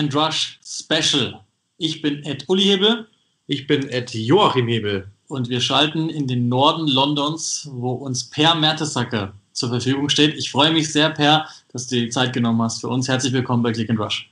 And 0.00 0.12
Rush 0.14 0.58
Special. 0.64 1.40
Ich 1.76 2.00
bin 2.00 2.24
Ed 2.24 2.46
Uli 2.48 2.62
Hebel. 2.62 3.06
Ich 3.46 3.66
bin 3.66 3.90
Ed 3.90 4.14
Joachim 4.14 4.66
Hebel. 4.66 5.10
Und 5.28 5.50
wir 5.50 5.60
schalten 5.60 6.08
in 6.08 6.26
den 6.26 6.48
Norden 6.48 6.88
Londons, 6.88 7.68
wo 7.70 7.92
uns 7.92 8.30
Per 8.30 8.54
Mertesacker 8.54 9.34
zur 9.52 9.68
Verfügung 9.68 10.08
steht. 10.08 10.38
Ich 10.38 10.50
freue 10.50 10.72
mich 10.72 10.90
sehr, 10.90 11.10
Per, 11.10 11.46
dass 11.74 11.86
du 11.86 11.96
die 11.96 12.08
Zeit 12.08 12.32
genommen 12.32 12.62
hast 12.62 12.80
für 12.80 12.88
uns. 12.88 13.08
Herzlich 13.08 13.34
willkommen 13.34 13.62
bei 13.62 13.72
Click 13.72 13.90
and 13.90 14.00
Rush. 14.00 14.30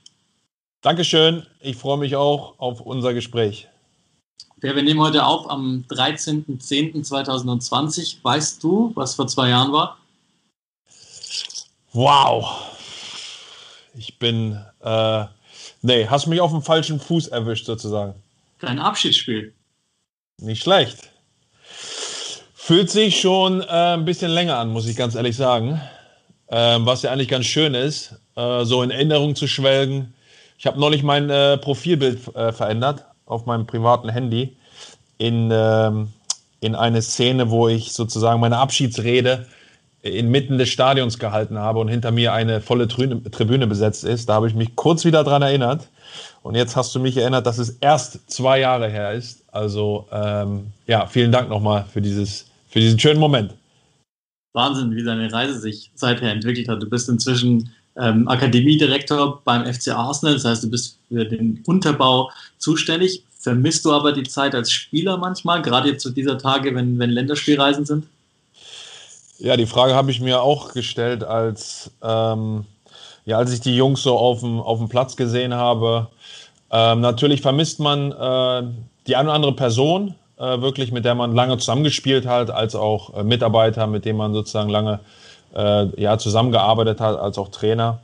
Dankeschön. 0.80 1.45
Ich 1.61 1.77
freue 1.77 1.98
mich 1.98 2.16
auch 2.16 2.59
auf 2.59 2.80
unser 2.80 3.12
Gespräch. 3.12 3.69
Per, 4.61 4.75
wir 4.75 4.83
nehmen 4.83 5.00
heute 5.00 5.27
auf 5.27 5.50
am 5.50 5.84
13.10.2020. 5.91 8.20
Weißt 8.23 8.64
du, 8.64 8.92
was 8.95 9.16
vor 9.16 9.27
zwei 9.27 9.50
Jahren 9.50 9.70
war? 9.70 9.98
Wow. 11.92 12.75
Ich 13.95 14.19
bin, 14.19 14.59
äh, 14.80 15.27
nee, 15.88 16.06
hast 16.06 16.27
mich 16.27 16.41
auf 16.41 16.52
dem 16.52 16.62
falschen 16.62 17.01
Fuß 17.01 17.28
erwischt 17.28 17.66
sozusagen. 17.66 18.15
Dein 18.60 18.78
Abschiedsspiel. 18.78 19.55
Nicht 20.41 20.62
schlecht. 20.62 21.11
Fühlt 22.55 22.91
sich 22.91 23.20
schon 23.20 23.62
äh, 23.62 23.95
ein 23.95 24.05
bisschen 24.05 24.30
länger 24.30 24.59
an, 24.59 24.70
muss 24.70 24.87
ich 24.87 24.97
ganz 24.97 25.14
ehrlich 25.14 25.37
sagen. 25.37 25.80
Ähm, 26.51 26.87
was 26.87 27.02
ja 27.02 27.11
eigentlich 27.11 27.28
ganz 27.28 27.47
schön 27.47 27.74
ist, 27.74 28.14
äh, 28.37 28.64
so 28.64 28.83
in 28.83 28.91
Erinnerung 28.91 29.34
zu 29.34 29.47
schwelgen. 29.47 30.14
Ich 30.59 30.66
habe 30.66 30.78
neulich 30.78 31.02
mein 31.02 31.30
äh, 31.30 31.56
Profilbild 31.59 32.34
äh, 32.34 32.53
verändert 32.53 33.05
auf 33.27 33.47
meinem 33.47 33.66
privaten 33.66 34.09
Handy 34.09 34.56
in, 35.19 35.50
ähm, 35.53 36.12
in 36.61 36.75
eine 36.75 37.03
Szene, 37.03 37.50
wo 37.50 37.69
ich 37.69 37.92
sozusagen 37.92 38.41
meine 38.41 38.59
Abschiedsrede 38.59 39.47
inmitten 40.02 40.58
des 40.58 40.68
Stadions 40.68 41.18
gehalten 41.18 41.58
habe 41.58 41.80
und 41.80 41.88
hinter 41.88 42.10
mir 42.10 42.32
eine 42.32 42.60
volle 42.60 42.88
Tribüne 42.88 43.66
besetzt 43.66 44.04
ist. 44.04 44.28
Da 44.28 44.34
habe 44.34 44.48
ich 44.48 44.54
mich 44.54 44.77
kurz 44.77 45.04
wieder 45.04 45.24
dran 45.24 45.42
erinnert. 45.42 45.88
Und 46.42 46.54
jetzt 46.54 46.77
hast 46.77 46.94
du 46.94 47.00
mich 47.00 47.16
erinnert, 47.16 47.46
dass 47.46 47.58
es 47.58 47.70
erst 47.80 48.30
zwei 48.30 48.60
Jahre 48.60 48.88
her 48.88 49.12
ist. 49.12 49.42
Also 49.50 50.06
ähm, 50.12 50.72
ja, 50.86 51.06
vielen 51.06 51.32
Dank 51.32 51.48
nochmal 51.48 51.84
für, 51.92 52.00
dieses, 52.00 52.46
für 52.69 52.80
diesen 52.80 52.98
schönen 52.98 53.20
Moment. 53.20 53.54
Wahnsinn, 54.54 54.94
wie 54.94 55.04
deine 55.04 55.32
Reise 55.32 55.58
sich 55.58 55.91
seither 55.94 56.30
entwickelt 56.30 56.69
hat. 56.69 56.82
Du 56.82 56.88
bist 56.88 57.08
inzwischen 57.08 57.72
ähm, 57.96 58.28
Akademiedirektor 58.28 59.42
beim 59.44 59.66
FC 59.72 59.88
Arsenal, 59.88 60.34
das 60.34 60.44
heißt, 60.44 60.64
du 60.64 60.70
bist 60.70 60.98
für 61.08 61.24
den 61.24 61.62
Unterbau 61.66 62.30
zuständig. 62.58 63.24
Vermisst 63.41 63.84
du 63.84 63.92
aber 63.92 64.12
die 64.12 64.24
Zeit 64.24 64.54
als 64.54 64.70
Spieler 64.70 65.16
manchmal, 65.16 65.62
gerade 65.62 65.91
jetzt 65.91 66.02
zu 66.02 66.10
dieser 66.10 66.38
Tage, 66.38 66.74
wenn, 66.74 66.98
wenn 66.98 67.10
Länderspielreisen 67.10 67.84
sind? 67.84 68.06
Ja, 69.41 69.56
die 69.56 69.67
Frage 69.67 69.94
habe 69.94 70.11
ich 70.11 70.20
mir 70.20 70.42
auch 70.42 70.72
gestellt, 70.72 71.22
als, 71.22 71.92
ähm, 72.03 72.64
ja, 73.25 73.39
als 73.39 73.53
ich 73.53 73.61
die 73.61 73.77
Jungs 73.77 74.03
so 74.03 74.19
auf 74.19 74.41
dem, 74.41 74.61
auf 74.61 74.78
dem 74.78 74.89
Platz 74.89 75.14
gesehen 75.14 75.55
habe. 75.55 76.08
Ähm, 76.72 77.00
natürlich 77.00 77.41
vermisst 77.41 77.78
man 77.78 78.11
äh, 78.11 78.69
die 79.06 79.14
eine 79.14 79.28
oder 79.28 79.34
andere 79.34 79.53
Person, 79.53 80.16
äh, 80.39 80.61
wirklich, 80.61 80.91
mit 80.91 81.05
der 81.05 81.14
man 81.14 81.36
lange 81.36 81.56
zusammengespielt 81.56 82.27
hat, 82.27 82.50
als 82.50 82.75
auch 82.75 83.14
äh, 83.14 83.22
Mitarbeiter, 83.22 83.86
mit 83.86 84.05
denen 84.05 84.19
man 84.19 84.34
sozusagen 84.34 84.70
lange 84.70 84.98
äh, 85.55 85.86
ja, 86.03 86.19
zusammengearbeitet 86.19 87.00
hat, 87.00 87.16
als 87.16 87.39
auch 87.39 87.48
Trainer. 87.48 88.00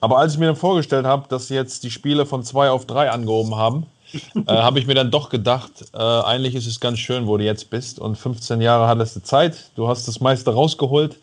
Aber 0.00 0.16
als 0.16 0.32
ich 0.32 0.38
mir 0.38 0.46
dann 0.46 0.56
vorgestellt 0.56 1.04
habe, 1.04 1.28
dass 1.28 1.48
sie 1.48 1.54
jetzt 1.54 1.84
die 1.84 1.90
Spiele 1.90 2.24
von 2.24 2.44
zwei 2.44 2.70
auf 2.70 2.86
drei 2.86 3.10
angehoben 3.10 3.56
haben, 3.56 3.86
äh, 4.12 4.42
habe 4.46 4.78
ich 4.78 4.86
mir 4.86 4.94
dann 4.94 5.10
doch 5.10 5.28
gedacht, 5.28 5.72
äh, 5.92 5.98
eigentlich 5.98 6.54
ist 6.54 6.66
es 6.66 6.80
ganz 6.80 6.98
schön, 6.98 7.26
wo 7.26 7.36
du 7.36 7.44
jetzt 7.44 7.70
bist. 7.70 7.98
Und 7.98 8.16
15 8.16 8.60
Jahre 8.60 8.88
hattest 8.88 9.16
du 9.16 9.20
Zeit, 9.20 9.70
du 9.74 9.88
hast 9.88 10.08
das 10.08 10.20
meiste 10.20 10.52
rausgeholt 10.52 11.18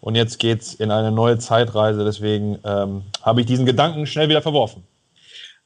und 0.00 0.14
jetzt 0.14 0.38
geht 0.38 0.62
es 0.62 0.74
in 0.74 0.90
eine 0.90 1.10
neue 1.10 1.38
Zeitreise. 1.38 2.04
Deswegen 2.04 2.58
ähm, 2.64 3.02
habe 3.22 3.40
ich 3.40 3.46
diesen 3.46 3.66
Gedanken 3.66 4.06
schnell 4.06 4.28
wieder 4.28 4.42
verworfen. 4.42 4.82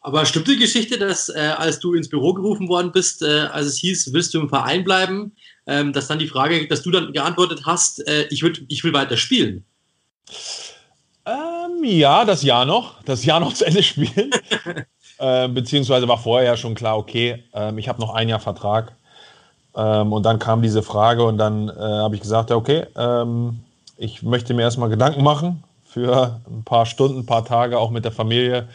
Aber 0.01 0.25
stimmt 0.25 0.49
die 0.49 0.57
Geschichte, 0.57 0.97
dass 0.97 1.29
äh, 1.29 1.55
als 1.57 1.81
du 1.81 1.95
ins 1.95 2.09
Büro 2.09 2.33
gerufen 2.33 2.69
worden 2.69 2.93
bist, 2.93 3.23
äh, 3.23 3.49
als 3.53 3.67
es 3.67 3.79
hieß, 3.79 4.13
willst 4.13 4.33
du 4.33 4.41
im 4.41 4.49
Verein 4.49 4.85
bleiben, 4.85 5.33
ähm, 5.67 5.93
dass 5.93 6.07
dann 6.07 6.19
die 6.19 6.29
Frage, 6.29 6.69
dass 6.69 6.83
du 6.83 6.91
dann 6.91 7.13
geantwortet 7.13 7.63
hast, 7.65 8.07
äh, 8.07 8.27
ich, 8.31 8.43
würd, 8.43 8.63
ich 8.69 8.85
will 8.85 8.93
weiter 8.93 9.17
spielen? 9.17 9.65
Ähm, 11.27 11.83
ja, 11.83 12.25
das 12.25 12.43
Jahr 12.43 12.65
noch. 12.65 13.03
Das 13.03 13.25
Jahr 13.25 13.41
noch 13.41 13.53
zu 13.53 13.67
Ende 13.67 13.83
spielen. 13.83 14.31
Äh, 15.19 15.49
beziehungsweise 15.49 16.07
war 16.09 16.19
vorher 16.19 16.51
ja 16.51 16.57
schon 16.57 16.75
klar, 16.75 16.97
okay, 16.97 17.43
ähm, 17.53 17.79
ich 17.79 17.89
habe 17.89 18.01
noch 18.01 18.15
ein 18.15 18.29
Jahr 18.29 18.41
Vertrag. 18.41 18.93
Ähm, 19.77 20.13
und 20.13 20.25
dann 20.25 20.39
kam 20.39 20.63
diese 20.63 20.83
Frage 20.83 21.25
und 21.25 21.39
dann 21.39 21.69
äh, 21.69 21.73
habe 21.73 22.15
ich 22.15 22.21
gesagt, 22.21 22.51
ja, 22.51 22.57
okay, 22.57 22.87
ähm, 22.97 23.61
ich 23.97 24.23
möchte 24.23 24.55
mir 24.55 24.63
erstmal 24.63 24.89
Gedanken 24.89 25.25
machen 25.25 25.65
für 25.85 26.41
ein 26.49 26.63
paar 26.65 26.87
Stunden, 26.87 27.21
ein 27.21 27.27
paar 27.27 27.45
Tage 27.45 27.79
auch 27.79 27.91
mit 27.91 28.05
der 28.05 28.13
Familie. 28.13 28.69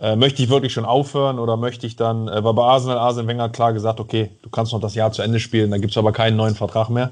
Äh, 0.00 0.14
möchte 0.14 0.42
ich 0.42 0.48
wirklich 0.48 0.72
schon 0.72 0.84
aufhören 0.84 1.40
oder 1.40 1.56
möchte 1.56 1.84
ich 1.86 1.96
dann, 1.96 2.28
äh, 2.28 2.44
war 2.44 2.54
bei 2.54 2.62
Arsenal, 2.62 2.98
Arsenal 2.98 3.26
Wenger 3.26 3.42
hat 3.44 3.52
klar 3.52 3.72
gesagt, 3.72 3.98
okay, 3.98 4.30
du 4.42 4.50
kannst 4.50 4.72
noch 4.72 4.80
das 4.80 4.94
Jahr 4.94 5.10
zu 5.10 5.22
Ende 5.22 5.40
spielen, 5.40 5.72
dann 5.72 5.80
gibt 5.80 5.90
es 5.90 5.98
aber 5.98 6.12
keinen 6.12 6.36
neuen 6.36 6.54
Vertrag 6.54 6.90
mehr. 6.90 7.10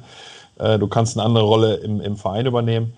Äh, 0.61 0.79
du 0.79 0.87
kannst 0.87 1.17
eine 1.17 1.27
andere 1.27 1.45
Rolle 1.45 1.75
im, 1.75 2.01
im 2.01 2.17
Verein 2.17 2.47
übernehmen 2.47 2.95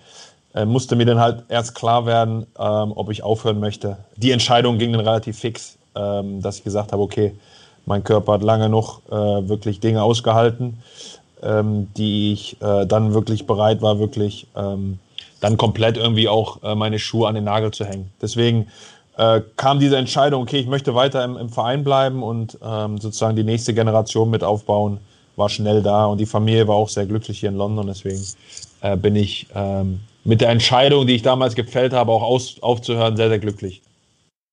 äh, 0.53 0.65
musste 0.65 0.95
mir 0.95 1.05
dann 1.05 1.19
halt 1.19 1.43
erst 1.49 1.75
klar 1.75 2.05
werden, 2.05 2.45
ähm, 2.57 2.93
ob 2.95 3.09
ich 3.09 3.23
aufhören 3.23 3.59
möchte. 3.59 3.97
Die 4.15 4.31
Entscheidung 4.31 4.77
ging 4.77 4.91
dann 4.91 5.01
relativ 5.01 5.39
fix 5.39 5.78
ähm, 5.95 6.41
dass 6.41 6.57
ich 6.57 6.63
gesagt 6.63 6.91
habe, 6.91 7.01
okay, 7.01 7.33
mein 7.85 8.03
Körper 8.03 8.33
hat 8.33 8.43
lange 8.43 8.69
noch 8.69 9.01
äh, 9.09 9.49
wirklich 9.49 9.79
Dinge 9.79 10.03
ausgehalten, 10.03 10.77
ähm, 11.41 11.87
die 11.97 12.33
ich 12.33 12.61
äh, 12.61 12.85
dann 12.85 13.13
wirklich 13.13 13.47
bereit 13.47 13.81
war, 13.81 13.99
wirklich 13.99 14.47
ähm, 14.55 14.99
dann 15.39 15.57
komplett 15.57 15.97
irgendwie 15.97 16.27
auch 16.27 16.61
äh, 16.63 16.75
meine 16.75 16.99
Schuhe 16.99 17.27
an 17.27 17.35
den 17.35 17.45
Nagel 17.45 17.71
zu 17.71 17.85
hängen. 17.85 18.11
Deswegen 18.21 18.67
äh, 19.17 19.41
kam 19.55 19.79
diese 19.79 19.97
Entscheidung, 19.97 20.43
okay, 20.43 20.59
ich 20.59 20.67
möchte 20.67 20.95
weiter 20.95 21.23
im, 21.23 21.37
im 21.37 21.49
Verein 21.49 21.83
bleiben 21.83 22.23
und 22.23 22.57
ähm, 22.63 22.97
sozusagen 22.99 23.35
die 23.35 23.43
nächste 23.43 23.73
Generation 23.73 24.29
mit 24.29 24.43
aufbauen, 24.43 24.99
war 25.35 25.49
schnell 25.49 25.81
da 25.81 26.05
und 26.05 26.19
die 26.19 26.25
Familie 26.25 26.67
war 26.67 26.75
auch 26.75 26.89
sehr 26.89 27.05
glücklich 27.05 27.39
hier 27.39 27.49
in 27.49 27.55
London. 27.55 27.87
Deswegen 27.87 28.23
äh, 28.81 28.95
bin 28.97 29.15
ich 29.15 29.47
ähm, 29.55 30.01
mit 30.23 30.41
der 30.41 30.49
Entscheidung, 30.49 31.07
die 31.07 31.15
ich 31.15 31.21
damals 31.21 31.55
gefällt 31.55 31.93
habe, 31.93 32.11
auch 32.11 32.21
aus, 32.21 32.57
aufzuhören, 32.61 33.17
sehr, 33.17 33.29
sehr 33.29 33.39
glücklich. 33.39 33.81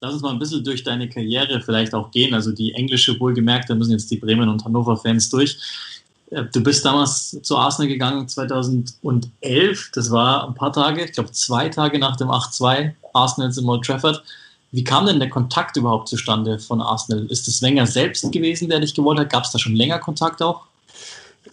Lass 0.02 0.12
uns 0.12 0.22
mal 0.22 0.32
ein 0.32 0.38
bisschen 0.38 0.62
durch 0.62 0.82
deine 0.82 1.08
Karriere 1.08 1.62
vielleicht 1.62 1.94
auch 1.94 2.10
gehen. 2.10 2.34
Also 2.34 2.52
die 2.52 2.74
englische 2.74 3.18
wohlgemerkt, 3.18 3.70
da 3.70 3.74
müssen 3.74 3.92
jetzt 3.92 4.10
die 4.10 4.18
Bremen- 4.18 4.48
und 4.48 4.62
Hannover-Fans 4.62 5.30
durch. 5.30 5.58
Äh, 6.30 6.44
du 6.52 6.62
bist 6.62 6.84
damals 6.84 7.40
zu 7.42 7.56
Arsenal 7.56 7.88
gegangen 7.88 8.28
2011. 8.28 9.90
Das 9.94 10.10
war 10.10 10.48
ein 10.48 10.54
paar 10.54 10.72
Tage, 10.72 11.04
ich 11.04 11.12
glaube 11.12 11.32
zwei 11.32 11.70
Tage 11.70 11.98
nach 11.98 12.16
dem 12.16 12.28
8-2 12.28 12.92
Arsenal 13.14 13.50
in 13.56 13.68
Old 13.68 13.86
Trafford. 13.86 14.22
Wie 14.70 14.84
kam 14.84 15.06
denn 15.06 15.18
der 15.18 15.30
Kontakt 15.30 15.78
überhaupt 15.78 16.08
zustande 16.08 16.58
von 16.58 16.82
Arsenal? 16.82 17.24
Ist 17.26 17.48
es 17.48 17.62
Wenger 17.62 17.86
selbst 17.86 18.30
gewesen, 18.32 18.68
der 18.68 18.80
dich 18.80 18.92
gewollt 18.92 19.18
hat? 19.18 19.30
Gab 19.30 19.44
es 19.44 19.52
da 19.52 19.58
schon 19.58 19.76
länger 19.76 19.98
Kontakt 19.98 20.42
auch? 20.42 20.66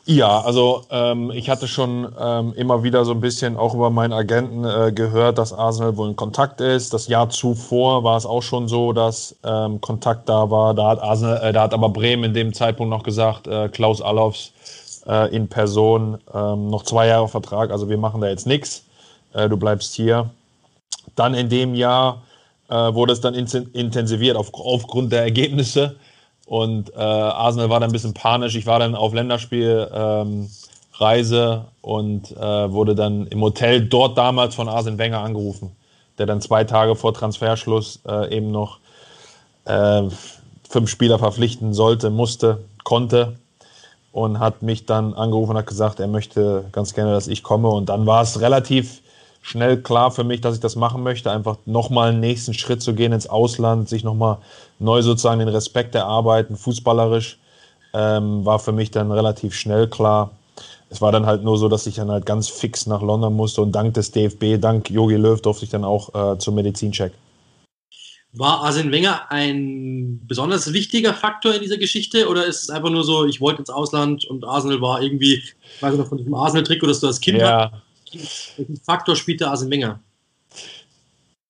Ja, 0.06 0.41
also 0.41 0.84
ähm, 0.90 1.31
ich 1.31 1.50
hatte 1.50 1.66
schon 1.66 2.14
ähm, 2.19 2.53
immer 2.58 2.84
wieder 2.84 3.06
so 3.06 3.14
ein 3.14 3.22
bisschen 3.22 3.56
auch 3.56 3.74
über 3.74 3.90
meinen 3.90 4.12
Agenten 4.12 4.66
äh, 4.66 4.91
gehört, 4.91 5.38
dass 5.38 5.53
Arsenal 5.53 5.96
wohl 5.96 6.09
in 6.09 6.18
Kontakt 6.18 6.59
ist. 6.59 6.94
Das 6.94 7.08
Jahr 7.08 7.30
zuvor 7.30 8.03
war 8.03 8.18
es 8.18 8.25
auch 8.25 8.41
schon 8.44 8.68
so, 8.68 8.91
dass 8.91 9.38
ähm, 9.46 9.80
Kontakt 9.80 10.28
da 10.28 10.52
war. 10.52 10.74
Da 10.74 10.90
hat 10.90 11.02
Arsenal, 11.02 11.41
äh, 11.41 11.53
da 11.53 11.62
hat 11.64 11.74
aber 11.74 11.88
Bremen 11.88 12.25
in 12.25 12.34
dem 12.34 12.53
Zeitpunkt 12.53 12.90
noch 12.90 13.03
gesagt, 13.03 13.47
äh, 13.47 13.69
Klaus 13.69 14.02
Allofs 14.02 14.52
äh, 15.08 15.34
in 15.34 15.47
Person 15.47 16.18
ähm, 16.34 16.68
noch 16.70 16.84
zwei 16.84 17.08
Jahre 17.08 17.30
Vertrag. 17.30 17.72
Also 17.72 17.88
wir 17.88 17.97
machen 17.97 18.20
da 18.20 18.28
jetzt 18.28 18.46
nichts. 18.46 18.84
Äh, 19.34 19.47
du 19.47 19.56
bleibst 19.56 19.94
hier. 19.94 20.30
Dann 21.16 21.34
in 21.34 21.47
dem 21.47 21.75
Jahr 21.75 22.23
äh, 22.70 22.76
wurde 22.94 23.14
es 23.14 23.22
dann 23.22 23.35
intensiviert 23.35 24.35
auf, 24.35 24.53
aufgrund 24.53 25.14
der 25.14 25.22
Ergebnisse. 25.22 25.96
Und 26.45 26.93
äh, 26.93 26.99
Arsenal 26.99 27.69
war 27.69 27.79
dann 27.79 27.90
ein 27.90 27.93
bisschen 27.93 28.13
panisch. 28.13 28.55
Ich 28.55 28.66
war 28.66 28.79
dann 28.79 28.95
auf 28.95 29.13
Länderspielreise 29.13 30.49
ähm, 30.99 31.61
und 31.81 32.31
äh, 32.31 32.72
wurde 32.72 32.95
dann 32.95 33.28
im 33.28 33.41
Hotel 33.41 33.81
dort 33.81 34.17
damals 34.17 34.55
von 34.55 34.67
Arsene 34.67 34.97
Wenger 34.97 35.19
angerufen, 35.19 35.72
der 36.17 36.25
dann 36.25 36.41
zwei 36.41 36.63
Tage 36.63 36.95
vor 36.95 37.13
Transferschluss 37.13 38.01
äh, 38.07 38.35
eben 38.35 38.51
noch 38.51 38.79
äh, 39.66 40.03
fünf 40.69 40.90
Spieler 40.90 41.19
verpflichten 41.19 41.73
sollte, 41.73 42.09
musste, 42.09 42.66
konnte 42.84 43.37
und 44.11 44.40
hat 44.40 44.61
mich 44.61 44.85
dann 44.85 45.13
angerufen 45.13 45.51
und 45.51 45.57
hat 45.57 45.67
gesagt, 45.67 45.99
er 45.99 46.07
möchte 46.07 46.66
ganz 46.72 46.93
gerne, 46.93 47.13
dass 47.13 47.28
ich 47.28 47.43
komme. 47.43 47.69
Und 47.69 47.90
dann 47.90 48.05
war 48.05 48.22
es 48.22 48.41
relativ 48.41 49.03
schnell 49.43 49.78
klar 49.78 50.09
für 50.09 50.23
mich, 50.23 50.41
dass 50.41 50.55
ich 50.55 50.61
das 50.61 50.75
machen 50.75 51.03
möchte, 51.03 51.29
einfach 51.29 51.57
nochmal 51.66 52.09
einen 52.09 52.22
nächsten 52.22 52.53
Schritt 52.53 52.81
zu 52.81 52.95
gehen 52.95 53.11
ins 53.11 53.28
Ausland, 53.28 53.90
sich 53.90 54.03
nochmal 54.03 54.37
neu 54.79 55.01
sozusagen 55.01 55.40
den 55.40 55.49
Respekt 55.49 55.93
erarbeiten, 55.93 56.55
fußballerisch, 56.55 57.37
ähm, 57.93 58.45
war 58.45 58.57
für 58.57 58.72
mich 58.72 58.90
dann 58.90 59.11
relativ 59.11 59.53
schnell 59.53 59.87
klar. 59.87 60.31
Es 60.90 61.01
war 61.01 61.11
dann 61.11 61.25
halt 61.25 61.43
nur 61.43 61.57
so, 61.57 61.67
dass 61.67 61.85
ich 61.87 61.95
dann 61.95 62.09
halt 62.09 62.25
ganz 62.25 62.47
fix 62.47 62.87
nach 62.87 63.01
London 63.01 63.35
musste 63.35 63.61
und 63.61 63.73
dank 63.73 63.93
des 63.95 64.11
DFB, 64.11 64.59
dank 64.61 64.90
Jogi 64.90 65.16
Löw 65.16 65.40
durfte 65.41 65.66
ich 65.66 65.72
dann 65.72 65.84
auch 65.84 66.13
äh, 66.16 66.37
zum 66.37 66.55
Medizincheck. 66.55 67.11
War 68.31 68.63
Arsene 68.63 68.91
Wenger 68.91 69.29
ein 69.29 70.22
besonders 70.25 70.72
wichtiger 70.72 71.13
Faktor 71.13 71.53
in 71.53 71.61
dieser 71.61 71.78
Geschichte 71.78 72.29
oder 72.29 72.45
ist 72.45 72.63
es 72.63 72.69
einfach 72.69 72.90
nur 72.90 73.03
so, 73.03 73.25
ich 73.25 73.41
wollte 73.41 73.59
ins 73.59 73.69
Ausland 73.69 74.25
und 74.25 74.45
Arsenal 74.45 74.81
war 74.81 75.01
irgendwie, 75.01 75.35
ich 75.35 75.81
weiß 75.81 75.95
noch 75.97 76.07
von 76.07 76.17
diesem 76.17 76.34
Arsenal-Trikot, 76.34 76.87
das 76.87 77.01
du 77.01 77.07
als 77.07 77.19
Kind 77.19 77.40
ja. 77.40 77.72
Welchen 78.14 78.78
Faktor 78.78 79.16
spielt 79.16 79.42
der 79.42 79.50
Arsene 79.50 79.72
Wenger? 79.72 80.00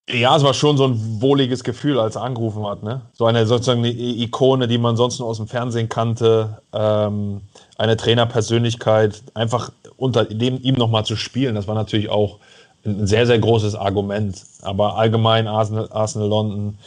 Ja, 0.10 0.36
es 0.36 0.44
war 0.44 0.54
schon 0.54 0.76
so 0.76 0.86
ein 0.86 1.22
wohliges 1.22 1.64
Gefühl, 1.64 1.98
als 1.98 2.18
er 2.18 2.24
angerufen 2.24 2.66
hat. 2.66 2.84
Ne? 2.84 3.02
So 3.14 3.26
eine 3.26 3.46
sozusagen 3.46 3.80
eine 3.80 3.92
Ikone, 3.92 4.68
die 4.68 4.78
man 4.78 4.98
sonst 4.98 5.20
nur 5.20 5.30
aus 5.30 5.38
dem 5.38 5.48
Fernsehen 5.48 5.88
kannte, 5.88 6.62
ähm, 6.74 7.42
eine 7.78 7.96
Trainerpersönlichkeit, 7.96 9.24
einfach 9.34 9.72
unter 9.96 10.26
dem, 10.26 10.62
ihm 10.62 10.76
nochmal 10.76 11.06
zu 11.06 11.16
spielen, 11.16 11.56
das 11.56 11.68
war 11.68 11.76
natürlich 11.76 12.10
auch 12.10 12.40
ein 12.86 13.08
sehr, 13.08 13.26
sehr 13.26 13.40
großes 13.40 13.76
Argument. 13.76 14.44
Aber 14.62 14.98
allgemein 14.98 15.48
Arsenal, 15.48 15.88
Arsenal 15.92 16.28
London 16.28 16.78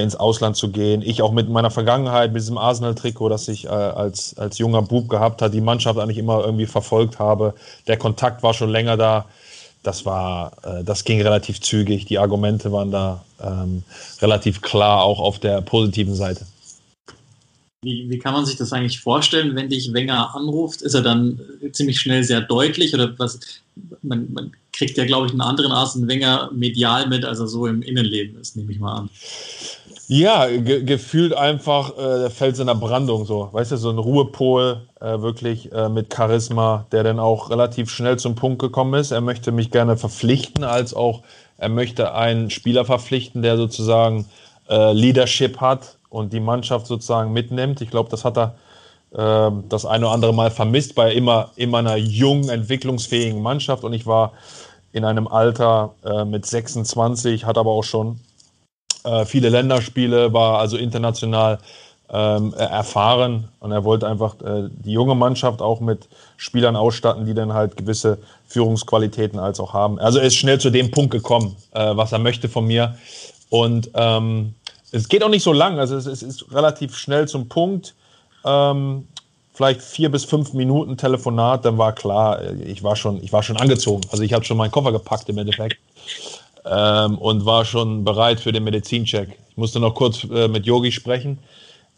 ins 0.00 0.16
Ausland 0.16 0.56
zu 0.56 0.70
gehen. 0.70 1.02
Ich 1.02 1.20
auch 1.20 1.32
mit 1.32 1.48
meiner 1.48 1.70
Vergangenheit, 1.70 2.32
mit 2.32 2.40
diesem 2.40 2.56
Arsenal-Trikot, 2.56 3.28
das 3.28 3.46
ich 3.48 3.66
äh, 3.66 3.68
als, 3.68 4.36
als 4.38 4.58
junger 4.58 4.82
Bub 4.82 5.08
gehabt 5.08 5.42
habe, 5.42 5.52
die 5.52 5.60
Mannschaft 5.60 5.98
eigentlich 5.98 6.18
immer 6.18 6.44
irgendwie 6.44 6.66
verfolgt 6.66 7.18
habe. 7.18 7.54
Der 7.86 7.98
Kontakt 7.98 8.42
war 8.42 8.54
schon 8.54 8.70
länger 8.70 8.96
da. 8.96 9.26
Das 9.82 10.06
war, 10.06 10.52
äh, 10.62 10.82
das 10.82 11.04
ging 11.04 11.20
relativ 11.20 11.60
zügig. 11.60 12.06
Die 12.06 12.18
Argumente 12.18 12.72
waren 12.72 12.90
da 12.90 13.22
ähm, 13.42 13.82
relativ 14.20 14.62
klar, 14.62 15.02
auch 15.02 15.20
auf 15.20 15.38
der 15.38 15.60
positiven 15.60 16.14
Seite. 16.14 16.46
Wie, 17.84 18.08
wie 18.08 18.18
kann 18.18 18.32
man 18.32 18.46
sich 18.46 18.56
das 18.56 18.72
eigentlich 18.72 19.00
vorstellen, 19.00 19.56
wenn 19.56 19.68
dich 19.68 19.92
Wenger 19.92 20.34
anruft? 20.36 20.82
Ist 20.82 20.94
er 20.94 21.02
dann 21.02 21.40
ziemlich 21.72 22.00
schnell 22.00 22.22
sehr 22.22 22.40
deutlich 22.40 22.94
oder 22.94 23.12
was? 23.18 23.40
Man, 24.02 24.32
man 24.32 24.52
kriegt 24.72 24.96
ja, 24.96 25.04
glaube 25.04 25.26
ich, 25.26 25.32
einen 25.32 25.40
anderen 25.40 25.72
Arsene 25.72 26.06
Wenger 26.06 26.50
medial 26.54 27.08
mit, 27.08 27.24
als 27.24 27.40
er 27.40 27.48
so 27.48 27.66
im 27.66 27.82
Innenleben 27.82 28.40
ist, 28.40 28.56
nehme 28.56 28.72
ich 28.72 28.78
mal 28.78 28.94
an. 28.94 29.10
Ja, 30.08 30.46
ge 30.46 30.84
gefühlt 30.84 31.34
einfach 31.34 31.96
äh, 31.96 32.20
der 32.20 32.30
Fels 32.30 32.58
in 32.58 32.66
der 32.66 32.74
Brandung, 32.74 33.24
so. 33.24 33.48
Weißt 33.52 33.72
du, 33.72 33.76
so 33.76 33.90
ein 33.90 33.98
Ruhepol, 33.98 34.82
äh, 35.00 35.20
wirklich 35.20 35.72
äh, 35.72 35.88
mit 35.88 36.14
Charisma, 36.14 36.86
der 36.92 37.02
dann 37.02 37.18
auch 37.18 37.50
relativ 37.50 37.90
schnell 37.90 38.18
zum 38.18 38.34
Punkt 38.34 38.60
gekommen 38.60 38.94
ist. 38.94 39.10
Er 39.10 39.20
möchte 39.20 39.52
mich 39.52 39.70
gerne 39.70 39.96
verpflichten, 39.96 40.64
als 40.64 40.94
auch 40.94 41.22
er 41.58 41.68
möchte 41.68 42.14
einen 42.14 42.50
Spieler 42.50 42.84
verpflichten, 42.84 43.42
der 43.42 43.56
sozusagen 43.56 44.26
äh, 44.68 44.92
Leadership 44.92 45.60
hat 45.60 45.96
und 46.10 46.32
die 46.32 46.40
Mannschaft 46.40 46.86
sozusagen 46.86 47.32
mitnimmt. 47.32 47.80
Ich 47.80 47.90
glaube, 47.90 48.10
das 48.10 48.24
hat 48.24 48.36
er 48.36 48.54
äh, 49.14 49.50
das 49.68 49.86
eine 49.86 50.06
oder 50.06 50.14
andere 50.14 50.34
Mal 50.34 50.50
vermisst 50.50 50.94
bei 50.94 51.12
immer, 51.12 51.50
immer 51.56 51.78
einer 51.78 51.96
jungen, 51.96 52.48
entwicklungsfähigen 52.48 53.40
Mannschaft. 53.40 53.84
Und 53.84 53.92
ich 53.92 54.06
war 54.06 54.32
in 54.92 55.04
einem 55.04 55.26
Alter 55.26 55.94
äh, 56.04 56.24
mit 56.24 56.44
26, 56.46 57.46
hat 57.46 57.56
aber 57.58 57.70
auch 57.70 57.84
schon 57.84 58.20
äh, 59.04 59.24
viele 59.24 59.48
Länderspiele, 59.48 60.32
war 60.32 60.58
also 60.58 60.76
international 60.76 61.58
ähm, 62.12 62.52
erfahren 62.54 63.48
und 63.60 63.72
er 63.72 63.84
wollte 63.84 64.06
einfach 64.06 64.34
äh, 64.42 64.68
die 64.70 64.92
junge 64.92 65.14
Mannschaft 65.14 65.62
auch 65.62 65.80
mit 65.80 66.08
Spielern 66.36 66.76
ausstatten, 66.76 67.24
die 67.24 67.32
dann 67.32 67.54
halt 67.54 67.76
gewisse 67.76 68.18
Führungsqualitäten 68.46 69.38
als 69.38 69.58
auch 69.60 69.72
haben. 69.72 69.98
Also 69.98 70.18
er 70.18 70.26
ist 70.26 70.36
schnell 70.36 70.60
zu 70.60 70.68
dem 70.68 70.90
Punkt 70.90 71.10
gekommen, 71.10 71.56
äh, 71.72 71.96
was 71.96 72.12
er 72.12 72.18
möchte 72.18 72.50
von 72.50 72.66
mir. 72.66 72.96
Und 73.48 73.90
ähm, 73.94 74.54
es 74.90 75.08
geht 75.08 75.24
auch 75.24 75.30
nicht 75.30 75.42
so 75.42 75.54
lang, 75.54 75.78
also 75.78 75.96
es, 75.96 76.04
es 76.04 76.22
ist 76.22 76.52
relativ 76.52 76.96
schnell 76.96 77.26
zum 77.28 77.48
Punkt. 77.48 77.94
Ähm, 78.44 79.08
vielleicht 79.54 79.80
vier 79.80 80.10
bis 80.10 80.24
fünf 80.24 80.52
Minuten 80.52 80.98
Telefonat, 80.98 81.64
dann 81.64 81.78
war 81.78 81.94
klar, 81.94 82.42
ich 82.66 82.82
war 82.82 82.96
schon, 82.96 83.22
ich 83.22 83.32
war 83.32 83.42
schon 83.42 83.56
angezogen. 83.56 84.02
Also 84.10 84.22
ich 84.22 84.34
habe 84.34 84.44
schon 84.44 84.58
meinen 84.58 84.70
Koffer 84.70 84.92
gepackt 84.92 85.28
im 85.30 85.38
Endeffekt 85.38 85.78
ähm, 86.64 87.18
und 87.18 87.44
war 87.44 87.64
schon 87.64 88.04
bereit 88.04 88.40
für 88.40 88.52
den 88.52 88.64
Medizincheck. 88.64 89.38
Ich 89.50 89.56
musste 89.56 89.80
noch 89.80 89.94
kurz 89.94 90.24
äh, 90.24 90.48
mit 90.48 90.66
Yogi 90.66 90.92
sprechen, 90.92 91.38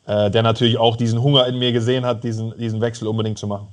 äh, 0.06 0.30
der 0.30 0.42
natürlich 0.42 0.78
auch 0.78 0.96
diesen 0.96 1.22
Hunger 1.22 1.46
in 1.46 1.58
mir 1.58 1.72
gesehen 1.72 2.04
hat, 2.04 2.24
diesen, 2.24 2.56
diesen 2.58 2.80
Wechsel 2.80 3.08
unbedingt 3.08 3.38
zu 3.38 3.46
machen. 3.46 3.68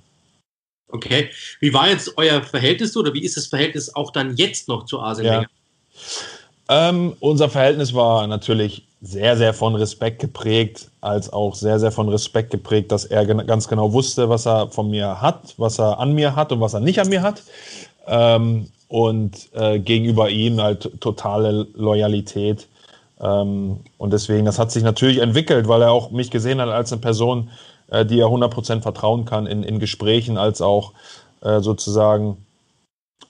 Okay. 0.88 1.30
Wie 1.60 1.74
war 1.74 1.90
jetzt 1.90 2.18
euer 2.18 2.42
Verhältnis 2.44 2.96
oder 2.98 3.14
wie 3.14 3.24
ist 3.24 3.38
das 3.38 3.48
Verhältnis 3.48 3.96
auch 3.96 4.12
dann 4.12 4.36
jetzt 4.36 4.68
noch 4.68 4.86
zu 4.86 5.00
Arsene 5.00 5.28
ja. 5.28 5.46
ähm, 6.70 7.16
unser 7.20 7.50
Verhältnis 7.50 7.94
war 7.94 8.28
natürlich 8.28 8.86
sehr, 9.02 9.36
sehr 9.36 9.54
von 9.54 9.76
Respekt 9.76 10.20
geprägt, 10.20 10.92
als 11.02 11.32
auch 11.34 11.56
sehr, 11.56 11.80
sehr 11.80 11.92
von 11.92 12.08
Respekt 12.10 12.52
geprägt, 12.52 12.92
dass 12.92 13.06
er 13.06 13.26
ganz 13.26 13.68
genau 13.68 13.94
wusste, 13.94 14.30
was 14.30 14.46
er 14.46 14.70
von 14.70 14.92
mir 14.92 15.22
hat, 15.22 15.56
was 15.58 15.80
er 15.80 16.00
an 16.00 16.14
mir 16.14 16.36
hat 16.36 16.52
und 16.52 16.62
was 16.62 16.76
er 16.76 16.82
nicht 16.82 17.00
an 17.00 17.10
mir 17.10 17.24
hat. 17.24 17.42
Ähm, 18.06 18.68
und 18.92 19.50
äh, 19.54 19.80
gegenüber 19.80 20.30
ihm 20.30 20.62
halt 20.62 21.00
totale 21.00 21.66
Loyalität. 21.76 22.68
Ähm, 23.22 23.80
und 23.98 24.12
deswegen, 24.12 24.46
das 24.46 24.60
hat 24.60 24.70
sich 24.70 24.84
natürlich 24.84 25.20
entwickelt, 25.20 25.70
weil 25.70 25.82
er 25.82 25.94
auch 25.94 26.12
mich 26.12 26.30
gesehen 26.30 26.60
hat 26.60 26.68
als 26.68 26.92
eine 26.92 27.00
Person, 27.00 27.52
äh, 27.90 28.06
die 28.06 28.20
er 28.20 28.28
100% 28.28 28.82
vertrauen 28.82 29.24
kann 29.24 29.48
in, 29.48 29.64
in 29.64 29.80
Gesprächen, 29.80 30.38
als 30.38 30.62
auch 30.62 30.92
äh, 31.40 31.62
sozusagen 31.62 32.46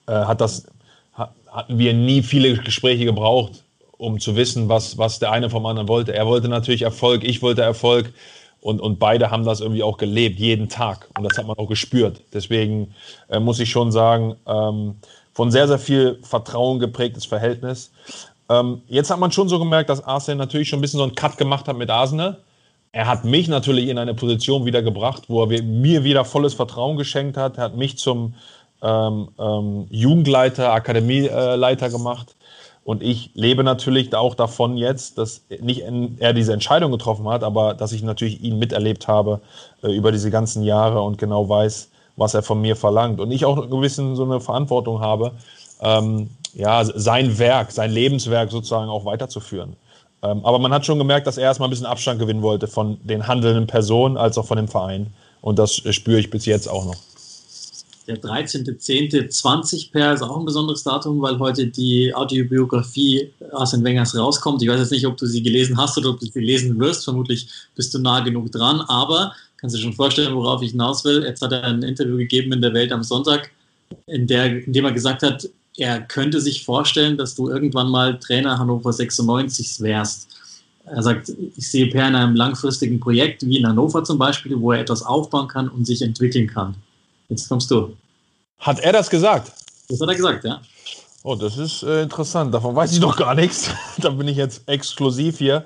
äh, 0.07 0.13
hat 0.13 0.41
das, 0.41 0.65
hatten 1.13 1.77
wir 1.77 1.93
nie 1.93 2.23
viele 2.23 2.57
Gespräche 2.57 3.05
gebraucht 3.05 3.63
um 3.99 4.19
zu 4.19 4.35
wissen, 4.35 4.67
was, 4.67 4.97
was 4.97 5.19
der 5.19 5.31
eine 5.31 5.51
vom 5.51 5.63
anderen 5.67 5.87
wollte. 5.87 6.11
Er 6.15 6.25
wollte 6.25 6.47
natürlich 6.47 6.81
Erfolg, 6.81 7.23
ich 7.23 7.43
wollte 7.43 7.61
Erfolg. 7.61 8.11
Und, 8.59 8.81
und 8.81 8.97
beide 8.97 9.29
haben 9.29 9.45
das 9.45 9.61
irgendwie 9.61 9.83
auch 9.83 9.97
gelebt, 9.97 10.39
jeden 10.39 10.69
Tag. 10.69 11.07
Und 11.15 11.23
das 11.23 11.37
hat 11.37 11.45
man 11.45 11.57
auch 11.57 11.67
gespürt. 11.67 12.21
Deswegen 12.33 12.95
äh, 13.29 13.39
muss 13.39 13.59
ich 13.59 13.69
schon 13.69 13.91
sagen, 13.91 14.37
ähm, 14.47 14.95
von 15.33 15.51
sehr, 15.51 15.67
sehr 15.67 15.79
viel 15.79 16.19
Vertrauen 16.23 16.79
geprägtes 16.79 17.25
Verhältnis. 17.25 17.91
Ähm, 18.49 18.81
jetzt 18.87 19.09
hat 19.09 19.19
man 19.19 19.31
schon 19.31 19.49
so 19.49 19.59
gemerkt, 19.59 19.89
dass 19.89 20.03
Arsenal 20.03 20.37
natürlich 20.45 20.69
schon 20.69 20.79
ein 20.79 20.81
bisschen 20.81 20.97
so 20.97 21.03
einen 21.03 21.15
Cut 21.15 21.37
gemacht 21.37 21.67
hat 21.67 21.77
mit 21.77 21.89
Arsenal. 21.89 22.37
Er 22.91 23.07
hat 23.07 23.23
mich 23.23 23.47
natürlich 23.47 23.87
in 23.87 23.97
eine 23.97 24.13
Position 24.13 24.65
wieder 24.65 24.81
gebracht, 24.81 25.23
wo 25.29 25.43
er 25.43 25.63
mir 25.63 26.03
wieder 26.03 26.25
volles 26.25 26.53
Vertrauen 26.53 26.97
geschenkt 26.97 27.37
hat. 27.37 27.57
Er 27.57 27.65
hat 27.65 27.77
mich 27.77 27.97
zum 27.97 28.33
ähm, 28.81 29.29
ähm, 29.39 29.87
Jugendleiter, 29.89 30.73
Akademieleiter 30.73 31.89
gemacht. 31.89 32.35
Und 32.83 33.03
ich 33.03 33.29
lebe 33.35 33.63
natürlich 33.63 34.13
auch 34.15 34.33
davon 34.33 34.75
jetzt, 34.75 35.17
dass 35.17 35.45
nicht 35.61 35.83
er 36.17 36.33
diese 36.33 36.51
Entscheidung 36.51 36.91
getroffen 36.91 37.29
hat, 37.29 37.43
aber 37.43 37.75
dass 37.75 37.91
ich 37.91 38.01
natürlich 38.01 38.41
ihn 38.43 38.57
miterlebt 38.57 39.07
habe 39.07 39.39
äh, 39.83 39.95
über 39.95 40.11
diese 40.11 40.31
ganzen 40.31 40.63
Jahre 40.63 41.01
und 41.01 41.17
genau 41.17 41.47
weiß, 41.47 41.90
was 42.15 42.33
er 42.33 42.43
von 42.43 42.61
mir 42.61 42.75
verlangt. 42.75 43.19
Und 43.19 43.31
ich 43.31 43.45
auch 43.45 43.61
ein 43.61 43.69
gewissen 43.69 44.15
so 44.15 44.23
eine 44.23 44.39
Verantwortung 44.39 44.99
habe, 44.99 45.33
ähm, 45.81 46.29
ja, 46.53 46.83
sein 46.83 47.39
Werk, 47.39 47.71
sein 47.71 47.91
Lebenswerk 47.91 48.51
sozusagen 48.51 48.89
auch 48.89 49.05
weiterzuführen. 49.05 49.75
Ähm, 50.23 50.45
aber 50.45 50.59
man 50.59 50.73
hat 50.73 50.85
schon 50.85 50.99
gemerkt, 50.99 51.27
dass 51.27 51.37
er 51.37 51.45
erstmal 51.45 51.67
ein 51.67 51.71
bisschen 51.71 51.85
Abstand 51.85 52.19
gewinnen 52.19 52.41
wollte 52.41 52.67
von 52.67 52.97
den 53.03 53.27
handelnden 53.27 53.67
Personen 53.67 54.17
als 54.17 54.37
auch 54.37 54.45
von 54.45 54.57
dem 54.57 54.67
Verein. 54.67 55.13
Und 55.41 55.57
das 55.57 55.75
spüre 55.75 56.19
ich 56.19 56.29
bis 56.29 56.45
jetzt 56.45 56.69
auch 56.69 56.85
noch. 56.85 56.97
Der 58.07 58.19
13.10.20 58.19 59.91
per 59.91 60.13
ist 60.13 60.21
auch 60.21 60.37
ein 60.37 60.45
besonderes 60.45 60.83
Datum, 60.83 61.21
weil 61.21 61.37
heute 61.39 61.67
die 61.67 62.13
Autobiografie 62.13 63.31
Arsene 63.53 63.83
Wengers 63.83 64.17
rauskommt. 64.17 64.61
Ich 64.61 64.69
weiß 64.69 64.79
jetzt 64.79 64.91
nicht, 64.91 65.05
ob 65.05 65.17
du 65.17 65.25
sie 65.27 65.43
gelesen 65.43 65.77
hast 65.77 65.97
oder 65.97 66.09
ob 66.09 66.19
du 66.19 66.25
sie 66.25 66.39
lesen 66.39 66.79
wirst. 66.79 67.03
Vermutlich 67.03 67.47
bist 67.75 67.93
du 67.93 67.99
nah 67.99 68.19
genug 68.21 68.51
dran, 68.51 68.81
aber 68.81 69.33
kannst 69.61 69.75
du 69.75 69.77
dir 69.77 69.83
schon 69.83 69.93
vorstellen, 69.93 70.35
worauf 70.35 70.61
ich 70.61 70.71
hinaus 70.71 71.05
will. 71.05 71.23
Jetzt 71.23 71.41
hat 71.41 71.51
er 71.51 71.63
ein 71.63 71.83
Interview 71.83 72.17
gegeben 72.17 72.51
in 72.51 72.61
der 72.61 72.73
Welt 72.73 72.91
am 72.91 73.03
Sonntag, 73.03 73.51
in, 74.07 74.27
der, 74.27 74.65
in 74.65 74.73
dem 74.73 74.85
er 74.85 74.91
gesagt 74.91 75.23
hat, 75.23 75.47
er 75.77 76.01
könnte 76.01 76.41
sich 76.41 76.65
vorstellen, 76.65 77.17
dass 77.17 77.35
du 77.35 77.49
irgendwann 77.49 77.89
mal 77.89 78.19
Trainer 78.19 78.57
Hannover 78.57 78.91
96 78.91 79.79
wärst. 79.79 80.27
Er 80.83 81.03
sagt, 81.03 81.31
ich 81.55 81.69
sehe 81.69 81.87
Per 81.87 82.07
in 82.07 82.15
einem 82.15 82.35
langfristigen 82.35 82.99
Projekt, 82.99 83.45
wie 83.45 83.57
in 83.59 83.67
Hannover 83.67 84.03
zum 84.03 84.17
Beispiel, 84.17 84.59
wo 84.59 84.71
er 84.71 84.81
etwas 84.81 85.03
aufbauen 85.03 85.47
kann 85.47 85.69
und 85.69 85.85
sich 85.85 86.01
entwickeln 86.01 86.47
kann. 86.47 86.75
Jetzt 87.29 87.47
kommst 87.47 87.71
du. 87.71 87.95
Hat 88.59 88.79
er 88.79 88.91
das 88.91 89.09
gesagt? 89.09 89.51
Das 89.87 90.01
hat 90.01 90.09
er 90.09 90.15
gesagt, 90.15 90.43
ja. 90.43 90.61
Oh, 91.23 91.35
das 91.35 91.57
ist 91.57 91.83
äh, 91.83 92.01
interessant. 92.01 92.53
Davon 92.53 92.75
weiß 92.75 92.91
ich 92.93 92.99
doch 92.99 93.15
gar 93.15 93.35
nichts. 93.35 93.69
da 93.99 94.09
bin 94.09 94.27
ich 94.27 94.37
jetzt 94.37 94.67
exklusiv 94.67 95.37
hier. 95.37 95.65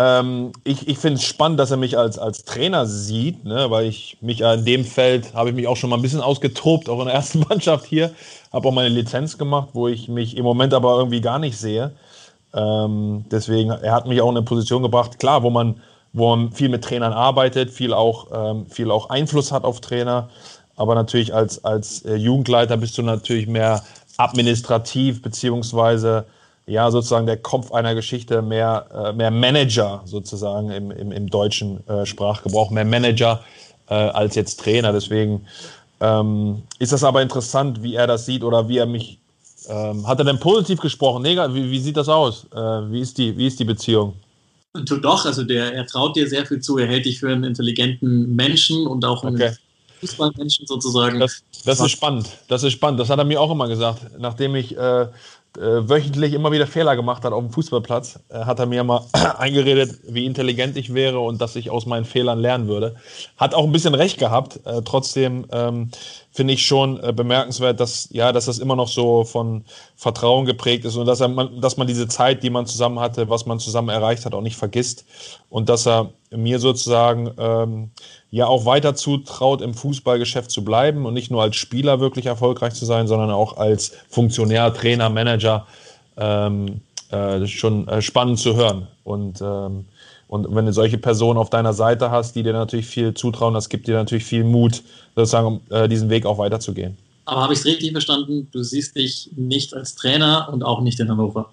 Ähm, 0.00 0.52
ich 0.64 0.88
ich 0.88 0.96
finde 0.96 1.18
es 1.18 1.24
spannend, 1.24 1.60
dass 1.60 1.70
er 1.70 1.76
mich 1.76 1.98
als, 1.98 2.18
als 2.18 2.46
Trainer 2.46 2.86
sieht, 2.86 3.44
ne, 3.44 3.70
weil 3.70 3.84
ich 3.84 4.16
mich 4.22 4.40
in 4.40 4.64
dem 4.64 4.86
Feld 4.86 5.34
habe 5.34 5.50
ich 5.50 5.54
mich 5.54 5.66
auch 5.66 5.76
schon 5.76 5.90
mal 5.90 5.96
ein 5.96 6.02
bisschen 6.02 6.22
ausgetobt, 6.22 6.88
auch 6.88 7.00
in 7.00 7.06
der 7.06 7.14
ersten 7.14 7.40
Mannschaft 7.48 7.84
hier. 7.84 8.10
Habe 8.50 8.68
auch 8.68 8.72
meine 8.72 8.88
Lizenz 8.88 9.36
gemacht, 9.36 9.70
wo 9.74 9.88
ich 9.88 10.08
mich 10.08 10.38
im 10.38 10.44
Moment 10.44 10.72
aber 10.72 10.96
irgendwie 10.96 11.20
gar 11.20 11.38
nicht 11.38 11.58
sehe. 11.58 11.92
Ähm, 12.54 13.26
deswegen, 13.30 13.70
er 13.70 13.92
hat 13.92 14.06
mich 14.06 14.22
auch 14.22 14.30
in 14.30 14.38
eine 14.38 14.44
Position 14.46 14.82
gebracht, 14.82 15.18
klar, 15.18 15.42
wo 15.42 15.50
man, 15.50 15.82
wo 16.14 16.34
man 16.34 16.50
viel 16.52 16.70
mit 16.70 16.82
Trainern 16.82 17.12
arbeitet, 17.12 17.70
viel 17.70 17.92
auch, 17.92 18.28
ähm, 18.32 18.66
viel 18.70 18.90
auch 18.90 19.10
Einfluss 19.10 19.52
hat 19.52 19.64
auf 19.64 19.82
Trainer. 19.82 20.30
Aber 20.76 20.94
natürlich 20.94 21.34
als, 21.34 21.62
als 21.62 22.06
äh, 22.06 22.14
Jugendleiter 22.14 22.78
bist 22.78 22.96
du 22.96 23.02
natürlich 23.02 23.46
mehr 23.46 23.84
administrativ, 24.16 25.20
beziehungsweise 25.20 26.24
ja, 26.70 26.90
sozusagen 26.90 27.26
der 27.26 27.36
Kopf 27.36 27.72
einer 27.72 27.94
Geschichte, 27.96 28.42
mehr, 28.42 28.86
äh, 28.94 29.12
mehr 29.12 29.32
Manager 29.32 30.02
sozusagen 30.04 30.70
im, 30.70 30.90
im, 30.92 31.10
im 31.10 31.28
deutschen 31.28 31.86
äh, 31.88 32.06
Sprachgebrauch, 32.06 32.70
mehr 32.70 32.84
Manager 32.84 33.40
äh, 33.88 33.94
als 33.94 34.36
jetzt 34.36 34.60
Trainer. 34.60 34.92
Deswegen 34.92 35.46
ähm, 36.00 36.62
ist 36.78 36.92
das 36.92 37.02
aber 37.02 37.22
interessant, 37.22 37.82
wie 37.82 37.96
er 37.96 38.06
das 38.06 38.24
sieht 38.24 38.44
oder 38.44 38.68
wie 38.68 38.78
er 38.78 38.86
mich. 38.86 39.18
Ähm, 39.68 40.06
hat 40.06 40.20
er 40.20 40.24
denn 40.24 40.38
positiv 40.38 40.80
gesprochen? 40.80 41.22
Nee, 41.22 41.36
wie, 41.36 41.70
wie 41.70 41.80
sieht 41.80 41.96
das 41.96 42.08
aus? 42.08 42.46
Äh, 42.54 42.56
wie, 42.56 43.00
ist 43.00 43.18
die, 43.18 43.36
wie 43.36 43.48
ist 43.48 43.58
die 43.58 43.64
Beziehung? 43.64 44.14
Doch, 44.72 45.26
also 45.26 45.42
der, 45.42 45.74
er 45.74 45.84
traut 45.86 46.14
dir 46.14 46.28
sehr 46.28 46.46
viel 46.46 46.60
zu, 46.60 46.78
er 46.78 46.86
hält 46.86 47.04
dich 47.04 47.18
für 47.18 47.30
einen 47.30 47.42
intelligenten 47.42 48.34
Menschen 48.36 48.86
und 48.86 49.04
auch 49.04 49.24
einen 49.24 49.34
okay. 49.34 49.52
Fußballmenschen 50.00 50.66
sozusagen. 50.66 51.18
Das, 51.18 51.42
das 51.64 51.80
ist 51.80 51.90
spannend. 51.90 52.28
Das 52.48 52.62
ist 52.62 52.72
spannend. 52.72 53.00
Das 53.00 53.10
hat 53.10 53.18
er 53.18 53.24
mir 53.24 53.40
auch 53.40 53.50
immer 53.50 53.68
gesagt. 53.68 54.18
Nachdem 54.18 54.54
ich 54.54 54.76
äh, 54.78 55.02
äh, 55.02 55.08
wöchentlich 55.58 56.32
immer 56.32 56.52
wieder 56.52 56.66
Fehler 56.66 56.94
gemacht 56.94 57.24
hat 57.24 57.32
auf 57.32 57.42
dem 57.42 57.52
Fußballplatz, 57.52 58.20
äh, 58.28 58.44
hat 58.44 58.58
er 58.58 58.66
mir 58.66 58.84
mal 58.84 59.04
eingeredet, 59.38 59.98
wie 60.08 60.24
intelligent 60.24 60.76
ich 60.76 60.94
wäre 60.94 61.20
und 61.20 61.40
dass 61.40 61.56
ich 61.56 61.70
aus 61.70 61.86
meinen 61.86 62.04
Fehlern 62.04 62.38
lernen 62.38 62.68
würde. 62.68 62.94
Hat 63.36 63.54
auch 63.54 63.64
ein 63.64 63.72
bisschen 63.72 63.94
recht 63.94 64.18
gehabt. 64.18 64.60
Äh, 64.64 64.82
trotzdem 64.84 65.46
ähm, 65.50 65.90
finde 66.30 66.54
ich 66.54 66.64
schon 66.64 67.02
äh, 67.02 67.12
bemerkenswert, 67.12 67.80
dass, 67.80 68.08
ja, 68.12 68.32
dass 68.32 68.46
das 68.46 68.58
immer 68.58 68.76
noch 68.76 68.88
so 68.88 69.24
von 69.24 69.64
Vertrauen 69.96 70.46
geprägt 70.46 70.84
ist 70.84 70.96
und 70.96 71.06
dass, 71.06 71.20
er, 71.20 71.28
man, 71.28 71.60
dass 71.60 71.76
man 71.76 71.86
diese 71.86 72.06
Zeit, 72.06 72.42
die 72.42 72.50
man 72.50 72.66
zusammen 72.66 73.00
hatte, 73.00 73.28
was 73.28 73.46
man 73.46 73.58
zusammen 73.58 73.88
erreicht 73.88 74.24
hat, 74.24 74.34
auch 74.34 74.42
nicht 74.42 74.56
vergisst. 74.56 75.04
Und 75.48 75.68
dass 75.68 75.86
er 75.86 76.10
mir 76.30 76.60
sozusagen 76.60 77.30
ähm, 77.38 77.90
ja 78.30 78.46
auch 78.46 78.64
weiter 78.64 78.94
zutraut, 78.94 79.60
im 79.60 79.74
Fußballgeschäft 79.74 80.50
zu 80.50 80.64
bleiben 80.64 81.06
und 81.06 81.14
nicht 81.14 81.30
nur 81.30 81.42
als 81.42 81.56
Spieler 81.56 82.00
wirklich 82.00 82.26
erfolgreich 82.26 82.74
zu 82.74 82.84
sein, 82.84 83.06
sondern 83.06 83.30
auch 83.30 83.56
als 83.56 83.92
Funktionär, 84.08 84.72
Trainer, 84.72 85.10
Manager. 85.10 85.66
Ähm, 86.16 86.80
äh, 87.10 87.44
schon 87.46 87.88
äh, 87.88 88.00
spannend 88.02 88.38
zu 88.38 88.54
hören. 88.54 88.86
Und, 89.02 89.40
ähm, 89.40 89.84
und 90.28 90.54
wenn 90.54 90.66
du 90.66 90.72
solche 90.72 90.96
Personen 90.96 91.38
auf 91.38 91.50
deiner 91.50 91.72
Seite 91.72 92.10
hast, 92.10 92.36
die 92.36 92.44
dir 92.44 92.52
natürlich 92.52 92.86
viel 92.86 93.14
zutrauen, 93.14 93.52
das 93.52 93.68
gibt 93.68 93.88
dir 93.88 93.94
natürlich 93.94 94.24
viel 94.24 94.44
Mut, 94.44 94.82
sozusagen 95.16 95.60
äh, 95.70 95.88
diesen 95.88 96.08
Weg 96.08 96.24
auch 96.24 96.38
weiterzugehen. 96.38 96.96
Aber 97.24 97.42
habe 97.42 97.52
ich 97.52 97.58
es 97.58 97.64
richtig 97.64 97.90
verstanden? 97.92 98.48
Du 98.52 98.62
siehst 98.62 98.96
dich 98.96 99.30
nicht 99.36 99.74
als 99.74 99.96
Trainer 99.96 100.48
und 100.52 100.62
auch 100.62 100.80
nicht 100.80 101.00
in 101.00 101.08
Hannover? 101.08 101.50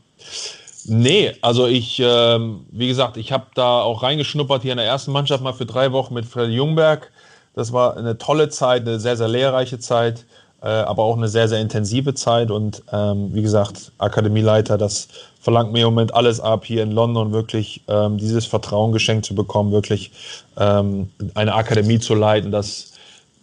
Nee, 0.90 1.34
also 1.42 1.68
ich, 1.68 2.02
ähm, 2.02 2.66
wie 2.72 2.88
gesagt, 2.88 3.18
ich 3.18 3.34
habe 3.34 3.48
da 3.56 3.82
auch 3.82 4.04
reingeschnuppert 4.04 4.62
hier 4.62 4.72
in 4.72 4.78
der 4.78 4.88
ersten 4.88 5.12
Mannschaft 5.12 5.44
mal 5.44 5.52
für 5.52 5.66
drei 5.66 5.92
Wochen 5.92 6.14
mit 6.14 6.26
Freddy 6.26 6.54
Jungberg. 6.54 7.12
Das 7.56 7.74
war 7.74 7.98
eine 7.98 8.18
tolle 8.18 8.48
Zeit, 8.48 8.84
eine 8.84 8.98
sehr, 8.98 9.18
sehr 9.18 9.28
lehrreiche 9.28 9.80
Zeit, 9.80 10.26
äh, 10.62 10.68
aber 10.68 11.04
auch 11.04 11.18
eine 11.18 11.28
sehr, 11.28 11.50
sehr 11.50 11.60
intensive 11.60 12.14
Zeit. 12.14 12.52
Und 12.52 12.84
ähm, 12.94 13.34
wie 13.34 13.42
gesagt, 13.42 13.92
Akademieleiter, 13.98 14.78
das 14.78 15.10
verlangt 15.42 15.74
mir 15.74 15.80
im 15.80 15.94
Moment 15.94 16.14
alles 16.14 16.40
ab, 16.40 16.64
hier 16.64 16.84
in 16.84 16.92
London 16.92 17.34
wirklich 17.34 17.82
ähm, 17.90 18.18
dieses 18.18 18.46
Vertrauen 18.46 18.94
geschenkt 18.94 19.26
zu 19.26 19.36
bekommen, 19.36 19.74
wirklich 19.74 20.12
ähm, 20.58 21.12
eine 21.34 21.54
Akademie 21.54 22.00
zu 22.00 22.16
leiten. 22.16 22.50
Das, 22.50 22.94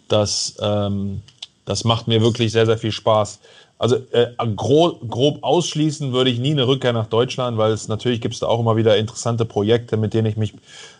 das, 0.09 0.55
ähm, 0.63 1.21
das 1.67 1.85
macht 1.85 2.09
mir 2.09 2.23
wirklich 2.23 2.53
sehr, 2.53 2.65
sehr 2.65 2.79
viel 2.79 2.93
Spaß. 2.93 3.39
Also 3.78 3.97
äh, 4.12 4.28
grob, 4.54 5.09
grob, 5.09 5.43
ausschließen 5.43 6.12
würde 6.12 6.31
ich 6.31 6.38
nie 6.38 6.52
eine 6.52 6.66
Rückkehr 6.66 6.93
nach 6.93 7.09
Deutschland, 7.09 7.59
weil 7.59 7.73
es 7.73 7.88
natürlich 7.88 8.21
gibt 8.21 8.35
es 8.35 8.40
da 8.40 8.47
auch 8.47 8.61
immer 8.61 8.76
wieder 8.76 8.97
interessante 8.97 9.45
Projekte, 9.45 9.97
mit 9.97 10.14
denen 10.14 10.26
ich 10.26 10.37
mich 10.37 10.54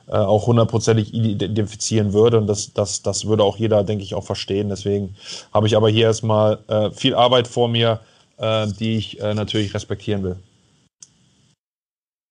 äh, 0.09 0.13
auch 0.13 0.49
hundertprozentig 0.49 1.15
identifizieren 1.15 2.13
würde. 2.13 2.39
Und 2.39 2.49
das, 2.49 2.73
das, 2.73 3.03
das 3.03 3.27
würde 3.27 3.45
auch 3.45 3.57
jeder, 3.57 3.85
denke 3.85 4.03
ich, 4.03 4.15
auch 4.15 4.25
verstehen. 4.25 4.69
Deswegen 4.71 5.15
habe 5.53 5.69
ich 5.69 5.77
aber 5.77 5.89
hier 5.89 6.07
erstmal 6.07 6.59
äh, 6.67 6.91
viel 6.91 7.15
Arbeit 7.15 7.47
vor 7.47 7.69
mir, 7.69 8.01
äh, 8.39 8.67
die 8.67 8.97
ich 8.97 9.21
äh, 9.21 9.35
natürlich 9.35 9.73
respektieren 9.73 10.25
will. 10.25 10.37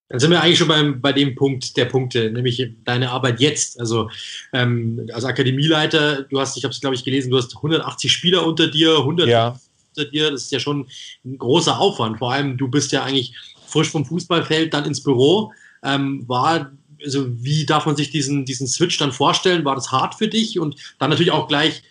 Dann 0.09 0.19
sind 0.19 0.29
wir 0.29 0.43
eigentlich 0.43 0.59
schon 0.59 0.67
beim, 0.67 1.01
bei 1.01 1.13
dem 1.13 1.35
Punkt 1.35 1.77
der 1.77 1.85
Punkte, 1.85 2.29
nämlich 2.29 2.63
deine 2.83 3.09
Arbeit 3.11 3.39
jetzt. 3.39 3.79
Also 3.79 4.09
ähm, 4.51 5.09
als 5.13 5.23
Akademieleiter, 5.23 6.23
du 6.23 6.39
hast, 6.39 6.57
ich 6.57 6.65
habe 6.65 6.73
es 6.73 6.81
glaube 6.81 6.95
ich 6.95 7.05
gelesen, 7.05 7.31
du 7.31 7.37
hast 7.37 7.55
180 7.55 8.11
Spieler 8.11 8.45
unter 8.45 8.67
dir, 8.67 8.97
100 8.97 9.27
ja 9.27 9.57
dir. 9.95 10.31
Das 10.31 10.43
ist 10.43 10.51
ja 10.51 10.59
schon 10.59 10.87
ein 11.25 11.37
großer 11.37 11.79
Aufwand. 11.79 12.19
Vor 12.19 12.31
allem, 12.31 12.57
du 12.57 12.67
bist 12.67 12.91
ja 12.91 13.03
eigentlich 13.03 13.33
frisch 13.67 13.89
vom 13.89 14.05
Fußballfeld 14.05 14.73
dann 14.73 14.85
ins 14.85 15.03
Büro. 15.03 15.51
Ähm, 15.83 16.27
war, 16.27 16.71
also 17.03 17.25
wie 17.43 17.65
darf 17.65 17.85
man 17.85 17.95
sich 17.95 18.11
diesen, 18.11 18.45
diesen 18.45 18.67
Switch 18.67 18.97
dann 18.97 19.11
vorstellen? 19.11 19.65
War 19.65 19.75
das 19.75 19.91
hart 19.91 20.15
für 20.15 20.27
dich? 20.27 20.59
Und 20.59 20.75
dann 20.99 21.09
natürlich 21.09 21.31
auch 21.31 21.47
gleich, 21.47 21.83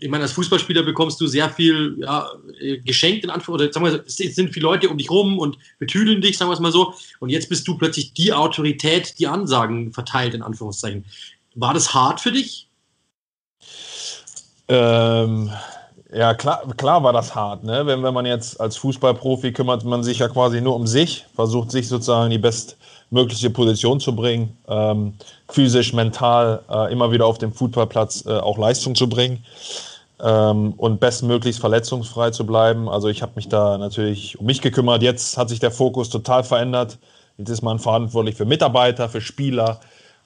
ich 0.00 0.08
meine, 0.08 0.24
als 0.24 0.32
Fußballspieler 0.32 0.82
bekommst 0.82 1.20
du 1.20 1.26
sehr 1.26 1.48
viel 1.50 1.96
ja, 2.00 2.28
geschenkt, 2.84 3.22
in 3.24 3.30
Anführungszeichen, 3.30 3.82
oder 3.82 3.92
sagen 3.92 4.04
wir, 4.04 4.04
es 4.06 4.16
sind 4.16 4.52
viele 4.52 4.64
Leute 4.64 4.88
um 4.88 4.98
dich 4.98 5.08
rum 5.08 5.38
und 5.38 5.56
betüdeln 5.78 6.20
dich, 6.20 6.36
sagen 6.36 6.50
wir 6.50 6.54
es 6.54 6.60
mal 6.60 6.72
so. 6.72 6.94
Und 7.20 7.30
jetzt 7.30 7.48
bist 7.48 7.66
du 7.68 7.78
plötzlich 7.78 8.12
die 8.12 8.32
Autorität, 8.32 9.18
die 9.18 9.28
Ansagen 9.28 9.92
verteilt, 9.92 10.34
in 10.34 10.42
Anführungszeichen. 10.42 11.04
War 11.54 11.74
das 11.74 11.94
hart 11.94 12.20
für 12.20 12.32
dich? 12.32 12.68
Ähm, 14.68 15.50
ja, 16.12 16.34
klar, 16.34 16.62
klar 16.76 17.02
war 17.02 17.12
das 17.12 17.34
hart. 17.34 17.64
Ne? 17.64 17.84
Wenn, 17.86 18.02
wenn 18.02 18.14
man 18.14 18.24
jetzt 18.24 18.60
als 18.60 18.76
Fußballprofi 18.78 19.52
kümmert 19.52 19.84
man 19.84 20.02
sich 20.02 20.20
ja 20.20 20.28
quasi 20.28 20.60
nur 20.60 20.74
um 20.74 20.86
sich, 20.86 21.26
versucht 21.34 21.70
sich 21.70 21.88
sozusagen 21.88 22.30
die 22.30 22.38
bestmögliche 22.38 23.50
Position 23.50 24.00
zu 24.00 24.16
bringen, 24.16 24.56
ähm, 24.68 25.14
physisch, 25.48 25.92
mental 25.92 26.62
äh, 26.70 26.92
immer 26.92 27.12
wieder 27.12 27.26
auf 27.26 27.38
dem 27.38 27.52
Fußballplatz 27.52 28.24
äh, 28.26 28.38
auch 28.38 28.56
Leistung 28.56 28.94
zu 28.94 29.08
bringen 29.08 29.44
ähm, 30.20 30.72
und 30.78 30.98
bestmöglichst 30.98 31.60
verletzungsfrei 31.60 32.30
zu 32.30 32.46
bleiben. 32.46 32.88
Also 32.88 33.08
ich 33.08 33.20
habe 33.20 33.32
mich 33.36 33.48
da 33.48 33.76
natürlich 33.76 34.38
um 34.40 34.46
mich 34.46 34.62
gekümmert. 34.62 35.02
Jetzt 35.02 35.36
hat 35.36 35.50
sich 35.50 35.60
der 35.60 35.70
Fokus 35.70 36.08
total 36.08 36.42
verändert. 36.42 36.98
Jetzt 37.36 37.50
ist 37.50 37.62
man 37.62 37.78
verantwortlich 37.78 38.34
für 38.34 38.46
Mitarbeiter, 38.46 39.10
für 39.10 39.20
Spieler, 39.20 39.80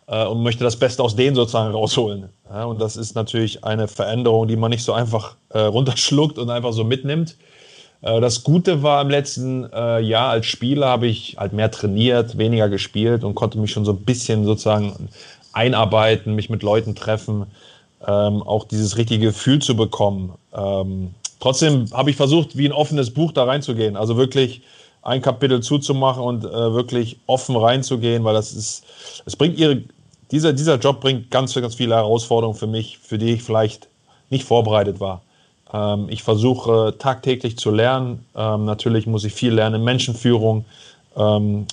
äh, 0.07 0.25
und 0.27 0.43
möchte 0.43 0.65
das 0.65 0.77
Beste 0.77 1.03
aus 1.03 1.17
denen 1.17 1.35
sozusagen 1.37 1.73
rausholen. 1.73 2.29
Ja, 2.49 2.65
und 2.65 2.81
das 2.81 2.97
ist 2.97 3.15
natürlich 3.15 3.65
eine 3.65 3.89
Veränderung, 3.89 4.49
die 4.49 4.57
man 4.57 4.71
nicht 4.71 4.85
so 4.85 4.93
einfach 4.93 5.37
äh, 5.51 5.61
runterschluckt 5.61 6.39
und 6.39 6.51
einfach 6.51 6.73
so 6.73 6.85
mitnimmt. 6.85 7.37
Äh, 8.03 8.21
das 8.21 8.45
Gute 8.45 8.83
war 8.83 9.01
im 9.01 9.11
letzten 9.11 9.65
äh, 9.73 10.01
Jahr 10.01 10.31
als 10.31 10.47
Spieler 10.47 10.89
habe 10.89 11.07
ich 11.07 11.37
halt 11.39 11.53
mehr 11.53 11.71
trainiert, 11.71 12.37
weniger 12.37 12.69
gespielt 12.69 13.25
und 13.25 13.35
konnte 13.35 13.59
mich 13.59 13.71
schon 13.71 13.85
so 13.85 13.93
ein 13.93 14.05
bisschen 14.05 14.45
sozusagen 14.45 15.09
einarbeiten, 15.53 16.35
mich 16.35 16.51
mit 16.51 16.63
Leuten 16.63 16.95
treffen, 16.95 17.47
ähm, 18.07 18.43
auch 18.43 18.65
dieses 18.65 18.97
richtige 18.97 19.27
Gefühl 19.27 19.61
zu 19.61 19.77
bekommen. 19.77 20.33
Ähm, 20.55 21.15
trotzdem 21.41 21.87
habe 21.93 22.11
ich 22.11 22.17
versucht, 22.17 22.57
wie 22.57 22.67
ein 22.67 22.73
offenes 22.73 23.13
Buch 23.13 23.33
da 23.33 23.45
reinzugehen. 23.45 23.97
Also 23.97 24.17
wirklich 24.17 24.63
ein 25.03 25.21
Kapitel 25.21 25.61
zuzumachen 25.61 26.23
und 26.23 26.45
äh, 26.45 26.51
wirklich 26.51 27.19
offen 27.27 27.57
reinzugehen, 27.57 28.25
weil 28.25 28.35
das 28.35 28.53
ist, 28.53 28.85
es 29.27 29.37
bringt 29.37 29.59
ihre, 29.59 29.83
dieser, 30.31 30.53
dieser 30.53 30.77
Job 30.79 31.01
bringt 31.01 31.31
ganz, 31.31 31.55
ganz 31.55 31.75
viele 31.75 31.95
Herausforderungen 31.95 32.57
für 32.57 32.67
mich, 32.67 32.99
für 32.99 33.19
die 33.19 33.35
ich 33.35 33.43
vielleicht 33.43 33.89
nicht 34.31 34.45
vorbereitet 34.45 35.01
war. 35.01 35.23
Ähm, 35.73 36.07
ich 36.09 36.23
versuche 36.23 36.95
tagtäglich 36.99 37.59
zu 37.59 37.71
lernen. 37.71 38.25
Ähm, 38.37 38.65
natürlich 38.65 39.07
muss 39.07 39.25
ich 39.25 39.35
viel 39.35 39.53
lernen 39.53 39.85
Menschenführung. 39.85 40.65
Ähm, 41.17 41.67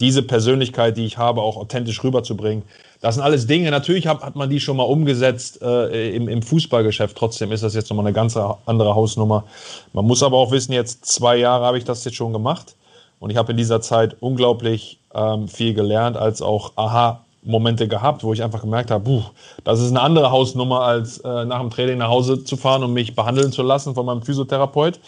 diese 0.00 0.22
Persönlichkeit, 0.22 0.96
die 0.96 1.06
ich 1.06 1.18
habe, 1.18 1.40
auch 1.42 1.56
authentisch 1.56 2.04
rüberzubringen. 2.04 2.62
Das 3.00 3.14
sind 3.14 3.22
alles 3.22 3.46
Dinge, 3.46 3.70
natürlich 3.70 4.06
hat, 4.08 4.22
hat 4.22 4.34
man 4.34 4.50
die 4.50 4.58
schon 4.58 4.76
mal 4.76 4.82
umgesetzt 4.82 5.62
äh, 5.62 6.10
im, 6.16 6.28
im 6.28 6.42
Fußballgeschäft. 6.42 7.16
Trotzdem 7.16 7.52
ist 7.52 7.62
das 7.62 7.74
jetzt 7.74 7.90
nochmal 7.90 8.06
eine 8.06 8.12
ganz 8.12 8.36
andere 8.36 8.94
Hausnummer. 8.94 9.44
Man 9.92 10.04
muss 10.04 10.22
aber 10.22 10.36
auch 10.36 10.50
wissen, 10.50 10.72
jetzt 10.72 11.06
zwei 11.06 11.36
Jahre 11.36 11.64
habe 11.64 11.78
ich 11.78 11.84
das 11.84 12.04
jetzt 12.04 12.16
schon 12.16 12.32
gemacht. 12.32 12.74
Und 13.20 13.30
ich 13.30 13.36
habe 13.36 13.52
in 13.52 13.56
dieser 13.56 13.80
Zeit 13.80 14.16
unglaublich 14.20 15.00
ähm, 15.14 15.48
viel 15.48 15.74
gelernt, 15.74 16.16
als 16.16 16.42
auch 16.42 16.72
Aha-Momente 16.76 17.88
gehabt, 17.88 18.24
wo 18.24 18.32
ich 18.32 18.42
einfach 18.42 18.60
gemerkt 18.60 18.90
habe, 18.90 19.04
puh, 19.04 19.22
das 19.64 19.80
ist 19.80 19.90
eine 19.90 20.00
andere 20.00 20.30
Hausnummer, 20.30 20.82
als 20.82 21.18
äh, 21.18 21.44
nach 21.44 21.60
dem 21.60 21.70
Training 21.70 21.98
nach 21.98 22.08
Hause 22.08 22.44
zu 22.44 22.56
fahren 22.56 22.82
und 22.82 22.92
mich 22.92 23.14
behandeln 23.14 23.52
zu 23.52 23.62
lassen 23.62 23.94
von 23.94 24.06
meinem 24.06 24.22
Physiotherapeut 24.22 25.00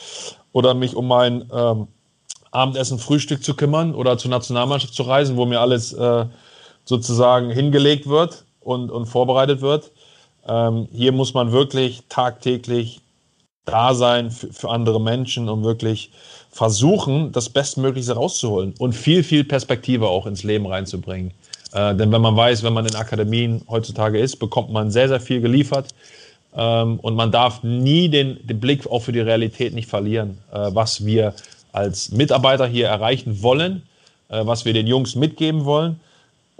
oder 0.53 0.75
mich 0.75 0.97
um 0.97 1.07
mein 1.07 1.49
ähm, 1.53 1.89
Abendessen, 2.53 2.99
Frühstück 2.99 3.45
zu 3.45 3.55
kümmern 3.55 3.95
oder 3.95 4.19
zur 4.19 4.31
Nationalmannschaft 4.31 4.95
zu 4.95 5.05
reisen, 5.05 5.37
wo 5.37 5.47
mir 5.47 5.61
alles 5.61 5.93
äh, 5.93 6.27
sozusagen 6.91 7.51
hingelegt 7.51 8.09
wird 8.09 8.45
und, 8.59 8.91
und 8.91 9.07
vorbereitet 9.07 9.61
wird. 9.61 9.93
Ähm, 10.47 10.89
hier 10.93 11.13
muss 11.13 11.35
man 11.35 11.53
wirklich 11.53 12.03
tagtäglich 12.09 13.01
da 13.65 13.95
sein 13.95 14.33
für, 14.33 14.53
für 14.53 14.71
andere 14.71 15.01
Menschen 15.01 15.49
und 15.49 15.63
wirklich 15.63 16.11
versuchen, 16.51 17.31
das 17.31 17.49
Bestmögliche 17.49 18.15
rauszuholen 18.15 18.75
und 18.79 18.93
viel, 18.93 19.23
viel 19.23 19.45
Perspektive 19.45 20.09
auch 20.09 20.27
ins 20.27 20.43
Leben 20.43 20.67
reinzubringen. 20.67 21.31
Äh, 21.73 21.95
denn 21.95 22.11
wenn 22.11 22.21
man 22.21 22.37
weiß, 22.37 22.65
wenn 22.65 22.73
man 22.73 22.87
in 22.87 22.97
Akademien 22.97 23.63
heutzutage 23.69 24.19
ist, 24.19 24.39
bekommt 24.39 24.73
man 24.73 24.91
sehr, 24.91 25.07
sehr 25.07 25.21
viel 25.21 25.41
geliefert. 25.41 25.95
Ähm, 26.57 26.99
und 26.99 27.15
man 27.15 27.31
darf 27.31 27.63
nie 27.63 28.09
den, 28.09 28.45
den 28.45 28.59
Blick 28.59 28.91
auch 28.91 29.03
für 29.03 29.13
die 29.13 29.21
Realität 29.21 29.75
nicht 29.75 29.89
verlieren, 29.89 30.39
äh, 30.53 30.71
was 30.73 31.07
wir 31.07 31.35
als 31.71 32.11
Mitarbeiter 32.11 32.67
hier 32.67 32.89
erreichen 32.89 33.41
wollen, 33.45 33.83
äh, 34.29 34.45
was 34.45 34.65
wir 34.65 34.73
den 34.73 34.89
Jungs 34.89 35.15
mitgeben 35.15 35.65
wollen 35.65 36.01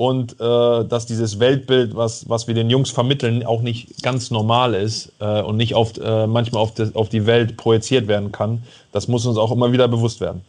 und 0.01 0.41
äh, 0.41 0.85
dass 0.87 1.05
dieses 1.05 1.41
Weltbild, 1.41 1.95
was, 1.95 2.27
was 2.27 2.47
wir 2.47 2.55
den 2.55 2.71
Jungs 2.71 2.89
vermitteln, 2.89 3.45
auch 3.45 3.61
nicht 3.61 4.03
ganz 4.03 4.31
normal 4.31 4.73
ist 4.73 5.13
äh, 5.19 5.43
und 5.43 5.59
nicht 5.59 5.75
auf, 5.75 5.95
äh, 5.99 6.27
manchmal 6.27 6.63
auf, 6.63 6.73
das, 6.73 6.95
auf 6.95 7.11
die 7.11 7.27
Welt 7.27 7.59
projiziert 7.59 8.09
werden 8.09 8.33
kann. 8.33 8.63
Das 8.93 9.09
muss 9.09 9.27
uns 9.27 9.37
auch 9.37 9.53
immer 9.53 9.73
wieder 9.73 9.89
bewusst 9.89 10.23
werden. 10.23 10.41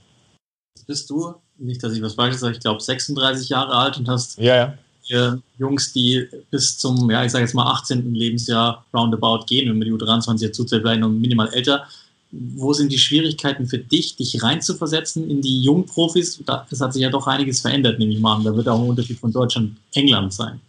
Jetzt 0.77 0.87
bist 0.87 1.09
du, 1.09 1.33
nicht, 1.57 1.83
dass 1.83 1.91
ich 1.91 2.01
was 2.01 2.13
Falsches 2.13 2.39
sage, 2.39 2.53
ich 2.53 2.61
glaube 2.61 2.79
36 2.79 3.49
Jahre 3.49 3.73
alt 3.73 3.97
und 3.97 4.07
hast 4.07 4.37
ja, 4.39 4.73
ja. 5.03 5.37
Jungs, 5.57 5.91
die 5.91 6.29
bis 6.49 6.77
zum, 6.77 7.11
ja, 7.11 7.25
ich 7.25 7.33
sage 7.33 7.43
jetzt 7.43 7.53
mal 7.53 7.69
18. 7.73 8.13
Lebensjahr 8.13 8.85
roundabout 8.93 9.47
gehen, 9.47 9.67
wenn 9.67 9.79
man 9.79 9.85
die 9.85 9.93
U23 9.93 10.47
dazu 10.47 10.63
zählt, 10.63 10.83
vielleicht 10.83 11.01
noch 11.01 11.09
minimal 11.09 11.53
älter 11.53 11.85
wo 12.31 12.73
sind 12.73 12.91
die 12.91 12.97
Schwierigkeiten 12.97 13.67
für 13.67 13.77
dich, 13.77 14.15
dich 14.15 14.41
reinzuversetzen 14.41 15.29
in 15.29 15.41
die 15.41 15.61
jungen 15.61 15.85
Profis? 15.85 16.41
Es 16.69 16.81
hat 16.81 16.93
sich 16.93 17.01
ja 17.01 17.09
doch 17.09 17.27
einiges 17.27 17.59
verändert, 17.59 17.99
nehme 17.99 18.13
ich 18.13 18.19
mal 18.19 18.35
an. 18.35 18.43
Da 18.43 18.55
wird 18.55 18.67
auch 18.69 18.79
ein 18.79 18.89
Unterschied 18.89 19.19
von 19.19 19.31
Deutschland, 19.31 19.77
England 19.93 20.33
sein. 20.33 20.61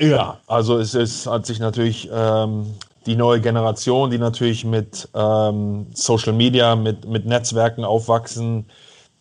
Ja, 0.00 0.40
also 0.46 0.78
es 0.78 0.94
ist, 0.94 1.26
hat 1.26 1.44
sich 1.44 1.58
natürlich 1.58 2.08
ähm, 2.12 2.66
die 3.06 3.16
neue 3.16 3.40
Generation, 3.40 4.10
die 4.10 4.18
natürlich 4.18 4.64
mit 4.64 5.08
ähm, 5.14 5.86
Social 5.92 6.32
Media, 6.32 6.76
mit, 6.76 7.06
mit 7.06 7.26
Netzwerken 7.26 7.84
aufwachsen, 7.84 8.66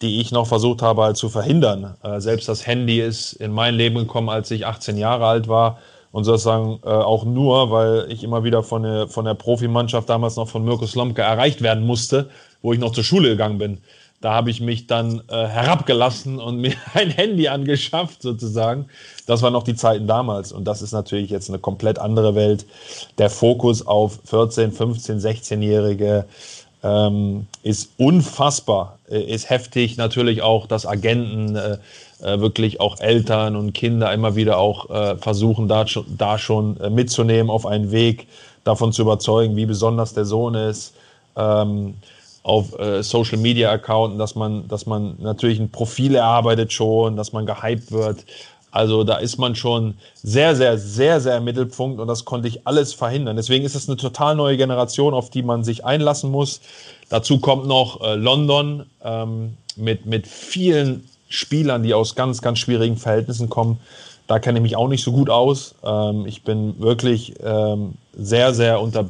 die 0.01 0.21
ich 0.21 0.31
noch 0.31 0.47
versucht 0.47 0.81
habe 0.81 1.01
halt 1.01 1.17
zu 1.17 1.29
verhindern. 1.29 1.95
Äh, 2.03 2.21
selbst 2.21 2.47
das 2.47 2.65
Handy 2.65 3.01
ist 3.01 3.33
in 3.33 3.51
mein 3.51 3.75
Leben 3.75 3.95
gekommen, 3.95 4.29
als 4.29 4.51
ich 4.51 4.65
18 4.65 4.97
Jahre 4.97 5.25
alt 5.25 5.47
war. 5.47 5.79
Und 6.17 6.24
sozusagen 6.24 6.79
äh, 6.83 6.89
auch 6.89 7.25
nur, 7.25 7.69
weil 7.69 8.12
ich 8.12 8.24
immer 8.24 8.43
wieder 8.43 8.63
von 8.63 8.81
der, 8.81 9.07
von 9.07 9.24
der 9.24 9.36
Profimannschaft 9.36 10.09
damals 10.09 10.36
noch 10.36 10.50
von 10.50 10.65
Mirko 10.65 10.88
Slomka 10.88 11.21
erreicht 11.21 11.62
werden 11.62 11.86
musste, 11.86 12.31
wo 12.63 12.74
ich 12.74 12.79
noch 12.79 12.91
zur 12.91 13.03
Schule 13.03 13.29
gegangen 13.29 13.59
bin. 13.59 13.77
Da 14.19 14.33
habe 14.33 14.50
ich 14.50 14.59
mich 14.59 14.88
dann 14.88 15.21
äh, 15.29 15.45
herabgelassen 15.45 16.39
und 16.39 16.57
mir 16.57 16.74
ein 16.95 17.12
Handy 17.12 17.50
angeschafft, 17.50 18.24
sozusagen. 18.24 18.88
Das 19.27 19.43
waren 19.43 19.53
noch 19.53 19.62
die 19.62 19.75
Zeiten 19.75 20.07
damals. 20.07 20.51
Und 20.51 20.65
das 20.65 20.81
ist 20.81 20.91
natürlich 20.91 21.29
jetzt 21.29 21.50
eine 21.50 21.59
komplett 21.59 22.00
andere 22.00 22.33
Welt. 22.33 22.65
Der 23.19 23.29
Fokus 23.29 23.86
auf 23.86 24.17
14, 24.25 24.71
15, 24.71 25.19
16-Jährige 25.19 26.25
ähm, 26.81 27.45
ist 27.62 27.91
unfassbar, 27.97 28.97
äh, 29.07 29.19
ist 29.19 29.51
heftig. 29.51 29.97
Natürlich 29.97 30.41
auch, 30.41 30.65
dass 30.65 30.88
Agenten, 30.88 31.55
äh, 32.21 32.39
wirklich 32.39 32.79
auch 32.79 33.00
Eltern 33.00 33.55
und 33.55 33.74
Kinder 33.74 34.13
immer 34.13 34.36
wieder 34.36 34.57
auch 34.57 34.89
äh, 34.89 35.17
versuchen, 35.17 35.67
da, 35.67 35.86
da 36.07 36.38
schon 36.38 36.79
äh, 36.79 36.89
mitzunehmen 36.89 37.50
auf 37.50 37.65
einen 37.65 37.91
Weg, 37.91 38.27
davon 38.63 38.91
zu 38.91 39.01
überzeugen, 39.03 39.55
wie 39.55 39.65
besonders 39.65 40.13
der 40.13 40.25
Sohn 40.25 40.55
ist. 40.55 40.93
Ähm, 41.36 41.95
auf 42.43 42.79
äh, 42.79 43.03
Social 43.03 43.38
Media 43.38 43.71
Accounten, 43.71 44.17
dass 44.17 44.36
man, 44.36 44.67
dass 44.69 44.86
man 44.86 45.15
natürlich 45.19 45.59
ein 45.59 45.69
Profil 45.69 46.15
erarbeitet 46.15 46.71
schon, 46.71 47.17
dass 47.17 47.33
man 47.33 47.45
gehypt 47.45 47.91
wird. 47.91 48.25
Also 48.71 49.03
da 49.03 49.17
ist 49.17 49.38
man 49.38 49.55
schon 49.55 49.95
sehr, 50.24 50.55
sehr, 50.55 50.77
sehr, 50.77 51.19
sehr 51.19 51.38
im 51.38 51.43
Mittelpunkt 51.43 52.00
und 52.00 52.07
das 52.07 52.25
konnte 52.25 52.47
ich 52.47 52.65
alles 52.65 52.93
verhindern. 52.93 53.36
Deswegen 53.36 53.65
ist 53.65 53.75
es 53.75 53.89
eine 53.89 53.97
total 53.97 54.36
neue 54.36 54.55
Generation, 54.55 55.13
auf 55.13 55.29
die 55.29 55.43
man 55.43 55.63
sich 55.63 55.83
einlassen 55.83 56.31
muss. 56.31 56.62
Dazu 57.09 57.39
kommt 57.39 57.67
noch 57.67 58.01
äh, 58.01 58.15
London 58.15 58.86
ähm, 59.03 59.57
mit, 59.75 60.05
mit 60.05 60.27
vielen 60.27 61.07
Spielern, 61.29 61.84
die 61.84 61.93
aus 61.93 62.15
ganz, 62.15 62.41
ganz 62.41 62.60
schwierigen 62.60 62.98
Verhältnissen 62.98 63.50
kommen. 63.50 63.79
Da 64.27 64.39
kenne 64.39 64.60
ich 64.60 64.63
mich 64.63 64.75
auch 64.75 64.88
nicht 64.88 65.03
so 65.03 65.12
gut 65.12 65.29
aus. 65.29 65.75
Ähm, 65.84 66.25
ich 66.25 66.43
bin 66.43 66.79
wirklich 66.79 67.36
ähm, 67.43 67.96
sehr, 68.13 68.53
sehr 68.53 68.81
unter 68.81 69.05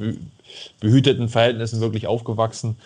behüteten 0.79 1.29
Verhältnissen 1.29 1.81
wirklich 1.81 2.07
aufgewachsen. 2.07 2.77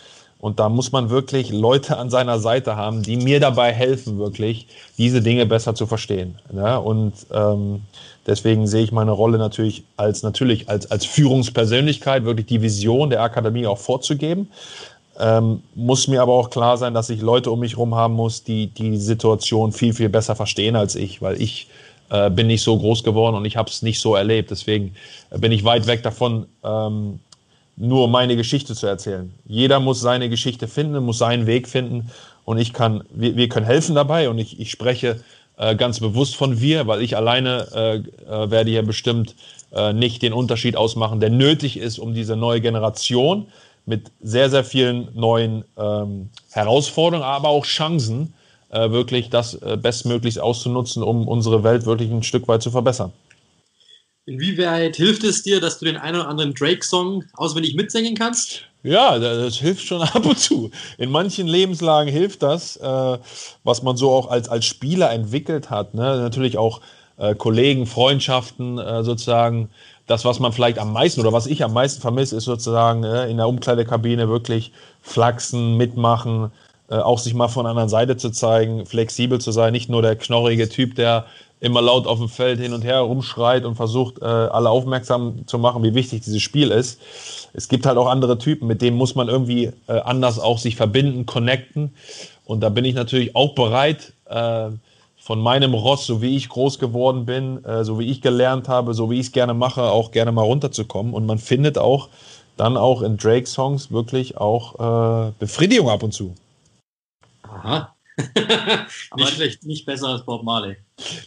Und 0.42 0.60
da 0.60 0.70
muss 0.70 0.92
man 0.92 1.12
wirklich 1.12 1.52
Leute 1.52 1.98
an 1.98 2.10
seiner 2.10 2.40
Seite 2.40 2.76
haben, 2.76 3.04
die 3.04 3.16
mir 3.16 3.40
dabei 3.40 3.72
helfen, 3.72 4.18
wirklich 4.18 4.68
diese 4.98 5.22
Dinge 5.22 5.46
besser 5.46 5.76
zu 5.76 5.86
verstehen. 5.86 6.40
Ja, 6.52 6.78
und 6.78 7.14
ähm, 7.32 7.82
deswegen 8.26 8.66
sehe 8.66 8.84
ich 8.84 8.92
meine 8.92 9.12
Rolle 9.12 9.38
natürlich 9.38 9.84
als 9.98 10.24
natürlich 10.24 10.68
als, 10.68 10.90
als 10.90 11.06
Führungspersönlichkeit, 11.06 12.26
wirklich 12.26 12.48
die 12.48 12.64
Vision 12.64 13.12
der 13.12 13.22
Akademie 13.22 13.68
auch 13.68 13.78
vorzugeben. 13.78 14.50
Ähm, 15.20 15.62
muss 15.76 16.08
mir 16.08 16.22
aber 16.22 16.34
auch 16.34 16.50
klar 16.50 16.78
sein, 16.78 16.94
dass 16.94 17.10
ich 17.10 17.22
Leute 17.22 17.52
um 17.52 17.60
mich 17.60 17.74
herum 17.74 17.96
haben 17.96 18.14
muss, 18.14 18.44
die 18.44 18.68
die 18.68 18.98
Situation 18.98 19.72
viel, 19.72 19.94
viel 19.94 20.10
besser 20.10 20.36
verstehen 20.36 20.76
als 20.76 20.96
ich, 20.96 21.22
weil 21.22 21.42
ich 21.42 21.68
äh, 22.10 22.30
bin 22.30 22.48
nicht 22.48 22.64
so 22.64 22.78
groß 22.78 23.04
geworden 23.04 23.36
und 23.36 23.46
ich 23.46 23.58
habe 23.58 23.70
es 23.70 23.82
nicht 23.82 24.00
so 24.00 24.16
erlebt. 24.16 24.52
Deswegen 24.52 24.96
bin 25.38 25.52
ich 25.52 25.64
weit 25.64 25.88
weg 25.88 26.04
davon, 26.04 26.46
ähm, 26.64 27.20
nur 27.76 28.08
meine 28.08 28.36
Geschichte 28.36 28.76
zu 28.76 28.88
erzählen. 28.88 29.34
Jeder 29.46 29.80
muss 29.80 30.00
seine 30.00 30.30
Geschichte 30.30 30.68
finden, 30.68 31.04
muss 31.04 31.18
seinen 31.18 31.46
Weg 31.46 31.68
finden 31.68 32.10
und 32.46 32.58
ich 32.58 32.74
kann, 32.74 33.04
wir, 33.12 33.36
wir 33.36 33.50
können 33.50 33.66
helfen 33.66 33.96
dabei 33.96 34.30
und 34.30 34.38
ich, 34.38 34.60
ich 34.60 34.72
spreche 34.72 35.22
äh, 35.58 35.76
ganz 35.76 36.00
bewusst 36.00 36.36
von 36.36 36.60
wir, 36.60 36.88
weil 36.88 37.02
ich 37.02 37.16
alleine 37.16 37.68
äh, 37.74 37.96
äh, 37.96 38.52
werde 38.52 38.72
hier 38.72 38.84
bestimmt 38.84 39.36
äh, 39.74 39.94
nicht 39.94 40.22
den 40.22 40.34
Unterschied 40.34 40.76
ausmachen, 40.76 41.20
der 41.20 41.30
nötig 41.30 41.78
ist, 41.78 42.00
um 42.00 42.14
diese 42.14 42.36
neue 42.36 42.62
Generation 42.62 43.48
mit 43.86 44.12
sehr, 44.22 44.50
sehr 44.50 44.64
vielen 44.64 45.10
neuen 45.14 45.66
ähm, 45.78 46.30
Herausforderungen, 46.52 47.28
aber 47.28 47.50
auch 47.50 47.66
Chancen, 47.66 48.34
äh, 48.70 48.92
wirklich 48.92 49.30
das 49.30 49.56
äh, 49.56 49.78
bestmöglichst 49.78 50.40
auszunutzen, 50.40 51.04
um 51.04 51.28
unsere 51.28 51.64
Welt 51.64 51.86
wirklich 51.86 52.10
ein 52.10 52.24
Stück 52.24 52.48
weit 52.48 52.62
zu 52.62 52.72
verbessern. 52.72 53.12
Inwieweit 54.26 54.96
hilft 54.96 55.24
es 55.24 55.44
dir, 55.44 55.60
dass 55.60 55.80
du 55.80 55.86
den 55.86 55.98
einen 55.98 56.18
oder 56.22 56.30
anderen 56.30 56.54
Drake-Song 56.54 57.24
auswendig 57.34 57.76
mitsingen 57.76 58.16
kannst? 58.16 58.64
Ja, 58.84 59.20
das 59.20 59.58
hilft 59.58 59.86
schon 59.86 60.02
ab 60.02 60.26
und 60.26 60.40
zu. 60.40 60.72
In 60.98 61.12
manchen 61.12 61.48
Lebenslagen 61.48 62.12
hilft 62.12 62.44
das, 62.44 62.78
äh, 62.78 63.18
was 63.64 63.84
man 63.84 63.98
so 63.98 64.12
auch 64.12 64.30
als, 64.30 64.48
als 64.48 64.66
Spieler 64.66 65.12
entwickelt 65.12 65.70
hat. 65.70 65.94
Ne? 65.94 66.02
Natürlich 66.02 66.58
auch 66.58 66.82
äh, 67.18 67.36
Kollegen, 67.36 67.86
Freundschaften 67.86 68.78
äh, 68.78 69.04
sozusagen. 69.04 69.70
Das, 70.12 70.26
was 70.26 70.40
man 70.40 70.52
vielleicht 70.52 70.78
am 70.78 70.92
meisten 70.92 71.22
oder 71.22 71.32
was 71.32 71.48
ich 71.48 71.64
am 71.64 71.72
meisten 71.72 72.02
vermisse, 72.02 72.36
ist 72.36 72.44
sozusagen 72.44 73.06
in 73.06 73.38
der 73.38 73.48
Umkleidekabine 73.48 74.28
wirklich 74.28 74.74
flachsen, 75.02 75.78
mitmachen, 75.78 76.52
auch 76.90 77.18
sich 77.18 77.34
mal 77.34 77.48
von 77.48 77.64
der 77.64 77.70
anderen 77.72 77.88
Seite 77.88 78.18
zu 78.18 78.30
zeigen, 78.30 78.86
flexibel 78.86 79.40
zu 79.40 79.54
sein, 79.54 79.72
nicht 79.72 79.90
nur 79.90 80.02
der 80.02 80.18
knorrige 80.18 80.68
Typ, 80.68 80.96
der 80.96 81.28
immer 81.62 81.82
laut 81.82 82.08
auf 82.08 82.18
dem 82.18 82.28
Feld 82.28 82.60
hin 82.60 82.74
und 82.74 82.84
her 82.84 83.00
rumschreit 83.00 83.64
und 83.64 83.76
versucht, 83.76 84.22
äh, 84.22 84.26
alle 84.26 84.70
aufmerksam 84.70 85.48
zu 85.48 85.60
machen, 85.60 85.84
wie 85.84 85.94
wichtig 85.94 86.24
dieses 86.24 86.42
Spiel 86.42 86.72
ist. 86.72 87.00
Es 87.54 87.70
gibt 87.70 87.86
halt 87.86 87.98
auch 87.98 88.08
andere 88.08 88.38
Typen, 88.40 88.68
mit 88.68 88.82
denen 88.82 88.98
muss 88.98 89.16
man 89.16 89.30
irgendwie 89.30 89.72
äh, 89.88 90.00
anders 90.04 90.40
auch 90.40 90.58
sich 90.58 90.76
verbinden, 90.76 91.26
connecten. 91.28 91.94
Und 92.46 92.62
da 92.62 92.70
bin 92.70 92.84
ich 92.84 92.96
natürlich 92.96 93.36
auch 93.36 93.54
bereit, 93.54 94.14
äh, 94.26 94.70
von 95.22 95.40
meinem 95.40 95.76
Ross, 95.76 96.08
so 96.08 96.22
wie 96.24 96.36
ich 96.36 96.50
groß 96.50 96.80
geworden 96.80 97.28
bin, 97.28 97.64
äh, 97.64 97.84
so 97.86 98.00
wie 98.00 98.10
ich 98.10 98.22
gelernt 98.22 98.68
habe, 98.68 98.96
so 98.96 99.12
wie 99.12 99.20
ich 99.20 99.28
es 99.28 99.32
gerne 99.32 99.54
mache, 99.54 99.84
auch 99.84 100.10
gerne 100.12 100.32
mal 100.32 100.42
runterzukommen. 100.42 101.14
Und 101.14 101.28
man 101.28 101.38
findet 101.38 101.78
auch 101.78 102.10
dann 102.58 102.76
auch 102.76 103.04
in 103.04 103.18
Drake-Songs 103.18 103.92
wirklich 103.92 104.38
auch 104.38 105.28
äh, 105.28 105.32
Befriedigung 105.38 105.90
ab 105.90 106.02
und 106.02 106.12
zu. 106.12 106.34
Aha. 107.44 107.96
nicht 109.16 109.34
schlecht, 109.34 109.64
nicht 109.64 109.86
besser 109.86 110.08
als 110.10 110.26
Bob 110.26 110.44
Marley. 110.44 110.76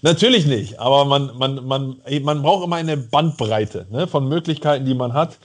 Natürlich 0.02 0.46
nicht, 0.46 0.78
aber 0.78 1.04
man, 1.04 1.36
man, 1.36 1.64
man, 1.64 2.00
man 2.22 2.42
braucht 2.42 2.64
immer 2.64 2.76
eine 2.76 2.96
Bandbreite 2.96 3.86
ne, 3.90 4.06
von 4.06 4.28
Möglichkeiten, 4.28 4.84
die 4.84 4.94
man 4.94 5.12
hat. 5.12 5.38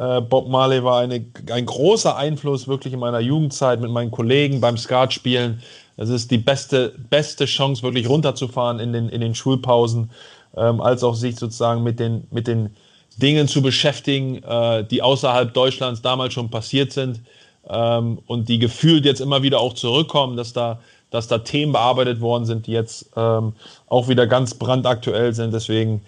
Äh, 0.00 0.22
Bob 0.22 0.48
Marley 0.48 0.82
war 0.82 1.00
eine, 1.00 1.26
ein 1.52 1.66
großer 1.66 2.16
Einfluss 2.16 2.66
wirklich 2.66 2.94
in 2.94 3.00
meiner 3.00 3.20
Jugendzeit 3.20 3.80
mit 3.80 3.90
meinen 3.90 4.10
Kollegen 4.10 4.58
beim 4.58 4.78
Skatspielen. 4.78 5.60
Es 5.98 6.08
ist 6.08 6.30
die 6.30 6.38
beste, 6.38 6.94
beste 7.10 7.44
Chance, 7.44 7.82
wirklich 7.82 8.08
runterzufahren 8.08 8.78
in 8.78 8.94
den, 8.94 9.10
in 9.10 9.20
den 9.20 9.34
Schulpausen, 9.34 10.10
ähm, 10.56 10.80
als 10.80 11.04
auch 11.04 11.14
sich 11.14 11.36
sozusagen 11.36 11.82
mit 11.82 12.00
den, 12.00 12.26
mit 12.30 12.46
den 12.46 12.74
Dingen 13.18 13.46
zu 13.46 13.60
beschäftigen, 13.60 14.42
äh, 14.42 14.84
die 14.84 15.02
außerhalb 15.02 15.52
Deutschlands 15.52 16.00
damals 16.00 16.32
schon 16.32 16.48
passiert 16.48 16.92
sind 16.92 17.20
ähm, 17.68 18.20
und 18.26 18.48
die 18.48 18.58
gefühlt 18.58 19.04
jetzt 19.04 19.20
immer 19.20 19.42
wieder 19.42 19.60
auch 19.60 19.74
zurückkommen, 19.74 20.34
dass 20.34 20.54
da, 20.54 20.80
dass 21.10 21.28
da 21.28 21.38
Themen 21.38 21.72
bearbeitet 21.72 22.22
worden 22.22 22.46
sind, 22.46 22.66
die 22.66 22.72
jetzt 22.72 23.10
ähm, 23.16 23.52
auch 23.86 24.08
wieder 24.08 24.26
ganz 24.26 24.54
brandaktuell 24.54 25.34
sind. 25.34 25.52
Deswegen 25.52 26.00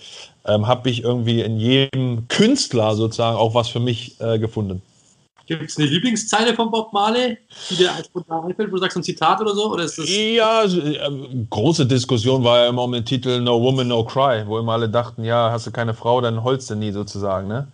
ähm, 0.46 0.66
habe 0.66 0.90
ich 0.90 1.02
irgendwie 1.02 1.40
in 1.40 1.58
jedem 1.58 2.28
Künstler 2.28 2.94
sozusagen 2.94 3.36
auch 3.36 3.54
was 3.54 3.68
für 3.68 3.80
mich 3.80 4.20
äh, 4.20 4.38
gefunden. 4.38 4.82
Gibt 5.46 5.70
es 5.70 5.76
eine 5.76 5.86
Lieblingszeile 5.86 6.54
von 6.54 6.70
Bob 6.70 6.92
Marley, 6.92 7.36
die 7.68 7.76
dir 7.76 7.92
als 7.92 8.06
spontan 8.06 8.44
einfällt, 8.44 8.70
wo 8.70 8.76
du 8.76 8.80
sagst 8.80 8.96
ein 8.96 9.02
Zitat 9.02 9.40
oder 9.40 9.54
so? 9.54 9.72
Oder 9.72 9.84
ist 9.84 9.98
das 9.98 10.08
ja, 10.08 10.64
äh, 10.64 11.10
große 11.50 11.84
Diskussion 11.84 12.44
war 12.44 12.60
ja 12.60 12.68
immer 12.68 12.84
um 12.84 12.92
den 12.92 13.04
Titel 13.04 13.40
No 13.40 13.60
Woman, 13.60 13.88
No 13.88 14.04
Cry, 14.04 14.44
wo 14.46 14.58
immer 14.58 14.72
alle 14.72 14.88
dachten, 14.88 15.24
ja, 15.24 15.50
hast 15.50 15.66
du 15.66 15.72
keine 15.72 15.94
Frau, 15.94 16.20
dann 16.20 16.44
holst 16.44 16.70
du 16.70 16.76
nie 16.76 16.92
sozusagen. 16.92 17.48
Ne? 17.48 17.66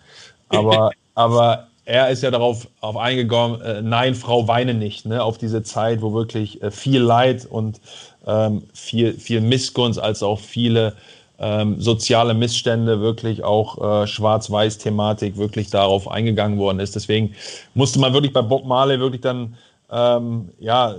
Aber, 0.48 0.90
aber 1.14 1.68
er 1.85 2.09
ist 2.09 2.22
ja 2.22 2.31
darauf 2.31 2.68
auf 2.81 2.96
eingegangen, 2.96 3.61
äh, 3.61 3.83
nein, 3.83 4.14
Frau, 4.14 4.48
weine 4.48 4.72
nicht, 4.72 5.04
ne? 5.04 5.22
auf 5.22 5.37
diese 5.37 5.62
Zeit, 5.62 6.00
wo 6.00 6.14
wirklich 6.14 6.62
äh, 6.62 6.70
viel 6.70 7.00
Leid 7.00 7.46
und 7.48 7.81
ähm, 8.26 8.62
viel, 8.72 9.12
viel 9.14 9.42
Missgunst, 9.42 9.98
als 9.98 10.22
auch 10.22 10.40
viele 10.40 10.96
ähm, 11.38 11.81
soziale 11.81 12.35
Missstände, 12.35 13.01
wirklich 13.01 13.44
auch 13.44 14.03
äh, 14.03 14.07
Schwarz-Weiß-Thematik 14.07 15.37
wirklich 15.37 15.70
darauf 15.70 16.11
eingegangen 16.11 16.59
worden 16.59 16.81
ist. 16.81 16.96
Deswegen 16.96 17.35
musste 17.74 18.01
man 18.01 18.12
wirklich 18.12 18.33
bei 18.33 18.42
Bob 18.42 18.66
Marley 18.66 18.98
wirklich 18.98 19.20
dann, 19.20 19.57
ähm, 19.90 20.51
ja, 20.59 20.96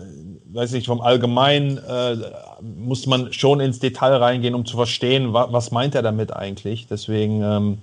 weiß 0.51 0.71
nicht, 0.71 0.87
vom 0.87 1.01
Allgemeinen 1.01 1.77
äh, 1.77 2.17
musste 2.61 3.09
man 3.09 3.33
schon 3.33 3.59
ins 3.59 3.79
Detail 3.79 4.15
reingehen, 4.15 4.55
um 4.55 4.65
zu 4.65 4.77
verstehen, 4.77 5.33
wa 5.33 5.47
was 5.51 5.71
meint 5.71 5.93
er 5.93 6.01
damit 6.01 6.33
eigentlich. 6.33 6.87
Deswegen 6.87 7.43
ähm, 7.43 7.77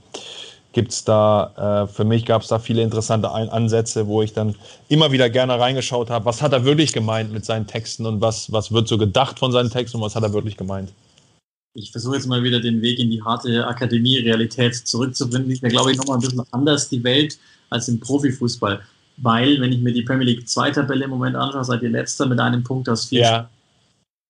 gibt 0.73 0.93
es 0.93 1.05
da, 1.05 1.85
äh, 1.85 1.93
für 1.93 2.05
mich 2.05 2.25
gab 2.25 2.43
es 2.43 2.49
da 2.49 2.59
viele 2.59 2.83
interessante 2.83 3.33
Ein 3.33 3.51
Ansätze, 3.51 4.07
wo 4.07 4.23
ich 4.23 4.33
dann 4.33 4.55
immer 4.89 5.13
wieder 5.13 5.29
gerne 5.29 5.59
reingeschaut 5.61 6.09
habe, 6.09 6.25
was 6.25 6.41
hat 6.41 6.53
er 6.55 6.65
wirklich 6.65 6.95
gemeint 6.95 7.33
mit 7.33 7.45
seinen 7.45 7.67
Texten 7.67 8.07
und 8.07 8.23
was, 8.23 8.51
was 8.51 8.73
wird 8.73 8.89
so 8.89 8.97
gedacht 8.97 9.39
von 9.39 9.53
seinen 9.53 9.71
Texten 9.71 9.99
und 9.99 10.03
was 10.03 10.17
hat 10.17 10.23
er 10.23 10.33
wirklich 10.33 10.57
gemeint. 10.57 10.91
Ich 11.77 11.93
versuche 11.93 12.17
jetzt 12.17 12.27
mal 12.27 12.43
wieder 12.43 12.61
den 12.61 12.81
Weg 12.81 12.99
in 12.99 13.11
die 13.11 13.23
harte 13.23 13.67
Akademie-Realität 13.67 14.75
zurückzubringen. 14.75 15.51
Ich 15.51 15.61
glaube 15.61 15.93
ich, 15.93 15.99
nochmal 15.99 16.17
ein 16.17 16.21
bisschen 16.21 16.43
anders 16.51 16.89
die 16.89 17.05
Welt 17.05 17.39
als 17.71 17.89
im 17.89 18.01
Profifußball. 18.01 18.81
Weil, 19.19 19.61
wenn 19.61 19.73
ich 19.73 19.81
mir 19.81 19.93
die 19.93 20.03
Premier 20.03 20.27
League 20.27 20.49
2 20.49 20.73
Tabelle 20.73 21.05
im 21.05 21.11
Moment 21.11 21.37
anschaue, 21.37 21.65
seid 21.65 21.83
ihr 21.83 21.91
letzter 21.91 22.27
mit 22.27 22.39
einem 22.41 22.63
Punkt 22.63 22.89
aus 22.89 23.07
vier 23.07 23.21
ja. 23.21 23.51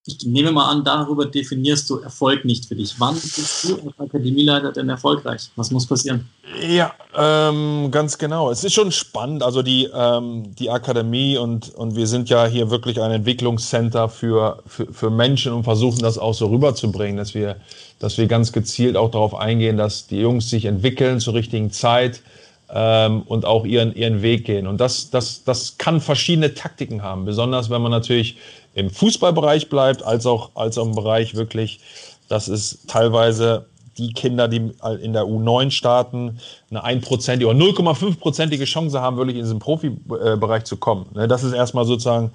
Ich 0.06 0.24
nehme 0.24 0.52
mal 0.52 0.70
an, 0.70 0.84
darüber 0.84 1.26
definierst 1.26 1.90
du 1.90 1.98
Erfolg 1.98 2.44
nicht 2.44 2.66
für 2.66 2.76
dich. 2.76 2.94
Wann 2.98 3.14
bist 3.14 3.64
du 3.64 3.74
als 3.74 3.98
Akademieleiter 3.98 4.70
denn 4.70 4.88
erfolgreich? 4.88 5.50
Was 5.56 5.72
muss 5.72 5.84
passieren? 5.84 6.28
Ja, 6.62 6.94
ähm, 7.16 7.90
ganz 7.90 8.16
genau. 8.16 8.52
Es 8.52 8.62
ist 8.62 8.72
schon 8.72 8.92
spannend. 8.92 9.42
Also 9.42 9.62
die, 9.62 9.90
ähm, 9.92 10.54
die 10.54 10.70
Akademie 10.70 11.36
und, 11.38 11.74
und 11.74 11.96
wir 11.96 12.06
sind 12.06 12.30
ja 12.30 12.46
hier 12.46 12.70
wirklich 12.70 13.00
ein 13.02 13.10
Entwicklungscenter 13.10 14.08
für, 14.08 14.62
für, 14.66 14.92
für 14.92 15.10
Menschen 15.10 15.52
und 15.52 15.64
versuchen 15.64 15.98
das 15.98 16.18
auch 16.18 16.34
so 16.34 16.46
rüberzubringen, 16.46 17.16
dass 17.16 17.34
wir, 17.34 17.56
dass 17.98 18.16
wir 18.16 18.28
ganz 18.28 18.52
gezielt 18.52 18.96
auch 18.96 19.10
darauf 19.10 19.34
eingehen, 19.34 19.76
dass 19.76 20.06
die 20.06 20.20
Jungs 20.20 20.48
sich 20.48 20.66
entwickeln 20.66 21.18
zur 21.18 21.34
richtigen 21.34 21.72
Zeit 21.72 22.22
ähm, 22.70 23.22
und 23.22 23.44
auch 23.44 23.64
ihren, 23.64 23.94
ihren 23.94 24.22
Weg 24.22 24.44
gehen. 24.44 24.66
Und 24.66 24.80
das, 24.80 25.10
das, 25.10 25.44
das 25.44 25.78
kann 25.78 26.00
verschiedene 26.00 26.54
Taktiken 26.54 27.02
haben, 27.02 27.24
besonders 27.24 27.70
wenn 27.70 27.82
man 27.82 27.90
natürlich 27.92 28.36
im 28.74 28.90
Fußballbereich 28.90 29.68
bleibt, 29.68 30.02
als 30.02 30.26
auch, 30.26 30.50
als 30.54 30.78
auch 30.78 30.86
im 30.86 30.94
Bereich 30.94 31.34
wirklich, 31.34 31.80
dass 32.28 32.48
es 32.48 32.80
teilweise 32.86 33.66
die 33.98 34.12
Kinder, 34.12 34.48
die 34.48 34.72
in 35.00 35.12
der 35.14 35.24
U9 35.24 35.70
starten, 35.70 36.38
eine 36.70 36.84
1% 36.84 37.46
oder 37.46 37.58
0,5%ige 37.58 38.64
Chance 38.64 39.00
haben, 39.00 39.16
wirklich 39.16 39.36
in 39.36 39.44
diesen 39.44 39.58
Profibereich 39.58 40.64
zu 40.64 40.76
kommen. 40.76 41.06
Ne, 41.14 41.26
das 41.28 41.42
ist 41.42 41.54
erstmal 41.54 41.86
sozusagen 41.86 42.32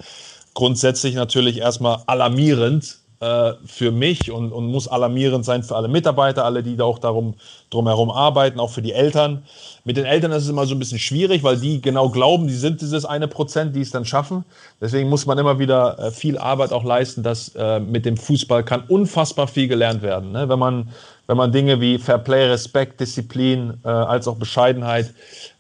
grundsätzlich 0.54 1.16
natürlich 1.16 1.60
erstmal 1.60 2.02
alarmierend, 2.08 2.98
äh, 3.22 3.54
für 3.66 3.92
mich 3.92 4.32
und, 4.32 4.52
und 4.52 4.66
muss 4.66 4.88
alarmierend 4.88 5.46
sein 5.46 5.62
für 5.62 5.76
alle 5.76 5.88
Mitarbeiter, 5.88 6.44
alle, 6.44 6.64
die 6.64 6.76
da 6.76 6.86
auch 6.86 6.98
darum 6.98 7.36
drumherum 7.70 8.10
arbeiten, 8.10 8.60
auch 8.60 8.72
für 8.72 8.82
die 8.82 8.94
Eltern. 8.94 9.44
Mit 9.86 9.98
den 9.98 10.06
Eltern 10.06 10.32
ist 10.32 10.44
es 10.44 10.50
immer 10.50 10.66
so 10.66 10.74
ein 10.74 10.80
bisschen 10.80 10.98
schwierig, 10.98 11.44
weil 11.44 11.58
die 11.58 11.82
genau 11.82 12.10
glauben, 12.10 12.48
die 12.48 12.56
sind 12.56 12.82
dieses 12.82 13.06
eine 13.06 13.28
Prozent, 13.28 13.76
die 13.76 13.82
es 13.82 13.92
dann 13.92 14.06
schaffen. 14.06 14.44
Deswegen 14.82 15.08
muss 15.08 15.28
man 15.28 15.38
immer 15.38 15.60
wieder 15.60 16.00
äh, 16.00 16.10
viel 16.10 16.38
Arbeit 16.40 16.74
auch 16.74 16.84
leisten, 16.84 17.22
dass 17.22 17.50
äh, 17.56 17.80
mit 17.80 18.06
dem 18.06 18.18
Fußball 18.18 18.64
kann 18.66 18.86
unfassbar 18.88 19.48
viel 19.48 19.68
gelernt 19.68 20.02
werden. 20.02 20.32
Ne? 20.32 20.50
Wenn 20.50 20.60
man 20.60 20.90
wenn 21.28 21.38
man 21.38 21.52
Dinge 21.52 21.80
wie 21.80 22.00
Fair 22.00 22.18
Play, 22.18 22.48
Respekt, 22.48 23.00
Disziplin 23.00 23.76
äh, 23.86 23.88
als 23.88 24.28
auch 24.28 24.36
Bescheidenheit, 24.36 25.14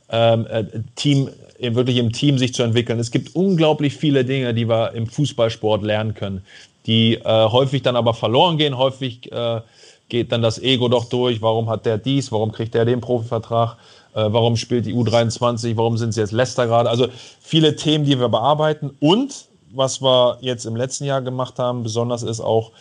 ähm, 0.09 0.47
äh, 0.47 0.65
Team 0.95 1.29
wirklich 1.59 1.97
im 1.97 2.11
Team 2.11 2.39
sich 2.39 2.55
zu 2.55 2.63
entwickeln. 2.63 2.99
Es 2.99 3.11
gibt 3.11 3.35
unglaublich 3.35 3.95
viele 3.95 4.25
Dinge, 4.25 4.55
die 4.55 4.67
wir 4.67 4.93
im 4.93 5.05
Fußballsport 5.05 5.83
lernen 5.83 6.15
können 6.15 6.41
die 6.85 7.15
äh, 7.15 7.23
häufig 7.23 7.81
dann 7.81 7.95
aber 7.95 8.13
verloren 8.13 8.57
gehen. 8.57 8.77
Häufig 8.77 9.31
äh, 9.31 9.61
geht 10.09 10.31
dann 10.31 10.41
das 10.41 10.59
Ego 10.59 10.89
doch 10.89 11.05
durch. 11.05 11.41
Warum 11.41 11.69
hat 11.69 11.85
der 11.85 11.97
dies? 11.97 12.31
Warum 12.31 12.51
kriegt 12.51 12.73
der 12.73 12.85
den 12.85 13.01
Profivertrag? 13.01 13.77
Äh, 14.13 14.25
warum 14.27 14.55
spielt 14.57 14.85
die 14.85 14.93
U23? 14.93 15.77
Warum 15.77 15.97
sind 15.97 16.13
sie 16.13 16.21
jetzt 16.21 16.31
Leicester 16.31 16.67
gerade? 16.67 16.89
Also 16.89 17.07
viele 17.39 17.75
Themen, 17.75 18.05
die 18.05 18.19
wir 18.19 18.29
bearbeiten. 18.29 18.91
Und 18.99 19.45
was 19.73 20.01
wir 20.01 20.37
jetzt 20.41 20.65
im 20.65 20.75
letzten 20.75 21.05
Jahr 21.05 21.21
gemacht 21.21 21.57
haben, 21.59 21.83
besonders 21.83 22.23
ist 22.23 22.41
auch, 22.41 22.71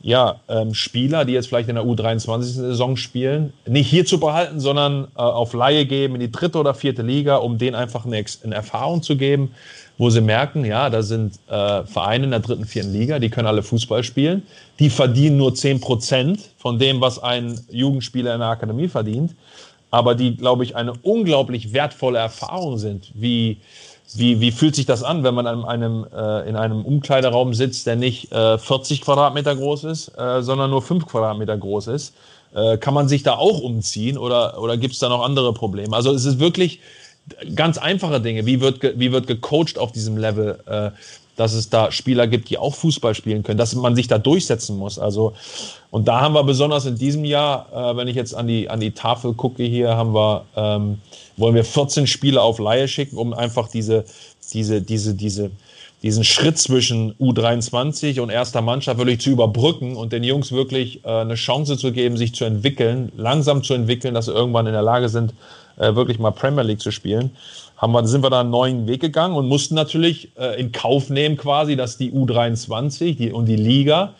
ja, 0.00 0.40
ähm, 0.48 0.74
Spieler, 0.74 1.24
die 1.24 1.32
jetzt 1.32 1.48
vielleicht 1.48 1.68
in 1.68 1.74
der 1.74 1.84
U23-Saison 1.84 2.96
spielen, 2.96 3.52
nicht 3.66 3.90
hier 3.90 4.06
zu 4.06 4.20
behalten, 4.20 4.60
sondern 4.60 5.08
äh, 5.16 5.20
auf 5.20 5.52
Laie 5.52 5.86
geben 5.86 6.14
in 6.14 6.20
die 6.20 6.30
dritte 6.30 6.58
oder 6.58 6.72
vierte 6.74 7.02
Liga, 7.02 7.36
um 7.36 7.58
denen 7.58 7.74
einfach 7.74 8.06
eine, 8.06 8.24
eine 8.44 8.54
Erfahrung 8.54 9.02
zu 9.02 9.16
geben, 9.16 9.54
wo 9.98 10.10
sie 10.10 10.20
merken, 10.20 10.64
ja, 10.64 10.88
da 10.88 11.02
sind 11.02 11.34
äh, 11.48 11.84
Vereine 11.84 12.24
in 12.24 12.30
der 12.30 12.40
dritten, 12.40 12.64
vierten 12.64 12.92
Liga, 12.92 13.18
die 13.18 13.30
können 13.30 13.48
alle 13.48 13.64
Fußball 13.64 14.04
spielen, 14.04 14.44
die 14.78 14.90
verdienen 14.90 15.36
nur 15.36 15.54
10 15.54 15.80
Prozent 15.80 16.40
von 16.56 16.78
dem, 16.78 17.00
was 17.00 17.20
ein 17.20 17.60
Jugendspieler 17.68 18.32
in 18.32 18.40
der 18.40 18.48
Akademie 18.48 18.88
verdient, 18.88 19.34
aber 19.90 20.14
die, 20.14 20.36
glaube 20.36 20.62
ich, 20.62 20.76
eine 20.76 20.92
unglaublich 21.02 21.72
wertvolle 21.72 22.18
Erfahrung 22.18 22.78
sind. 22.78 23.10
Wie, 23.14 23.58
wie, 24.14 24.40
wie 24.40 24.52
fühlt 24.52 24.76
sich 24.76 24.86
das 24.86 25.02
an, 25.02 25.24
wenn 25.24 25.34
man 25.34 25.46
in 25.46 25.64
einem, 25.64 26.06
äh, 26.14 26.48
in 26.48 26.54
einem 26.56 26.84
Umkleideraum 26.84 27.52
sitzt, 27.52 27.86
der 27.86 27.96
nicht 27.96 28.30
äh, 28.30 28.56
40 28.56 29.00
Quadratmeter 29.00 29.56
groß 29.56 29.84
ist, 29.84 30.12
äh, 30.16 30.42
sondern 30.42 30.70
nur 30.70 30.82
5 30.82 31.06
Quadratmeter 31.06 31.56
groß 31.56 31.88
ist? 31.88 32.14
Äh, 32.54 32.78
kann 32.78 32.94
man 32.94 33.08
sich 33.08 33.22
da 33.24 33.36
auch 33.36 33.60
umziehen 33.60 34.16
oder, 34.16 34.60
oder 34.62 34.76
gibt 34.76 34.94
es 34.94 35.00
da 35.00 35.08
noch 35.08 35.22
andere 35.22 35.52
Probleme? 35.52 35.94
Also 35.94 36.12
es 36.12 36.24
ist 36.24 36.38
wirklich 36.38 36.80
ganz 37.54 37.78
einfache 37.78 38.20
Dinge. 38.20 38.46
Wie 38.46 38.60
wird, 38.60 38.82
wie 38.98 39.12
wird 39.12 39.26
gecoacht 39.26 39.78
auf 39.78 39.92
diesem 39.92 40.16
Level, 40.16 40.58
äh, 40.66 40.90
dass 41.38 41.52
es 41.52 41.70
da 41.70 41.92
Spieler 41.92 42.26
gibt, 42.26 42.50
die 42.50 42.58
auch 42.58 42.74
Fußball 42.74 43.14
spielen 43.14 43.44
können, 43.44 43.58
dass 43.58 43.74
man 43.74 43.94
sich 43.94 44.08
da 44.08 44.18
durchsetzen 44.18 44.76
muss. 44.76 44.98
Also, 44.98 45.34
und 45.90 46.08
da 46.08 46.20
haben 46.20 46.34
wir 46.34 46.42
besonders 46.42 46.84
in 46.84 46.96
diesem 46.96 47.24
Jahr, 47.24 47.68
äh, 47.72 47.96
wenn 47.96 48.08
ich 48.08 48.16
jetzt 48.16 48.34
an 48.34 48.48
die, 48.48 48.68
an 48.68 48.80
die 48.80 48.90
Tafel 48.90 49.34
gucke 49.34 49.62
hier, 49.62 49.96
haben 49.96 50.14
wir, 50.14 50.44
ähm, 50.56 50.98
wollen 51.36 51.54
wir 51.54 51.64
14 51.64 52.08
Spieler 52.08 52.42
auf 52.42 52.58
Laie 52.58 52.88
schicken, 52.88 53.16
um 53.16 53.32
einfach 53.32 53.68
diese, 53.68 54.04
diese, 54.52 54.82
diese, 54.82 55.14
diese, 55.14 55.50
diesen 56.02 56.24
Schritt 56.24 56.58
zwischen 56.58 57.14
U23 57.14 58.20
und 58.20 58.30
erster 58.30 58.60
Mannschaft 58.60 58.98
wirklich 58.98 59.20
zu 59.20 59.30
überbrücken 59.30 59.96
und 59.96 60.12
den 60.12 60.24
Jungs 60.24 60.50
wirklich 60.50 61.04
äh, 61.04 61.08
eine 61.08 61.36
Chance 61.36 61.78
zu 61.78 61.92
geben, 61.92 62.16
sich 62.16 62.34
zu 62.34 62.44
entwickeln, 62.44 63.12
langsam 63.16 63.62
zu 63.62 63.74
entwickeln, 63.74 64.14
dass 64.14 64.26
sie 64.26 64.32
irgendwann 64.32 64.66
in 64.66 64.72
der 64.72 64.82
Lage 64.82 65.08
sind, 65.08 65.34
äh, 65.78 65.94
wirklich 65.94 66.18
mal 66.18 66.30
Premier 66.30 66.62
League 66.62 66.80
zu 66.80 66.90
spielen, 66.90 67.36
haben 67.76 67.92
wir, 67.92 68.06
sind 68.06 68.22
wir 68.22 68.30
da 68.30 68.40
einen 68.40 68.50
neuen 68.50 68.86
Weg 68.86 69.00
gegangen 69.00 69.36
und 69.36 69.46
mussten 69.46 69.74
natürlich 69.74 70.30
äh, 70.36 70.60
in 70.60 70.72
Kauf 70.72 71.10
nehmen 71.10 71.36
quasi, 71.36 71.76
dass 71.76 71.96
die 71.96 72.12
U23 72.12 73.16
die, 73.16 73.32
und 73.32 73.46
die 73.46 73.56
Liga, 73.56 74.14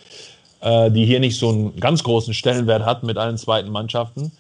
äh, 0.60 0.90
die 0.90 1.04
hier 1.04 1.20
nicht 1.20 1.38
so 1.38 1.48
einen 1.48 1.80
ganz 1.80 2.02
großen 2.04 2.34
Stellenwert 2.34 2.84
hat 2.84 3.02
mit 3.02 3.18
allen 3.18 3.36
zweiten 3.36 3.70
Mannschaften, 3.70 4.32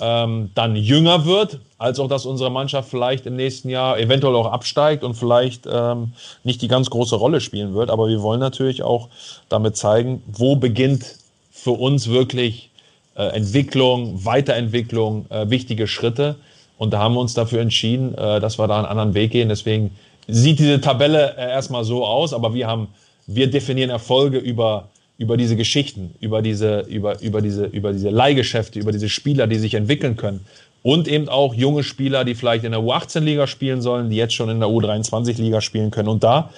ähm, 0.00 0.50
dann 0.54 0.76
jünger 0.76 1.24
wird, 1.24 1.60
als 1.78 2.00
auch, 2.00 2.08
dass 2.08 2.26
unsere 2.26 2.50
Mannschaft 2.50 2.88
vielleicht 2.88 3.26
im 3.26 3.36
nächsten 3.36 3.68
Jahr 3.68 3.98
eventuell 3.98 4.34
auch 4.34 4.50
absteigt 4.50 5.04
und 5.04 5.14
vielleicht 5.14 5.68
ähm, 5.70 6.12
nicht 6.42 6.62
die 6.62 6.68
ganz 6.68 6.90
große 6.90 7.14
Rolle 7.14 7.40
spielen 7.40 7.74
wird. 7.74 7.90
Aber 7.90 8.08
wir 8.08 8.22
wollen 8.22 8.40
natürlich 8.40 8.82
auch 8.82 9.08
damit 9.48 9.76
zeigen, 9.76 10.22
wo 10.26 10.56
beginnt 10.56 11.16
für 11.52 11.72
uns 11.72 12.08
wirklich 12.08 12.70
äh, 13.14 13.26
Entwicklung, 13.26 14.24
Weiterentwicklung, 14.24 15.26
äh, 15.30 15.48
wichtige 15.48 15.86
Schritte. 15.86 16.36
Und 16.78 16.92
da 16.92 16.98
haben 16.98 17.14
wir 17.14 17.20
uns 17.20 17.34
dafür 17.34 17.60
entschieden, 17.60 18.14
äh, 18.14 18.40
dass 18.40 18.58
wir 18.58 18.66
da 18.66 18.78
einen 18.78 18.86
anderen 18.86 19.14
Weg 19.14 19.30
gehen. 19.30 19.48
Deswegen 19.48 19.92
sieht 20.26 20.58
diese 20.58 20.80
Tabelle 20.80 21.36
äh, 21.36 21.50
erstmal 21.50 21.84
so 21.84 22.04
aus, 22.04 22.32
aber 22.32 22.54
wir 22.54 22.66
haben, 22.66 22.88
wir 23.26 23.48
definieren 23.48 23.90
Erfolge 23.90 24.38
über, 24.38 24.88
über 25.18 25.36
diese 25.36 25.56
Geschichten, 25.56 26.14
über 26.20 26.42
diese, 26.42 26.80
über, 26.80 27.20
über 27.20 27.40
diese, 27.40 27.66
über 27.66 27.92
diese 27.92 28.10
Leihgeschäfte, 28.10 28.78
über 28.78 28.92
diese 28.92 29.08
Spieler, 29.08 29.46
die 29.46 29.56
sich 29.56 29.74
entwickeln 29.74 30.16
können. 30.16 30.46
Und 30.82 31.08
eben 31.08 31.30
auch 31.30 31.54
junge 31.54 31.82
Spieler, 31.82 32.24
die 32.24 32.34
vielleicht 32.34 32.64
in 32.64 32.72
der 32.72 32.80
U18-Liga 32.80 33.46
spielen 33.46 33.80
sollen, 33.80 34.10
die 34.10 34.16
jetzt 34.16 34.34
schon 34.34 34.50
in 34.50 34.60
der 34.60 34.68
U23-Liga 34.68 35.62
spielen 35.62 35.90
können. 35.90 36.08
Und 36.08 36.22
da 36.22 36.50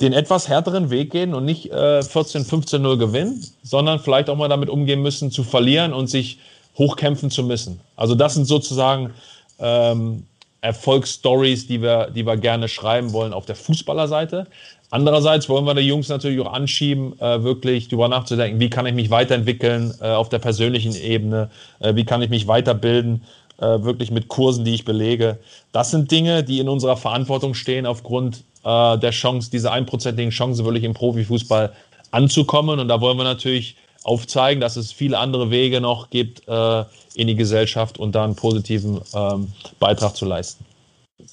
den 0.00 0.14
etwas 0.14 0.48
härteren 0.48 0.90
Weg 0.90 1.10
gehen 1.10 1.34
und 1.34 1.44
nicht 1.44 1.70
äh, 1.70 2.02
14, 2.02 2.44
15-0 2.44 2.96
gewinnen, 2.96 3.44
sondern 3.62 4.00
vielleicht 4.00 4.30
auch 4.30 4.36
mal 4.36 4.48
damit 4.48 4.70
umgehen 4.70 5.02
müssen, 5.02 5.30
zu 5.30 5.42
verlieren 5.42 5.92
und 5.92 6.06
sich 6.08 6.38
hochkämpfen 6.78 7.30
zu 7.30 7.42
müssen. 7.44 7.80
Also 7.96 8.14
das 8.14 8.34
sind 8.34 8.46
sozusagen 8.46 9.12
ähm, 9.60 10.24
Erfolgsstories, 10.60 11.66
die 11.66 11.80
wir, 11.80 12.10
die 12.10 12.26
wir 12.26 12.36
gerne 12.36 12.68
schreiben 12.68 13.12
wollen 13.12 13.32
auf 13.32 13.46
der 13.46 13.56
Fußballerseite. 13.56 14.46
Andererseits 14.90 15.48
wollen 15.48 15.64
wir 15.64 15.74
die 15.74 15.82
Jungs 15.82 16.08
natürlich 16.08 16.40
auch 16.40 16.52
anschieben, 16.52 17.18
äh, 17.20 17.42
wirklich 17.42 17.88
darüber 17.88 18.08
nachzudenken, 18.08 18.58
wie 18.58 18.70
kann 18.70 18.86
ich 18.86 18.94
mich 18.94 19.10
weiterentwickeln 19.10 19.94
äh, 20.00 20.08
auf 20.08 20.28
der 20.28 20.40
persönlichen 20.40 20.94
Ebene, 20.96 21.50
äh, 21.78 21.94
wie 21.94 22.04
kann 22.04 22.22
ich 22.22 22.28
mich 22.28 22.48
weiterbilden, 22.48 23.22
äh, 23.58 23.82
wirklich 23.82 24.10
mit 24.10 24.28
Kursen, 24.28 24.64
die 24.64 24.74
ich 24.74 24.84
belege. 24.84 25.38
Das 25.70 25.92
sind 25.92 26.10
Dinge, 26.10 26.42
die 26.42 26.58
in 26.58 26.68
unserer 26.68 26.96
Verantwortung 26.96 27.54
stehen, 27.54 27.86
aufgrund 27.86 28.42
äh, 28.64 28.98
der 28.98 29.12
Chance, 29.12 29.50
diese 29.50 29.70
einprozentigen 29.70 30.30
Chance 30.30 30.64
wirklich 30.64 30.84
im 30.84 30.94
Profifußball 30.94 31.72
anzukommen. 32.10 32.80
Und 32.80 32.88
da 32.88 33.00
wollen 33.00 33.16
wir 33.16 33.24
natürlich 33.24 33.76
aufzeigen, 34.02 34.60
dass 34.60 34.76
es 34.76 34.92
viele 34.92 35.18
andere 35.18 35.50
Wege 35.50 35.80
noch 35.80 36.10
gibt 36.10 36.46
äh, 36.48 36.84
in 37.14 37.26
die 37.26 37.34
Gesellschaft 37.34 37.98
und 37.98 38.14
da 38.14 38.24
einen 38.24 38.34
positiven 38.34 39.00
ähm, 39.14 39.48
Beitrag 39.78 40.16
zu 40.16 40.24
leisten. 40.24 40.64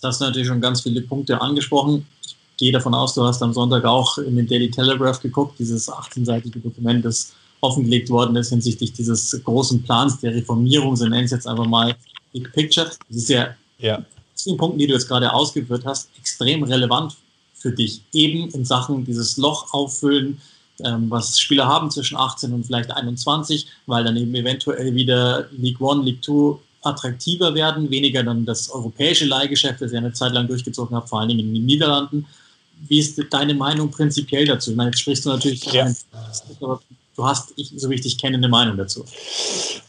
Das 0.01 0.17
sind 0.17 0.27
natürlich 0.27 0.47
schon 0.47 0.61
ganz 0.61 0.81
viele 0.81 1.01
Punkte 1.01 1.39
angesprochen. 1.39 2.05
Ich 2.25 2.35
gehe 2.57 2.71
davon 2.71 2.93
aus, 2.93 3.13
du 3.13 3.23
hast 3.23 3.41
am 3.41 3.53
Sonntag 3.53 3.85
auch 3.85 4.17
in 4.17 4.35
den 4.35 4.47
Daily 4.47 4.69
Telegraph 4.69 5.21
geguckt, 5.21 5.59
dieses 5.59 5.89
18-seitige 5.89 6.61
Dokument, 6.61 7.05
das 7.05 7.33
offengelegt 7.61 8.09
worden 8.09 8.35
ist 8.35 8.49
hinsichtlich 8.49 8.93
dieses 8.93 9.41
großen 9.43 9.81
Plans 9.83 10.19
der 10.19 10.33
Reformierung, 10.35 10.95
so 10.95 11.05
nennen 11.05 11.25
es 11.25 11.31
jetzt 11.31 11.47
einfach 11.47 11.65
mal 11.65 11.95
Big 12.33 12.51
Picture. 12.53 12.91
Das 13.07 13.17
ist 13.17 13.29
ja, 13.29 13.49
ja. 13.79 14.03
den 14.45 14.57
Punkten, 14.57 14.79
die 14.79 14.87
du 14.87 14.93
jetzt 14.93 15.07
gerade 15.07 15.33
ausgeführt 15.33 15.83
hast, 15.85 16.09
extrem 16.19 16.63
relevant 16.63 17.15
für 17.53 17.71
dich, 17.71 18.01
eben 18.13 18.49
in 18.49 18.65
Sachen 18.65 19.05
dieses 19.05 19.37
Loch 19.37 19.73
auffüllen, 19.73 20.39
ähm, 20.83 21.09
was 21.09 21.39
Spieler 21.39 21.67
haben 21.67 21.89
zwischen 21.91 22.17
18 22.17 22.53
und 22.53 22.65
vielleicht 22.65 22.91
21, 22.91 23.67
weil 23.85 24.03
dann 24.03 24.17
eben 24.17 24.33
eventuell 24.35 24.93
wieder 24.93 25.47
League 25.51 25.81
One, 25.81 26.03
League 26.03 26.21
Two 26.21 26.59
attraktiver 26.83 27.53
werden, 27.53 27.89
weniger 27.89 28.23
dann 28.23 28.45
das 28.45 28.69
europäische 28.69 29.25
Leihgeschäft, 29.25 29.81
das 29.81 29.91
ihr 29.91 29.97
eine 29.97 30.13
Zeit 30.13 30.33
lang 30.33 30.47
durchgezogen 30.47 30.95
habt, 30.95 31.09
vor 31.09 31.19
allen 31.19 31.29
Dingen 31.29 31.41
in 31.41 31.53
den 31.53 31.65
Niederlanden. 31.65 32.25
Wie 32.87 32.99
ist 32.99 33.19
deine 33.31 33.53
Meinung 33.53 33.89
prinzipiell 33.89 34.45
dazu? 34.45 34.71
Ich 34.71 34.77
meine, 34.77 34.91
jetzt 34.91 34.99
sprichst 34.99 35.25
du 35.25 35.29
natürlich, 35.29 35.65
ja. 35.65 35.85
ein, 35.85 35.95
du 36.59 37.25
hast, 37.25 37.53
ich, 37.55 37.73
so 37.75 37.89
wie 37.89 37.95
ich 37.95 38.01
dich 38.01 38.17
kenne, 38.17 38.37
eine 38.37 38.47
Meinung 38.47 38.77
dazu. 38.77 39.03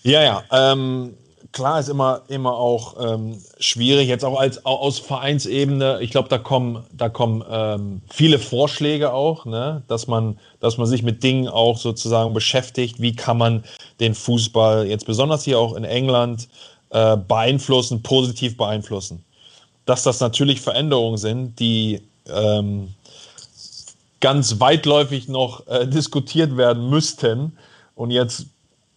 Ja, 0.03 0.23
ja. 0.23 0.43
Ähm, 0.51 1.15
klar 1.59 1.81
ist 1.81 1.89
immer, 1.89 2.23
immer 2.29 2.55
auch 2.55 2.95
ähm, 3.05 3.37
schwierig, 3.59 4.07
jetzt 4.07 4.25
auch 4.25 4.39
als 4.39 4.65
aus 4.65 5.01
Vereinsebene. 5.01 5.99
Ich 6.03 6.13
glaube, 6.13 6.29
da 6.29 6.39
kommen, 6.39 6.85
da 6.93 7.09
kommen 7.09 7.45
ähm, 7.51 8.01
viele 8.09 8.39
Vorschläge 8.39 9.13
auch, 9.13 9.45
ne? 9.45 9.83
dass, 9.89 10.07
man, 10.07 10.39
dass 10.61 10.79
man 10.79 10.87
sich 10.87 11.03
mit 11.03 11.25
Dingen 11.25 11.49
auch 11.49 11.77
sozusagen 11.77 12.33
beschäftigt. 12.33 13.03
Wie 13.03 13.17
kann 13.17 13.39
man 13.39 13.65
den 13.99 14.15
Fußball 14.15 14.87
jetzt 14.87 15.05
besonders 15.05 15.43
hier 15.43 15.59
auch 15.59 15.75
in 15.75 15.83
England 15.83 16.49
äh, 16.91 17.17
beeinflussen, 17.17 18.05
positiv 18.05 18.57
beeinflussen? 18.57 19.25
Dass 19.85 20.05
das 20.05 20.21
natürlich 20.21 20.61
Veränderungen 20.61 21.19
sind, 21.19 21.59
die 21.59 22.03
ähm, 22.33 22.95
ganz 24.21 24.61
weitläufig 24.61 25.27
noch 25.27 25.67
äh, 25.67 25.89
diskutiert 25.89 26.57
werden 26.57 26.89
müssten 26.89 27.59
und 27.97 28.13
jetzt 28.13 28.47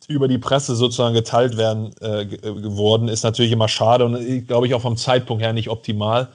über 0.07 0.27
die 0.27 0.37
Presse 0.37 0.75
sozusagen 0.75 1.13
geteilt 1.13 1.57
werden 1.57 1.91
äh, 2.01 2.25
geworden, 2.25 3.07
ist 3.07 3.23
natürlich 3.23 3.51
immer 3.51 3.67
schade 3.67 4.05
und 4.05 4.47
glaube 4.47 4.67
ich 4.67 4.73
auch 4.73 4.81
vom 4.81 4.97
Zeitpunkt 4.97 5.43
her 5.43 5.53
nicht 5.53 5.69
optimal. 5.69 6.29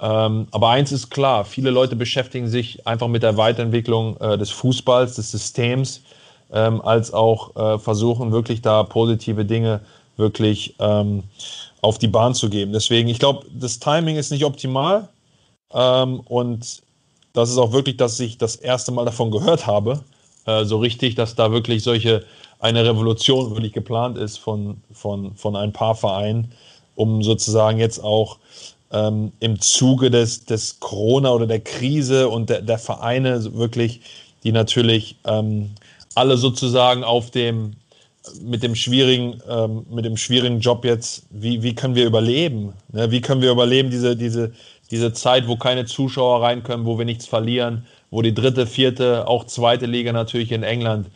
Ähm, 0.00 0.48
aber 0.50 0.70
eins 0.70 0.92
ist 0.92 1.10
klar, 1.10 1.44
viele 1.44 1.70
Leute 1.70 1.96
beschäftigen 1.96 2.48
sich 2.48 2.86
einfach 2.86 3.08
mit 3.08 3.22
der 3.22 3.36
Weiterentwicklung 3.36 4.16
äh, 4.18 4.36
des 4.36 4.50
Fußballs, 4.50 5.14
des 5.14 5.30
Systems, 5.30 6.02
ähm, 6.52 6.80
als 6.82 7.12
auch 7.12 7.54
äh, 7.56 7.78
versuchen 7.78 8.32
wirklich 8.32 8.60
da 8.60 8.82
positive 8.82 9.44
Dinge 9.44 9.80
wirklich 10.16 10.74
ähm, 10.78 11.22
auf 11.80 11.98
die 11.98 12.08
Bahn 12.08 12.34
zu 12.34 12.50
geben. 12.50 12.72
Deswegen, 12.72 13.08
ich 13.08 13.18
glaube, 13.18 13.46
das 13.52 13.78
Timing 13.78 14.16
ist 14.16 14.30
nicht 14.30 14.44
optimal 14.44 15.08
ähm, 15.72 16.20
und 16.20 16.82
das 17.32 17.50
ist 17.50 17.58
auch 17.58 17.72
wirklich, 17.72 17.96
dass 17.96 18.18
ich 18.20 18.38
das 18.38 18.56
erste 18.56 18.92
Mal 18.92 19.04
davon 19.04 19.30
gehört 19.30 19.66
habe, 19.66 20.04
äh, 20.46 20.64
so 20.64 20.78
richtig, 20.78 21.14
dass 21.14 21.34
da 21.34 21.52
wirklich 21.52 21.82
solche 21.82 22.24
eine 22.64 22.82
Revolution 22.86 23.50
wirklich 23.50 23.74
geplant 23.74 24.16
ist 24.16 24.38
von, 24.38 24.78
von, 24.90 25.36
von 25.36 25.54
ein 25.54 25.74
paar 25.74 25.94
Vereinen, 25.94 26.50
um 26.94 27.22
sozusagen 27.22 27.78
jetzt 27.78 28.02
auch 28.02 28.38
ähm, 28.90 29.32
im 29.40 29.60
Zuge 29.60 30.10
des, 30.10 30.46
des 30.46 30.80
Corona 30.80 31.30
oder 31.32 31.46
der 31.46 31.60
Krise 31.60 32.30
und 32.30 32.48
der, 32.48 32.62
der 32.62 32.78
Vereine 32.78 33.52
wirklich, 33.54 34.00
die 34.44 34.52
natürlich 34.52 35.16
ähm, 35.26 35.72
alle 36.14 36.38
sozusagen 36.38 37.04
auf 37.04 37.30
dem 37.30 37.72
mit 38.40 38.62
dem 38.62 38.74
schwierigen, 38.74 39.42
ähm, 39.46 39.84
mit 39.90 40.06
dem 40.06 40.16
schwierigen 40.16 40.60
Job 40.60 40.86
jetzt, 40.86 41.26
wie, 41.28 41.62
wie 41.62 41.74
können 41.74 41.94
wir 41.94 42.06
überleben? 42.06 42.72
Ne? 42.90 43.10
Wie 43.10 43.20
können 43.20 43.42
wir 43.42 43.50
überleben, 43.50 43.90
diese, 43.90 44.16
diese, 44.16 44.52
diese 44.90 45.12
Zeit, 45.12 45.46
wo 45.46 45.56
keine 45.56 45.84
Zuschauer 45.84 46.42
rein 46.42 46.62
können, 46.62 46.86
wo 46.86 46.96
wir 46.96 47.04
nichts 47.04 47.26
verlieren, 47.26 47.84
wo 48.10 48.22
die 48.22 48.32
dritte, 48.32 48.66
vierte, 48.66 49.28
auch 49.28 49.44
zweite 49.44 49.84
Liga 49.84 50.14
natürlich 50.14 50.52
in 50.52 50.62
England 50.62 51.10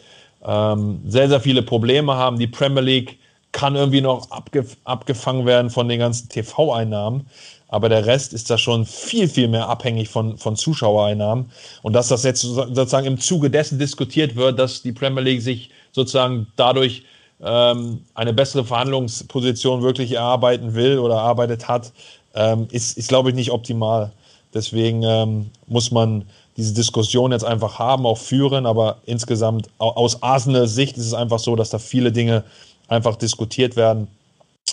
ähm, 0.45 1.01
sehr, 1.07 1.29
sehr 1.29 1.41
viele 1.41 1.63
Probleme 1.63 2.15
haben. 2.15 2.39
Die 2.39 2.47
Premier 2.47 2.83
League 2.83 3.19
kann 3.53 3.77
irgendwie 3.77 4.01
noch 4.01 4.31
abgef 4.31 4.77
abgefangen 4.85 5.47
werden 5.47 5.71
von 5.71 5.89
den 5.89 5.99
ganzen 5.99 6.29
TV-Einnahmen. 6.29 7.27
Aber 7.69 7.89
der 7.91 8.07
Rest 8.07 8.33
ist 8.33 8.49
da 8.51 8.57
schon 8.57 8.87
viel, 8.87 9.29
viel 9.29 9.49
mehr 9.49 9.69
abhängig 9.69 10.09
von, 10.09 10.39
von 10.39 10.57
Zuschauereinnahmen. 10.57 11.51
Und 11.83 11.93
dass 11.93 12.09
das 12.09 12.25
jetzt 12.25 12.41
sozusagen 12.41 13.07
im 13.07 13.21
Zuge 13.21 13.51
dessen 13.51 13.79
diskutiert 13.79 14.37
wird, 14.37 14.59
dass 14.59 14.83
die 14.83 14.93
Premier 14.93 15.23
League 15.23 15.43
sich 15.43 15.71
sozusagen 15.93 16.47
dadurch 16.57 17.05
ähm, 17.43 18.05
eine 18.15 18.33
bessere 18.33 18.65
Verhandlungsposition 18.65 19.83
wirklich 19.83 20.13
erarbeiten 20.13 20.75
will 20.75 20.99
oder 20.99 21.17
erarbeitet 21.17 21.69
hat, 21.69 21.93
ähm, 22.35 22.69
ist, 22.71 22.97
ist 22.97 23.09
glaube 23.09 23.31
ich, 23.31 23.35
nicht 23.35 23.51
optimal. 23.51 24.13
Deswegen 24.55 25.03
ähm, 25.03 25.51
muss 25.67 25.91
man 25.91 26.25
diese 26.59 26.75
Diskussion 26.75 27.33
jetzt 27.33 27.45
einfach 27.45 27.79
haben, 27.79 28.05
auch 28.05 28.19
führen. 28.19 28.67
Aber 28.67 28.99
insgesamt 29.07 29.71
aus 29.79 30.23
Arsenal 30.23 30.67
Sicht 30.67 30.99
ist 30.99 31.07
es 31.07 31.15
einfach 31.15 31.39
so, 31.39 31.57
dass 31.57 31.71
da 31.71 31.79
viele 31.79 32.13
Dinge 32.13 32.45
einfach 32.89 33.17
diskutiert 33.17 33.77
werden. 33.77 34.09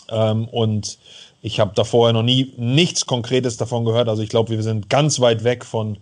Ähm, 0.10 0.48
und 0.50 0.98
ich 1.42 1.60
habe 1.60 1.74
da 1.76 1.84
vorher 1.84 2.12
noch 2.12 2.24
nie 2.24 2.54
nichts 2.58 3.06
Konkretes 3.06 3.58
davon 3.58 3.86
gehört. 3.86 4.10
Also 4.10 4.24
ich 4.24 4.30
glaube, 4.30 4.50
wir 4.50 4.64
sind 4.64 4.90
ganz 4.90 5.20
weit 5.20 5.44
weg 5.44 5.64
von 5.64 5.98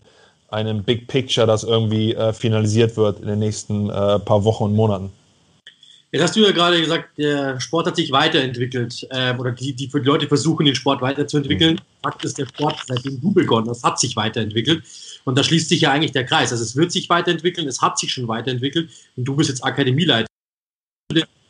einem 0.50 0.84
Big 0.84 1.08
Picture, 1.08 1.46
das 1.46 1.64
irgendwie 1.64 2.14
äh, 2.14 2.32
finalisiert 2.32 2.96
wird 2.96 3.20
in 3.20 3.28
den 3.28 3.40
nächsten 3.40 3.90
äh, 3.90 4.20
paar 4.20 4.46
Wochen 4.46 4.64
und 4.64 4.76
Monaten. 4.76 5.12
Jetzt 6.14 6.22
hast 6.22 6.36
du 6.36 6.42
ja 6.42 6.52
gerade 6.52 6.80
gesagt, 6.80 7.18
der 7.18 7.60
Sport 7.60 7.88
hat 7.88 7.96
sich 7.96 8.12
weiterentwickelt 8.12 9.08
äh, 9.10 9.36
oder 9.36 9.52
die, 9.52 9.74
die 9.74 9.90
Leute 9.92 10.28
versuchen, 10.28 10.68
den 10.68 10.76
Sport 10.76 11.02
weiterzuentwickeln. 11.02 11.74
Mhm. 11.74 12.04
Fakt 12.04 12.24
ist, 12.24 12.38
der 12.38 12.46
Sport, 12.46 12.84
seitdem 12.86 13.20
du 13.20 13.34
begonnen 13.34 13.68
hast, 13.68 13.84
hat 13.84 14.00
sich 14.00 14.16
weiterentwickelt. 14.16 14.84
Und 15.24 15.40
da 15.40 15.44
schließt 15.44 15.70
sich 15.70 15.82
ja 15.82 15.92
eigentlich 15.92 16.12
der 16.12 16.24
Kreis. 16.24 16.52
Also 16.52 16.64
es 16.64 16.76
wird 16.76 16.92
sich 16.92 17.10
weiterentwickeln, 17.10 17.68
es 17.68 17.82
hat 17.82 17.98
sich 17.98 18.14
schon 18.14 18.28
weiterentwickelt 18.28 18.92
und 19.16 19.26
du 19.26 19.36
bist 19.36 19.50
jetzt 19.50 19.64
Akademieleiter. 19.64 20.28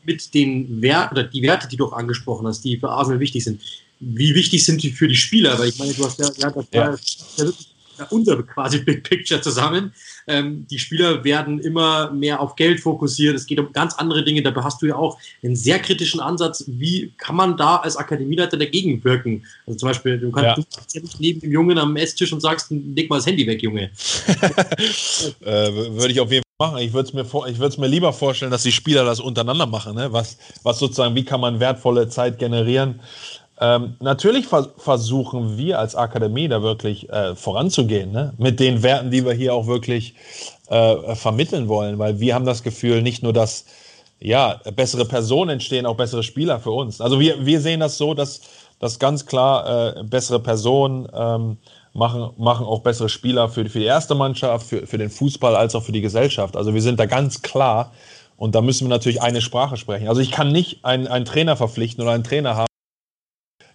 Mit 0.05 0.33
den 0.33 0.81
Werten 0.81 1.15
oder 1.15 1.23
die 1.25 1.41
Werte, 1.41 1.67
die 1.67 1.75
du 1.75 1.85
auch 1.87 1.93
angesprochen 1.93 2.47
hast, 2.47 2.63
die 2.63 2.77
für 2.77 2.89
Arsenal 2.89 3.19
wichtig 3.19 3.43
sind. 3.43 3.61
Wie 3.99 4.33
wichtig 4.33 4.63
sind 4.63 4.81
die 4.81 4.91
für 4.91 5.09
die 5.09 5.15
Spieler? 5.15 5.59
Weil 5.59 5.69
ich 5.69 5.79
meine, 5.79 5.93
du 5.93 6.05
hast 6.05 6.19
ja, 6.19 6.29
ja 6.37 6.49
das 6.51 6.67
ja. 6.71 6.83
ja 6.83 7.45
wirklich 7.45 7.72
unser 8.09 8.41
quasi 8.43 8.79
Big 8.79 9.03
Picture 9.03 9.41
zusammen. 9.41 9.93
Ähm, 10.27 10.65
die 10.69 10.79
Spieler 10.79 11.23
werden 11.23 11.59
immer 11.59 12.11
mehr 12.11 12.39
auf 12.39 12.55
Geld 12.55 12.79
fokussiert. 12.79 13.35
Es 13.35 13.45
geht 13.45 13.59
um 13.59 13.71
ganz 13.73 13.95
andere 13.95 14.23
Dinge. 14.23 14.41
Dabei 14.41 14.63
hast 14.63 14.81
du 14.81 14.87
ja 14.87 14.95
auch 14.95 15.17
einen 15.43 15.55
sehr 15.55 15.79
kritischen 15.79 16.19
Ansatz. 16.19 16.63
Wie 16.67 17.13
kann 17.17 17.35
man 17.35 17.57
da 17.57 17.77
als 17.77 17.97
Akademieleiter 17.97 18.57
dagegen 18.57 19.03
wirken? 19.03 19.43
Also 19.65 19.79
zum 19.79 19.89
Beispiel, 19.89 20.19
du 20.19 20.31
kannst 20.31 20.57
ja. 20.93 20.99
du 20.99 20.99
nicht 21.01 21.19
neben 21.19 21.39
dem 21.41 21.51
Jungen 21.51 21.77
am 21.77 21.95
Esstisch 21.95 22.31
und 22.33 22.41
sagst, 22.41 22.67
leg 22.71 23.09
mal 23.09 23.17
das 23.17 23.25
Handy 23.25 23.45
weg, 23.45 23.61
Junge. 23.61 23.91
äh, 25.41 25.71
Würde 25.71 26.11
ich 26.11 26.19
auf 26.19 26.31
jeden 26.31 26.43
Fall 26.43 26.67
machen. 26.67 26.77
Ich 26.79 26.93
würde 26.93 27.07
es 27.07 27.13
mir, 27.13 27.25
vor, 27.25 27.47
mir 27.47 27.87
lieber 27.87 28.13
vorstellen, 28.13 28.51
dass 28.51 28.63
die 28.63 28.71
Spieler 28.71 29.05
das 29.05 29.19
untereinander 29.19 29.65
machen. 29.65 29.95
Ne? 29.95 30.11
Was, 30.13 30.37
was 30.63 30.79
sozusagen, 30.79 31.15
wie 31.15 31.25
kann 31.25 31.41
man 31.41 31.59
wertvolle 31.59 32.09
Zeit 32.09 32.39
generieren? 32.39 33.01
Ähm, 33.59 33.95
natürlich 33.99 34.47
vers 34.47 34.69
versuchen 34.77 35.57
wir 35.57 35.79
als 35.79 35.95
Akademie 35.95 36.47
da 36.47 36.63
wirklich 36.63 37.09
äh, 37.09 37.35
voranzugehen, 37.35 38.11
ne? 38.11 38.33
mit 38.37 38.59
den 38.59 38.81
Werten, 38.81 39.11
die 39.11 39.23
wir 39.25 39.33
hier 39.33 39.53
auch 39.53 39.67
wirklich 39.67 40.15
äh, 40.69 41.15
vermitteln 41.15 41.67
wollen, 41.67 41.99
weil 41.99 42.19
wir 42.19 42.33
haben 42.33 42.45
das 42.45 42.63
Gefühl, 42.63 43.01
nicht 43.01 43.21
nur, 43.21 43.33
dass 43.33 43.65
ja, 44.19 44.59
bessere 44.75 45.05
Personen 45.05 45.51
entstehen, 45.51 45.85
auch 45.85 45.97
bessere 45.97 46.23
Spieler 46.23 46.59
für 46.59 46.71
uns. 46.71 47.01
Also 47.01 47.19
wir, 47.19 47.45
wir 47.45 47.59
sehen 47.59 47.81
das 47.81 47.97
so, 47.97 48.13
dass, 48.13 48.41
dass 48.79 48.97
ganz 48.97 49.25
klar 49.25 49.97
äh, 49.97 50.03
bessere 50.03 50.39
Personen 50.39 51.07
ähm, 51.13 51.57
machen, 51.93 52.31
machen 52.37 52.65
auch 52.65 52.79
bessere 52.79 53.09
Spieler 53.09 53.49
für, 53.49 53.65
für 53.69 53.79
die 53.79 53.85
erste 53.85 54.15
Mannschaft, 54.15 54.65
für, 54.67 54.87
für 54.87 54.97
den 54.97 55.09
Fußball 55.09 55.55
als 55.55 55.75
auch 55.75 55.83
für 55.83 55.91
die 55.91 56.01
Gesellschaft. 56.01 56.55
Also 56.55 56.73
wir 56.73 56.81
sind 56.81 56.99
da 56.99 57.05
ganz 57.05 57.41
klar 57.41 57.91
und 58.37 58.55
da 58.55 58.61
müssen 58.61 58.85
wir 58.85 58.89
natürlich 58.89 59.21
eine 59.21 59.41
Sprache 59.41 59.77
sprechen. 59.77 60.07
Also 60.07 60.21
ich 60.21 60.31
kann 60.31 60.51
nicht 60.51 60.83
einen, 60.85 61.07
einen 61.07 61.25
Trainer 61.25 61.55
verpflichten 61.55 62.01
oder 62.01 62.13
einen 62.13 62.23
Trainer 62.23 62.55
haben, 62.55 62.67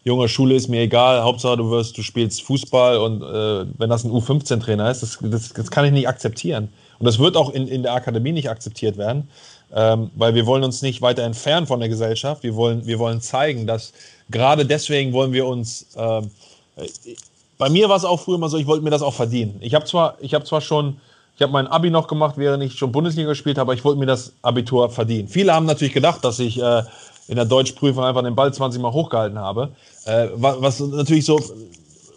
junge 0.05 0.29
Schule 0.29 0.55
ist 0.55 0.69
mir 0.69 0.81
egal, 0.81 1.23
Hauptsache 1.23 1.57
du 1.57 1.71
wirst, 1.71 1.97
du 1.99 2.03
spielst 2.03 2.43
Fußball 2.43 2.99
und 2.99 3.23
äh, 3.23 3.67
wenn 3.79 3.91
das 3.91 4.05
ein 4.05 4.11
U15-Trainer 4.11 4.91
ist, 4.91 5.03
das, 5.03 5.19
das, 5.21 5.53
das, 5.53 5.71
kann 5.71 5.85
ich 5.85 5.93
nicht 5.93 6.09
akzeptieren. 6.09 6.69
Und 6.99 7.07
das 7.07 7.19
wird 7.19 7.37
auch 7.37 7.51
in, 7.51 7.69
in 7.69 7.83
der 7.83 7.95
Akademie 7.95 8.33
nicht 8.33 8.51
akzeptiert 8.51 8.97
werden, 8.97 9.29
ähm, 9.75 10.11
weil 10.17 10.35
wir 10.35 10.47
wollen 10.47 10.65
uns 10.65 10.83
nicht 10.83 11.03
weiter 11.03 11.23
entfernen 11.23 11.67
von 11.67 11.81
der 11.81 11.89
Gesellschaft. 11.89 12.43
Wir 12.43 12.57
wollen, 12.57 12.87
wir 12.87 12.99
wollen 12.99 13.21
zeigen, 13.21 13.67
dass 13.67 13.93
gerade 14.31 14.65
deswegen 14.65 15.13
wollen 15.13 15.33
wir 15.33 15.47
uns. 15.47 15.87
Äh, 15.97 16.23
bei 17.59 17.69
mir 17.69 17.89
war 17.89 17.97
es 17.97 18.05
auch 18.05 18.21
früher 18.21 18.37
immer 18.37 18.49
so, 18.49 18.57
ich 18.57 18.67
wollte 18.67 18.85
mir 18.85 18.91
das 18.91 19.03
auch 19.03 19.15
verdienen. 19.15 19.57
Ich 19.61 19.75
habe 19.75 19.85
zwar, 19.85 20.17
ich 20.21 20.33
habe 20.33 20.45
zwar 20.45 20.61
schon, 20.61 20.99
ich 21.35 21.43
habe 21.43 21.53
mein 21.53 21.67
Abi 21.67 21.91
noch 21.91 22.07
gemacht, 22.07 22.35
während 22.37 22.63
ich 22.63 22.79
schon 22.79 22.93
Bundesliga 22.93 23.29
gespielt 23.29 23.59
habe, 23.59 23.73
aber 23.73 23.75
ich 23.75 23.85
wollte 23.85 23.99
mir 23.99 24.07
das 24.07 24.33
Abitur 24.43 24.91
verdienen. 24.91 25.27
Viele 25.27 25.53
haben 25.53 25.67
natürlich 25.67 25.93
gedacht, 25.93 26.25
dass 26.25 26.39
ich 26.39 26.63
äh, 26.63 26.83
in 27.29 27.37
der 27.37 27.45
Deutschprüfung 27.45 28.03
einfach 28.03 28.23
den 28.23 28.35
Ball 28.35 28.53
20 28.53 28.81
Mal 28.81 28.93
hochgehalten 28.93 29.39
habe. 29.39 29.71
Äh, 30.07 30.29
was, 30.35 30.61
was, 30.61 30.81
natürlich 30.81 31.25
so, 31.25 31.41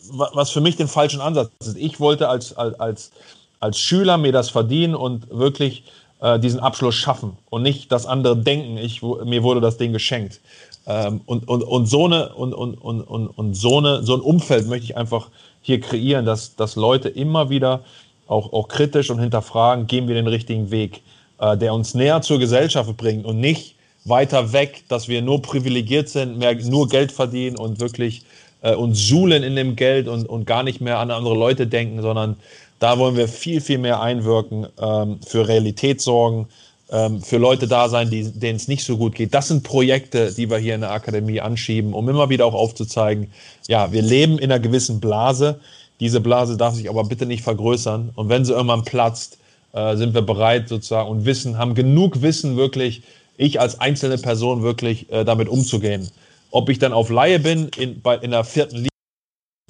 was 0.10 0.50
für 0.50 0.62
mich 0.62 0.78
den 0.78 0.88
falschen 0.88 1.22
Ansatz 1.22 1.52
ist. 1.60 1.78
Ich 1.78 2.00
wollte 2.00 2.30
als, 2.30 2.56
als, 2.58 3.12
als 3.60 3.80
Schüler 3.80 4.18
mir 4.18 4.32
das 4.32 4.50
verdienen 4.50 4.96
und 4.96 5.30
wirklich 5.30 5.84
äh, 6.22 6.40
diesen 6.40 6.60
Abschluss 6.60 6.96
schaffen 6.96 7.38
und 7.50 7.62
nicht 7.62 7.92
das 7.92 8.06
andere 8.06 8.38
denken, 8.38 8.78
ich, 8.78 9.02
mir 9.02 9.44
wurde 9.44 9.62
das 9.62 9.78
Ding 9.78 9.92
geschenkt. 9.92 10.40
Ähm, 10.88 11.22
und, 11.26 11.48
und, 11.48 11.64
und, 11.64 11.86
so 11.86 12.06
eine, 12.06 12.34
und, 12.34 12.54
und, 12.54 12.76
und, 12.76 13.02
und, 13.02 13.28
und 13.28 13.54
so, 13.54 13.78
eine, 13.78 14.04
so 14.04 14.16
ein 14.16 14.22
Umfeld 14.22 14.68
möchte 14.68 14.86
ich 14.86 14.98
einfach 14.98 15.30
hier 15.62 15.80
kreieren, 15.80 16.26
dass, 16.26 16.56
dass 16.56 16.76
Leute 16.76 17.10
immer 17.10 17.50
wieder 17.50 17.82
auch, 18.28 18.54
auch 18.54 18.68
kritisch 18.68 19.10
und 19.10 19.20
hinterfragen, 19.20 19.88
gehen 19.88 20.08
wir 20.08 20.16
den 20.16 20.28
richtigen 20.28 20.72
Weg, 20.72 21.02
äh, 21.40 21.58
der 21.58 21.74
uns 21.74 21.94
näher 21.94 22.22
zur 22.22 22.40
Gesellschaft 22.40 22.96
bringt 22.98 23.26
und 23.26 23.40
nicht 23.40 23.76
weiter 24.06 24.54
weg, 24.54 24.84
dass 24.88 25.08
wir 25.08 25.22
nur 25.22 25.42
privilegiert 25.42 26.10
sind, 26.10 26.38
mehr, 26.38 26.56
nur 26.56 26.90
Geld 26.90 27.12
verdienen 27.12 27.58
und 27.58 27.80
wirklich 27.80 28.24
äh, 28.62 28.74
uns 28.74 29.08
suhlen 29.08 29.44
in 29.44 29.56
dem 29.56 29.76
Geld 29.76 30.08
und, 30.08 30.28
und 30.28 30.46
gar 30.46 30.64
nicht 30.64 30.82
mehr 30.82 31.00
an 31.00 31.12
andere 31.12 31.36
Leute 31.36 31.68
denken, 31.68 32.02
sondern 32.02 32.38
da 32.80 32.98
wollen 32.98 33.16
wir 33.16 33.28
viel, 33.28 33.62
viel 33.62 33.78
mehr 33.78 34.02
einwirken, 34.02 34.68
ähm, 34.82 35.20
für 35.26 35.48
Realität 35.48 36.02
sorgen, 36.02 36.48
ähm, 36.92 37.22
für 37.22 37.38
Leute 37.38 37.68
da 37.68 37.90
sein, 37.90 38.10
denen 38.10 38.56
es 38.56 38.68
nicht 38.68 38.84
so 38.84 38.98
gut 38.98 39.16
geht. 39.16 39.34
Das 39.34 39.48
sind 39.48 39.64
Projekte, 39.64 40.34
die 40.34 40.50
wir 40.50 40.58
hier 40.58 40.76
in 40.76 40.82
der 40.82 40.92
Akademie 40.92 41.40
anschieben, 41.40 41.94
um 41.94 42.10
immer 42.10 42.30
wieder 42.30 42.46
auch 42.46 42.56
aufzuzeigen, 42.56 43.32
ja, 43.68 43.92
wir 43.92 44.02
leben 44.02 44.40
in 44.40 44.52
einer 44.52 44.60
gewissen 44.60 45.00
Blase. 45.00 45.60
Diese 46.00 46.20
Blase 46.20 46.58
darf 46.58 46.74
sich 46.74 46.90
aber 46.90 47.04
bitte 47.04 47.28
nicht 47.28 47.44
vergrößern. 47.44 48.12
Und 48.16 48.30
wenn 48.30 48.46
sie 48.46 48.54
irgendwann 48.54 48.84
platzt, 48.84 49.38
äh, 49.74 49.96
sind 49.96 50.14
wir 50.14 50.24
bereit 50.24 50.68
sozusagen 50.68 51.10
und 51.10 51.26
wissen, 51.26 51.58
haben 51.58 51.76
genug 51.76 52.22
Wissen 52.22 52.58
wirklich, 52.58 53.04
ich 53.42 53.60
als 53.60 53.80
einzelne 53.80 54.18
Person 54.18 54.62
wirklich 54.62 55.12
äh, 55.12 55.26
damit 55.26 55.50
umzugehen. 55.50 56.10
Ob 56.52 56.70
ich 56.70 56.80
dann 56.80 56.94
auf 56.94 57.10
Laie 57.10 57.40
bin, 57.40 57.70
in, 57.78 58.02
bei, 58.02 58.18
in 58.18 58.32
der 58.32 58.44
vierten 58.44 58.78
Liga, 58.78 58.90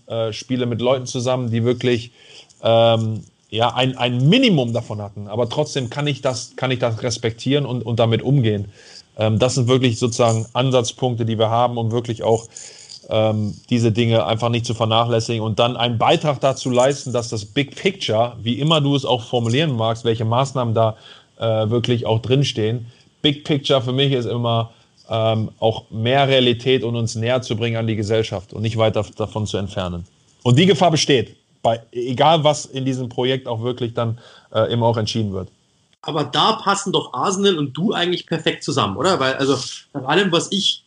äh, 0.08 0.34
spiele 0.34 0.66
mit 0.66 0.82
Leuten 0.82 1.06
zusammen, 1.06 1.52
die 1.52 1.64
wirklich 1.64 2.12
ähm, 2.62 3.24
ja, 3.50 3.74
ein, 3.74 3.98
ein 3.98 4.28
Minimum 4.28 4.74
davon 4.74 5.02
hatten. 5.02 5.28
Aber 5.28 5.48
trotzdem 5.48 5.90
kann 5.90 6.06
ich 6.08 6.22
das, 6.22 6.56
kann 6.58 6.72
ich 6.72 6.80
das 6.80 7.02
respektieren 7.02 7.66
und, 7.66 7.86
und 7.86 8.00
damit 8.00 8.22
umgehen. 8.22 8.72
Ähm, 9.18 9.40
das 9.40 9.56
sind 9.56 9.68
wirklich 9.68 10.00
sozusagen 10.00 10.48
Ansatzpunkte, 10.54 11.26
die 11.26 11.40
wir 11.40 11.50
haben, 11.50 11.78
um 11.78 11.92
wirklich 11.92 12.24
auch 12.24 12.48
ähm, 13.10 13.56
diese 13.70 13.92
Dinge 13.94 14.26
einfach 14.26 14.50
nicht 14.50 14.66
zu 14.66 14.74
vernachlässigen 14.74 15.42
und 15.42 15.60
dann 15.60 15.78
einen 15.78 15.98
Beitrag 15.98 16.42
dazu 16.42 16.70
leisten, 16.70 17.14
dass 17.14 17.30
das 17.30 17.46
Big 17.46 17.76
Picture, 17.76 18.36
wie 18.42 18.60
immer 18.60 18.82
du 18.82 18.96
es 18.96 19.06
auch 19.06 19.24
formulieren 19.24 19.76
magst, 19.76 20.04
welche 20.04 20.26
Maßnahmen 20.26 20.74
da 20.74 20.98
äh, 21.40 21.70
wirklich 21.70 22.06
auch 22.06 22.20
drinstehen. 22.20 22.88
Big 23.22 23.44
Picture 23.44 23.82
für 23.82 23.94
mich 23.94 24.12
ist 24.12 24.26
immer 24.26 24.72
ähm, 25.10 25.50
auch 25.60 25.90
mehr 25.92 26.28
Realität 26.28 26.84
und 26.84 26.96
uns 26.96 27.16
näher 27.16 27.42
zu 27.42 27.56
bringen 27.56 27.78
an 27.78 27.88
die 27.88 27.96
Gesellschaft 27.96 28.54
und 28.54 28.62
nicht 28.62 28.78
weiter 28.78 29.06
davon 29.18 29.46
zu 29.46 29.58
entfernen. 29.58 30.06
Und 30.44 30.58
die 30.58 30.66
Gefahr 30.66 30.92
besteht, 30.92 31.36
bei, 31.62 31.82
egal 31.92 32.44
was 32.44 32.66
in 32.66 32.86
diesem 32.86 33.10
Projekt 33.10 33.48
auch 33.48 33.62
wirklich 33.62 33.94
dann 33.94 34.18
äh, 34.54 34.72
immer 34.72 34.88
auch 34.88 34.98
entschieden 34.98 35.34
wird. 35.34 35.50
Aber 36.04 36.24
da 36.24 36.54
passen 36.54 36.92
doch 36.92 37.14
Arsenal 37.14 37.60
und 37.60 37.78
du 37.78 37.94
eigentlich 37.94 38.26
perfekt 38.26 38.64
zusammen, 38.64 38.98
oder? 38.98 39.20
Weil, 39.20 39.36
also, 39.36 39.56
nach 39.94 40.06
allem, 40.06 40.32
was 40.32 40.52
ich 40.52 40.84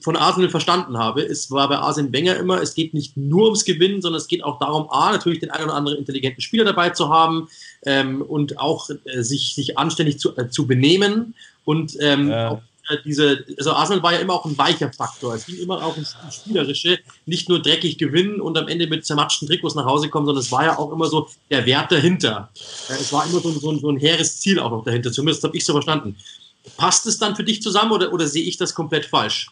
von 0.00 0.16
Arsenal 0.16 0.50
verstanden 0.50 0.98
habe, 0.98 1.22
es 1.22 1.50
war 1.50 1.68
bei 1.68 1.78
Arsene 1.78 2.12
Wenger 2.12 2.36
immer, 2.36 2.62
es 2.62 2.74
geht 2.74 2.94
nicht 2.94 3.16
nur 3.16 3.46
ums 3.46 3.64
Gewinnen, 3.64 4.00
sondern 4.00 4.20
es 4.20 4.28
geht 4.28 4.44
auch 4.44 4.60
darum, 4.60 4.88
A, 4.90 5.10
natürlich 5.10 5.40
den 5.40 5.50
einen 5.50 5.64
oder 5.64 5.74
anderen 5.74 5.98
intelligenten 5.98 6.42
Spieler 6.42 6.64
dabei 6.64 6.90
zu 6.90 7.08
haben 7.08 7.48
ähm, 7.84 8.22
und 8.22 8.60
auch 8.60 8.88
äh, 8.88 9.22
sich, 9.22 9.56
sich 9.56 9.78
anständig 9.78 10.20
zu, 10.20 10.36
äh, 10.36 10.48
zu 10.48 10.68
benehmen 10.68 11.34
und 11.64 11.96
ähm, 12.00 12.30
ja. 12.30 12.50
auch 12.50 12.62
diese, 12.96 13.44
also 13.58 13.72
Arsenal 13.72 14.02
war 14.02 14.12
ja 14.12 14.18
immer 14.18 14.34
auch 14.34 14.44
ein 14.44 14.56
weicher 14.56 14.92
Faktor. 14.92 15.34
Es 15.34 15.46
ging 15.46 15.58
immer 15.58 15.84
auch 15.84 15.96
ins 15.96 16.16
Spielerische, 16.30 16.98
nicht 17.26 17.48
nur 17.48 17.60
dreckig 17.60 17.98
gewinnen 17.98 18.40
und 18.40 18.56
am 18.58 18.68
Ende 18.68 18.86
mit 18.86 19.04
zermatschten 19.04 19.48
Trikots 19.48 19.74
nach 19.74 19.84
Hause 19.84 20.08
kommen, 20.08 20.26
sondern 20.26 20.42
es 20.42 20.52
war 20.52 20.64
ja 20.64 20.78
auch 20.78 20.92
immer 20.92 21.06
so 21.06 21.28
der 21.50 21.66
Wert 21.66 21.92
dahinter. 21.92 22.50
Äh, 22.88 22.94
es 22.94 23.12
war 23.12 23.26
immer 23.26 23.40
so, 23.40 23.50
so, 23.50 23.76
so 23.78 23.90
ein 23.90 23.98
hehres 23.98 24.40
Ziel 24.40 24.58
auch 24.58 24.70
noch 24.70 24.84
dahinter. 24.84 25.12
Zumindest 25.12 25.44
habe 25.44 25.56
ich 25.56 25.64
so 25.64 25.72
verstanden. 25.72 26.16
Passt 26.76 27.06
es 27.06 27.18
dann 27.18 27.34
für 27.34 27.44
dich 27.44 27.62
zusammen 27.62 27.92
oder, 27.92 28.12
oder 28.12 28.26
sehe 28.26 28.44
ich 28.44 28.56
das 28.56 28.74
komplett 28.74 29.06
falsch? 29.06 29.50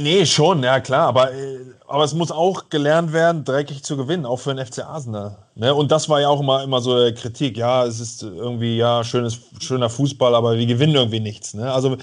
Nee, 0.00 0.24
schon, 0.24 0.62
ja 0.62 0.80
klar. 0.80 1.08
Aber, 1.08 1.32
äh, 1.32 1.58
aber 1.86 2.04
es 2.04 2.14
muss 2.14 2.30
auch 2.30 2.68
gelernt 2.70 3.12
werden, 3.12 3.44
dreckig 3.44 3.82
zu 3.82 3.96
gewinnen, 3.96 4.24
auch 4.24 4.38
für 4.38 4.54
den 4.54 4.64
FC 4.64 4.84
Arsenal. 4.84 5.36
Ne? 5.54 5.74
Und 5.74 5.90
das 5.90 6.08
war 6.08 6.20
ja 6.20 6.28
auch 6.28 6.40
immer, 6.40 6.62
immer 6.62 6.80
so 6.80 6.94
Kritik. 7.14 7.56
Ja, 7.56 7.84
es 7.84 8.00
ist 8.00 8.22
irgendwie, 8.22 8.76
ja, 8.76 9.04
schönes, 9.04 9.38
schöner 9.60 9.90
Fußball, 9.90 10.34
aber 10.34 10.56
wir 10.56 10.66
gewinnen 10.66 10.94
irgendwie 10.94 11.20
nichts. 11.20 11.52
Ne? 11.54 11.70
Also, 11.70 11.98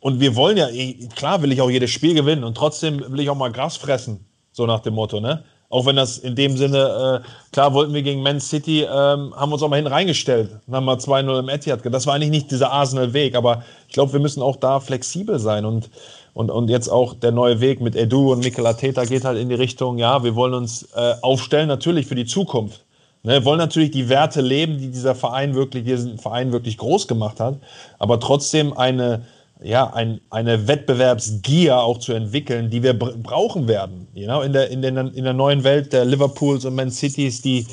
und 0.00 0.20
wir 0.20 0.34
wollen 0.36 0.56
ja, 0.56 0.68
klar 1.14 1.42
will 1.42 1.52
ich 1.52 1.60
auch 1.60 1.70
jedes 1.70 1.90
Spiel 1.90 2.14
gewinnen 2.14 2.44
und 2.44 2.56
trotzdem 2.56 3.00
will 3.12 3.20
ich 3.20 3.28
auch 3.28 3.36
mal 3.36 3.52
Gras 3.52 3.76
fressen, 3.76 4.24
so 4.52 4.64
nach 4.66 4.80
dem 4.80 4.94
Motto. 4.94 5.20
Ne? 5.20 5.44
Auch 5.68 5.84
wenn 5.84 5.96
das 5.96 6.18
in 6.18 6.36
dem 6.36 6.56
Sinne, 6.56 7.22
äh, 7.24 7.28
klar 7.52 7.74
wollten 7.74 7.92
wir 7.92 8.02
gegen 8.02 8.22
Man 8.22 8.40
City, 8.40 8.82
ähm, 8.82 9.34
haben 9.36 9.52
uns 9.52 9.62
auch 9.62 9.68
mal 9.68 9.76
hin 9.76 9.88
reingestellt. 9.88 10.50
Dann 10.66 10.76
haben 10.76 10.84
wir 10.84 10.98
2-0 10.98 11.40
im 11.40 11.48
Etihad. 11.48 11.80
Das 11.84 12.06
war 12.06 12.14
eigentlich 12.14 12.30
nicht 12.30 12.50
dieser 12.50 12.70
Arsenal-Weg, 12.70 13.34
aber 13.34 13.64
ich 13.88 13.94
glaube, 13.94 14.12
wir 14.12 14.20
müssen 14.20 14.42
auch 14.42 14.56
da 14.56 14.78
flexibel 14.78 15.38
sein 15.38 15.64
und 15.64 15.90
und, 16.36 16.50
und 16.50 16.68
jetzt 16.68 16.88
auch 16.88 17.14
der 17.14 17.32
neue 17.32 17.62
Weg 17.62 17.80
mit 17.80 17.96
Edu 17.96 18.30
und 18.30 18.40
Mikel 18.40 18.66
Arteta 18.66 19.06
geht 19.06 19.24
halt 19.24 19.38
in 19.38 19.48
die 19.48 19.54
Richtung, 19.54 19.96
ja, 19.96 20.22
wir 20.22 20.34
wollen 20.34 20.52
uns 20.52 20.82
äh, 20.94 21.14
aufstellen, 21.22 21.66
natürlich 21.66 22.04
für 22.04 22.14
die 22.14 22.26
Zukunft. 22.26 22.84
Ne, 23.22 23.32
wir 23.32 23.44
wollen 23.46 23.58
natürlich 23.58 23.90
die 23.90 24.10
Werte 24.10 24.42
leben, 24.42 24.76
die 24.76 24.90
dieser 24.90 25.14
Verein 25.14 25.54
wirklich, 25.54 25.84
diesen 25.84 26.18
Verein 26.18 26.52
wirklich 26.52 26.76
groß 26.76 27.08
gemacht 27.08 27.40
hat, 27.40 27.56
aber 27.98 28.20
trotzdem 28.20 28.76
eine, 28.76 29.22
ja, 29.62 29.90
ein, 29.94 30.20
eine 30.28 30.68
Wettbewerbsgier 30.68 31.78
auch 31.78 32.00
zu 32.00 32.12
entwickeln, 32.12 32.68
die 32.68 32.82
wir 32.82 32.98
brauchen 32.98 33.66
werden. 33.66 34.06
You 34.12 34.26
know, 34.26 34.42
in, 34.42 34.52
der, 34.52 34.68
in, 34.68 34.82
der, 34.82 34.90
in 34.92 35.24
der 35.24 35.32
neuen 35.32 35.64
Welt 35.64 35.94
der 35.94 36.04
Liverpools 36.04 36.66
und 36.66 36.74
Man 36.74 36.90
Cities, 36.90 37.40
die 37.40 37.66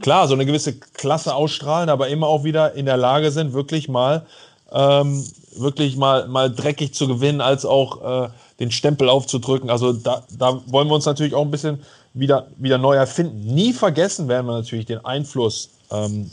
klar 0.00 0.26
so 0.28 0.32
eine 0.32 0.46
gewisse 0.46 0.78
Klasse 0.78 1.34
ausstrahlen, 1.34 1.90
aber 1.90 2.08
immer 2.08 2.26
auch 2.26 2.42
wieder 2.42 2.72
in 2.72 2.86
der 2.86 2.96
Lage 2.96 3.30
sind, 3.32 3.52
wirklich 3.52 3.86
mal 3.86 4.24
ähm, 4.72 5.24
wirklich 5.56 5.96
mal, 5.96 6.28
mal 6.28 6.52
dreckig 6.52 6.94
zu 6.94 7.08
gewinnen, 7.08 7.40
als 7.40 7.64
auch 7.64 8.26
äh, 8.26 8.28
den 8.60 8.70
Stempel 8.70 9.08
aufzudrücken. 9.08 9.70
Also 9.70 9.92
da, 9.92 10.24
da 10.36 10.60
wollen 10.66 10.88
wir 10.88 10.94
uns 10.94 11.06
natürlich 11.06 11.34
auch 11.34 11.44
ein 11.44 11.50
bisschen 11.50 11.80
wieder, 12.14 12.48
wieder 12.56 12.78
neu 12.78 12.96
erfinden. 12.96 13.54
Nie 13.54 13.72
vergessen 13.72 14.28
werden 14.28 14.46
wir 14.46 14.54
natürlich 14.54 14.86
den 14.86 15.04
Einfluss, 15.04 15.70
ähm, 15.90 16.30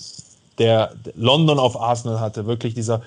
der 0.58 0.94
London 1.16 1.60
auf 1.60 1.80
Arsenal 1.80 2.20
hatte. 2.20 2.46
Wirklich 2.46 2.74
dieser 2.74 3.02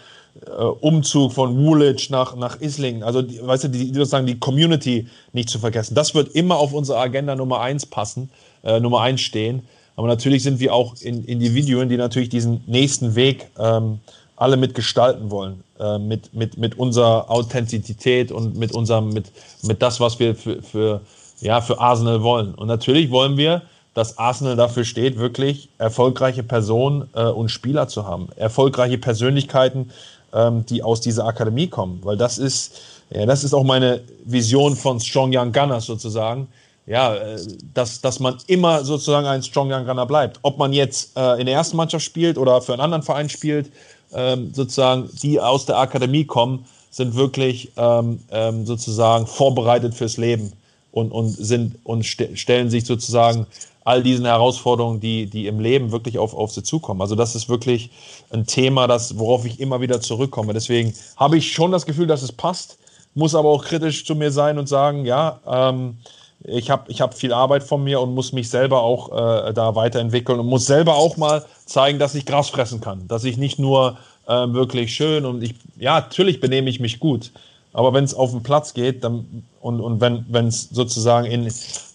äh, 0.47 0.51
Umzug 0.63 1.33
von 1.33 1.57
Woolwich 1.59 2.11
nach, 2.11 2.37
nach 2.37 2.61
Islingen. 2.61 3.03
Also, 3.03 3.23
die, 3.23 3.45
weißt 3.45 3.65
du, 3.65 3.69
die, 3.69 3.87
sozusagen 3.87 4.27
die 4.27 4.39
Community 4.39 5.09
nicht 5.33 5.49
zu 5.49 5.59
vergessen. 5.59 5.95
Das 5.95 6.15
wird 6.15 6.29
immer 6.35 6.57
auf 6.57 6.73
unsere 6.73 6.99
Agenda 6.99 7.35
Nummer 7.35 7.61
eins 7.61 7.87
passen, 7.87 8.31
äh, 8.63 8.81
Nummer 8.81 9.01
eins 9.01 9.21
stehen. 9.21 9.67
Aber 9.97 10.07
natürlich 10.07 10.45
sind 10.45 10.61
wir 10.61 10.75
auch 10.75 10.95
in 11.01 11.25
Individuen, 11.25 11.89
die 11.89 11.97
natürlich 11.97 12.29
diesen 12.29 12.63
nächsten 12.67 13.17
Weg 13.17 13.49
ähm, 13.59 13.99
alle 14.39 14.57
mitgestalten 14.57 15.31
wollen, 15.31 15.63
äh, 15.79 15.99
mit, 15.99 16.33
mit, 16.35 16.59
mit 16.59 16.79
unserer 16.79 17.31
Authentizität 17.31 18.31
und 18.33 18.57
mit 18.57 18.73
unserem, 18.73 19.11
mit, 19.11 19.33
mit 19.63 19.83
das, 19.83 20.01
was 20.01 20.19
wir 20.19 20.35
für, 20.35 20.63
für, 20.63 21.01
ja, 21.41 21.61
für 21.61 21.81
Arsenal 21.81 22.23
wollen. 22.23 22.55
Und 22.55 22.69
natürlich 22.69 23.11
wollen 23.11 23.37
wir, 23.37 23.63
dass 23.95 24.17
Arsenal 24.17 24.55
dafür 24.55 24.85
steht, 24.85 25.19
wirklich 25.19 25.69
erfolgreiche 25.79 26.45
Personen 26.45 27.09
äh, 27.15 27.25
und 27.25 27.49
Spieler 27.49 27.89
zu 27.89 28.07
haben, 28.07 28.29
erfolgreiche 28.37 28.99
Persönlichkeiten, 28.99 29.91
ähm, 30.33 30.65
die 30.67 30.83
aus 30.83 31.01
dieser 31.01 31.27
Akademie 31.27 31.67
kommen, 31.67 32.01
weil 32.05 32.17
das 32.17 32.39
ist, 32.39 32.81
ja, 33.11 33.27
das 33.27 33.43
ist 33.43 33.55
auch 33.55 33.65
meine 33.65 34.03
Vision 34.25 34.77
von 34.77 35.01
Strong 35.01 35.33
Young 35.35 35.53
Gunners 35.53 35.87
sozusagen, 35.87 36.47
ja, 36.87 37.15
äh, 37.15 37.39
dass, 37.75 38.01
dass 38.01 38.21
man 38.21 38.39
immer 38.47 38.85
sozusagen 38.85 39.27
ein 39.27 39.43
Strong 39.43 39.73
Young 39.73 39.85
Gunner 39.85 40.07
bleibt. 40.07 40.39
Ob 40.43 40.59
man 40.59 40.73
jetzt 40.73 41.17
äh, 41.17 41.41
in 41.41 41.47
der 41.47 41.55
ersten 41.55 41.77
Mannschaft 41.77 42.05
spielt 42.05 42.39
oder 42.39 42.61
für 42.63 42.73
einen 42.73 42.83
anderen 42.83 43.03
Verein 43.03 43.29
spielt, 43.29 43.71
ähm, 44.13 44.53
sozusagen, 44.55 45.09
die 45.23 45.41
aus 45.41 45.67
der 45.67 45.79
Akademie 45.79 46.25
kommen, 46.25 46.65
sind 46.91 47.15
wirklich 47.15 47.73
ähm, 47.77 48.21
ähm, 48.31 48.67
sozusagen 48.67 49.27
vorbereitet 49.27 49.95
fürs 49.95 50.17
Leben 50.17 50.53
und, 50.93 51.13
und, 51.13 51.29
sind, 51.29 51.77
und 51.85 52.05
st 52.05 52.31
stellen 52.35 52.71
sich 52.71 52.87
sozusagen 52.87 53.47
all 53.85 54.03
diesen 54.03 54.27
Herausforderungen, 54.27 55.01
die, 55.01 55.27
die 55.27 55.47
im 55.47 55.61
Leben 55.61 55.93
wirklich 55.93 56.19
auf, 56.19 56.35
auf 56.35 56.53
sie 56.53 56.63
zukommen. 56.63 57.01
Also 57.01 57.15
das 57.15 57.35
ist 57.35 57.49
wirklich 57.49 57.91
ein 58.31 58.47
Thema, 58.47 58.87
das, 58.87 59.19
worauf 59.19 59.47
ich 59.47 59.61
immer 59.61 59.81
wieder 59.81 60.01
zurückkomme. 60.01 60.53
Deswegen 60.53 60.93
habe 61.17 61.39
ich 61.39 61.53
schon 61.53 61.73
das 61.73 61.87
Gefühl, 61.87 62.07
dass 62.07 62.23
es 62.23 62.33
passt, 62.33 62.79
muss 63.15 63.35
aber 63.35 63.49
auch 63.49 63.65
kritisch 63.65 64.05
zu 64.05 64.15
mir 64.15 64.31
sein 64.31 64.59
und 64.59 64.69
sagen, 64.69 65.07
ja, 65.07 65.41
ähm, 65.47 65.97
ich 66.45 66.71
habe 66.71 66.91
ich 66.91 67.01
hab 67.01 67.15
viel 67.15 67.33
Arbeit 67.33 67.63
von 67.65 67.83
mir 67.83 68.01
und 68.01 68.15
muss 68.15 68.33
mich 68.33 68.49
selber 68.49 68.83
auch 68.83 69.11
äh, 69.49 69.53
da 69.53 69.75
weiterentwickeln 69.75 70.39
und 70.39 70.47
muss 70.47 70.67
selber 70.67 70.95
auch 70.95 71.17
mal 71.17 71.45
zeigen, 71.67 71.99
dass 71.99 72.15
ich 72.15 72.27
Gras 72.27 72.49
fressen 72.49 72.81
kann. 72.81 73.09
Dass 73.09 73.25
ich 73.25 73.37
nicht 73.37 73.59
nur 73.59 73.99
äh, 74.27 74.33
wirklich 74.33 74.95
schön 74.95 75.25
und 75.25 75.43
ich, 75.43 75.55
ja, 75.79 76.01
natürlich 76.01 76.41
benehme 76.41 76.71
ich 76.71 76.81
mich 76.81 77.01
gut. 77.01 77.33
Aber 77.73 77.93
wenn 77.93 78.05
es 78.05 78.15
auf 78.15 78.31
den 78.31 78.43
Platz 78.43 78.73
geht 78.73 79.05
dann, 79.05 79.45
und, 79.61 79.81
und 79.81 80.01
wenn 80.01 80.47
es 80.47 80.69
sozusagen 80.71 81.27
in, 81.27 81.53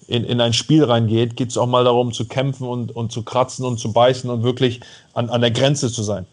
in, 0.08 0.23
in 0.23 0.41
ein 0.41 0.53
Spiel 0.53 0.84
reingeht, 0.84 1.36
geht 1.36 1.49
es 1.49 1.58
auch 1.58 1.67
mal 1.67 1.84
darum 1.84 2.12
zu 2.12 2.27
kämpfen 2.27 2.67
und, 2.67 2.95
und 2.95 3.12
zu 3.12 3.23
kratzen 3.23 3.65
und 3.65 3.79
zu 3.79 3.91
beißen 3.91 4.29
und 4.29 4.43
wirklich 4.43 4.82
an, 5.13 5.29
an 5.29 5.41
der 5.41 5.51
Grenze 5.51 5.91
zu 5.91 6.03
sein. 6.03 6.25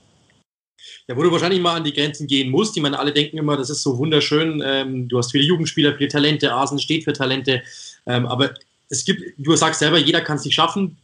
Ja, 1.09 1.17
wo 1.17 1.23
du 1.23 1.33
wahrscheinlich 1.33 1.61
mal 1.61 1.77
an 1.77 1.85
die 1.85 1.93
Grenzen 1.93 2.27
gehen 2.27 2.51
musst. 2.51 2.77
Ich 2.77 2.83
meine, 2.83 2.99
alle 2.99 3.13
denken 3.13 3.39
immer, 3.39 3.57
das 3.57 3.71
ist 3.71 3.83
so 3.83 3.99
wunderschön. 3.99 4.63
Ähm, 4.65 5.09
du 5.09 5.19
hast 5.19 5.33
viele 5.33 5.45
Jugendspieler, 5.45 5.95
viele 5.97 6.09
Talente, 6.09 6.53
Asen 6.53 6.79
steht 6.79 7.05
für 7.05 7.13
Talente. 7.13 7.63
Ähm, 8.07 8.27
aber 8.27 8.55
es 8.89 9.05
gibt, 9.05 9.23
du 9.39 9.55
sagst 9.57 9.81
selber, 9.81 9.99
jeder 9.99 10.21
kann 10.21 10.37
es 10.37 10.45
nicht 10.45 10.55
schaffen. 10.55 10.99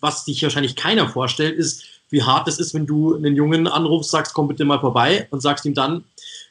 Was 0.00 0.24
sich 0.24 0.42
wahrscheinlich 0.42 0.76
keiner 0.76 1.08
vorstellt, 1.08 1.56
ist, 1.56 1.84
wie 2.10 2.22
hart 2.22 2.48
es 2.48 2.58
ist, 2.58 2.74
wenn 2.74 2.86
du 2.86 3.14
einen 3.14 3.36
Jungen 3.36 3.66
anrufst, 3.66 4.10
sagst, 4.10 4.34
komm 4.34 4.48
bitte 4.48 4.64
mal 4.64 4.80
vorbei 4.80 5.26
und 5.30 5.40
sagst 5.40 5.64
ihm 5.64 5.74
dann, 5.74 6.04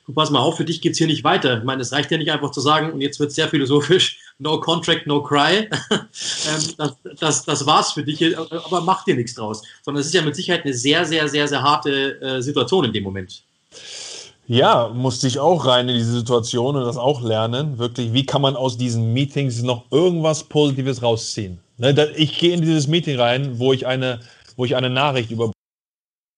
du 0.05 0.13
pass 0.13 0.29
mal 0.29 0.39
auf, 0.39 0.57
für 0.57 0.65
dich 0.65 0.81
geht 0.81 0.93
es 0.93 0.97
hier 0.97 1.07
nicht 1.07 1.23
weiter. 1.23 1.59
Ich 1.59 1.63
meine, 1.63 1.81
es 1.81 1.91
reicht 1.91 2.11
ja 2.11 2.17
nicht 2.17 2.31
einfach 2.31 2.51
zu 2.51 2.61
sagen, 2.61 2.91
und 2.91 3.01
jetzt 3.01 3.19
wird 3.19 3.31
sehr 3.31 3.47
philosophisch, 3.47 4.19
no 4.39 4.59
contract, 4.59 5.07
no 5.07 5.21
cry. 5.21 5.69
Ähm, 6.47 6.63
das, 6.77 6.95
das, 7.19 7.45
das 7.45 7.65
war's 7.65 7.91
für 7.91 8.03
dich, 8.03 8.37
aber 8.37 8.81
mach 8.81 9.03
dir 9.03 9.15
nichts 9.15 9.35
draus. 9.35 9.61
Sondern 9.83 10.01
es 10.01 10.07
ist 10.07 10.13
ja 10.13 10.21
mit 10.21 10.35
Sicherheit 10.35 10.63
eine 10.63 10.73
sehr, 10.73 11.05
sehr, 11.05 11.27
sehr, 11.27 11.47
sehr 11.47 11.61
harte 11.61 12.21
äh, 12.21 12.41
Situation 12.41 12.85
in 12.85 12.93
dem 12.93 13.03
Moment. 13.03 13.43
Ja, 14.49 14.89
musste 14.93 15.27
ich 15.27 15.39
auch 15.39 15.65
rein 15.65 15.89
in 15.89 15.95
diese 15.95 16.13
Situation 16.13 16.77
und 16.77 16.85
das 16.85 16.95
auch 16.95 17.21
lernen. 17.21 17.77
Wirklich, 17.77 18.13
wie 18.13 18.25
kann 18.25 18.41
man 18.41 18.55
aus 18.55 18.77
diesen 18.77 19.11
Meetings 19.11 19.61
noch 19.61 19.91
irgendwas 19.91 20.45
Positives 20.45 21.03
rausziehen? 21.03 21.59
Ne, 21.77 21.91
ich 22.15 22.39
gehe 22.39 22.53
in 22.53 22.61
dieses 22.61 22.87
Meeting 22.87 23.19
rein, 23.19 23.59
wo 23.59 23.73
ich 23.73 23.85
eine, 23.85 24.21
wo 24.55 24.63
ich 24.63 24.77
eine 24.77 24.89
Nachricht 24.89 25.31
über 25.31 25.51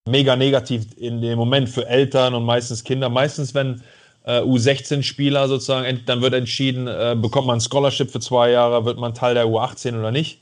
mega 0.10 0.36
negativ 0.36 0.88
in 0.98 1.22
dem 1.22 1.38
Moment 1.38 1.70
für 1.70 1.88
Eltern 1.88 2.34
und 2.34 2.46
meistens 2.46 2.84
Kinder. 2.84 3.10
Meistens, 3.10 3.54
wenn 3.54 3.84
äh, 4.24 4.42
U16-Spieler 4.42 5.48
sozusagen, 5.48 6.02
dann 6.08 6.22
wird 6.24 6.34
entschieden, 6.34 6.88
äh, 6.88 7.16
bekommt 7.16 7.46
man 7.46 7.60
ein 7.60 7.62
Scholarship 7.62 8.10
für 8.10 8.20
zwei 8.20 8.50
Jahre, 8.50 8.86
wird 8.86 8.98
man 8.98 9.14
Teil 9.14 9.36
der 9.36 9.46
U18 9.46 10.00
oder 10.00 10.12
nicht. 10.12 10.42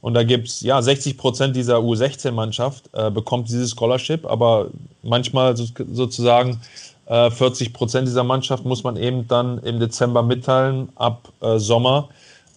Und 0.00 0.14
da 0.14 0.24
gibt 0.24 0.48
es, 0.48 0.60
ja, 0.60 0.82
60 0.82 1.16
Prozent 1.16 1.56
dieser 1.56 1.78
U16-Mannschaft 1.78 2.90
äh, 2.92 3.10
bekommt 3.10 3.48
dieses 3.48 3.70
Scholarship, 3.70 4.26
aber 4.26 4.66
manchmal 5.02 5.56
so, 5.56 5.66
sozusagen 5.92 6.60
Äh, 7.06 7.30
40 7.30 7.72
Prozent 7.72 8.08
dieser 8.08 8.24
Mannschaft 8.24 8.64
muss 8.64 8.84
man 8.84 8.96
eben 8.96 9.28
dann 9.28 9.58
im 9.58 9.78
Dezember 9.78 10.22
mitteilen. 10.22 10.88
Ab 10.96 11.32
äh, 11.40 11.58
Sommer 11.58 12.08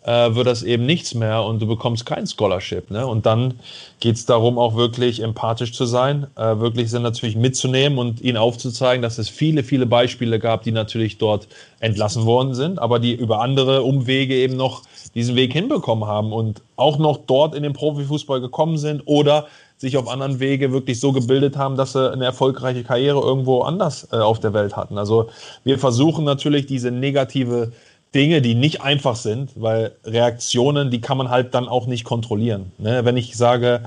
äh, 0.08 0.34
wird 0.36 0.48
das 0.48 0.64
eben 0.64 0.86
nichts 0.86 1.14
mehr 1.14 1.44
und 1.44 1.62
du 1.62 1.68
bekommst 1.68 2.06
kein 2.06 2.26
Scholarship. 2.26 2.90
Ne? 2.90 3.06
Und 3.06 3.26
dann 3.26 3.56
geht 4.00 4.16
es 4.16 4.26
darum, 4.26 4.58
auch 4.58 4.76
wirklich 4.76 5.22
empathisch 5.22 5.74
zu 5.74 5.86
sein, 5.86 6.28
äh, 6.38 6.60
wirklich 6.60 6.90
sind 6.90 7.02
natürlich 7.02 7.36
mitzunehmen 7.36 8.00
und 8.00 8.22
ihnen 8.22 8.38
aufzuzeigen, 8.38 9.02
dass 9.02 9.18
es 9.18 9.28
viele, 9.28 9.64
viele 9.64 9.86
Beispiele 9.86 10.40
gab, 10.40 10.64
die 10.64 10.72
natürlich 10.72 11.18
dort 11.18 11.50
entlassen 11.82 12.26
worden 12.26 12.56
sind, 12.56 12.80
aber 12.80 13.00
die 13.00 13.14
über 13.14 13.42
andere 13.42 13.84
Umwege 13.84 14.36
eben 14.36 14.56
noch 14.56 14.84
diesen 15.14 15.36
Weg 15.36 15.52
hinbekommen 15.52 16.08
haben 16.08 16.32
und 16.32 16.62
auch 16.78 16.98
noch 17.00 17.18
dort 17.28 17.54
in 17.54 17.64
den 17.64 17.74
Profifußball 17.74 18.40
gekommen 18.40 18.78
sind 18.78 19.02
oder 19.06 19.48
sich 19.78 19.98
auf 19.98 20.08
anderen 20.08 20.40
Wege 20.40 20.72
wirklich 20.72 21.00
so 21.00 21.12
gebildet 21.12 21.56
haben, 21.56 21.78
dass 21.78 21.94
sie 21.94 22.12
eine 22.12 22.26
erfolgreiche 22.26 22.84
Karriere 22.84 23.20
irgendwo 23.20 23.62
anders 23.62 24.08
äh, 24.12 24.18
auf 24.18 24.40
der 24.40 24.54
Welt 24.54 24.76
hatten. 24.76 24.98
Also 24.98 25.30
wir 25.64 25.78
versuchen 25.78 26.26
natürlich 26.26 26.66
diese 26.66 26.92
negative 26.92 27.72
Dinge, 28.16 28.42
die 28.42 28.56
nicht 28.56 28.82
einfach 28.82 29.16
sind, 29.16 29.52
weil 29.56 29.92
Reaktionen, 30.04 30.90
die 30.90 31.02
kann 31.02 31.18
man 31.18 31.30
halt 31.30 31.54
dann 31.54 31.68
auch 31.68 31.86
nicht 31.86 32.04
kontrollieren. 32.04 32.72
Ne? 32.80 33.06
Wenn 33.06 33.18
ich 33.18 33.38
sage, 33.38 33.84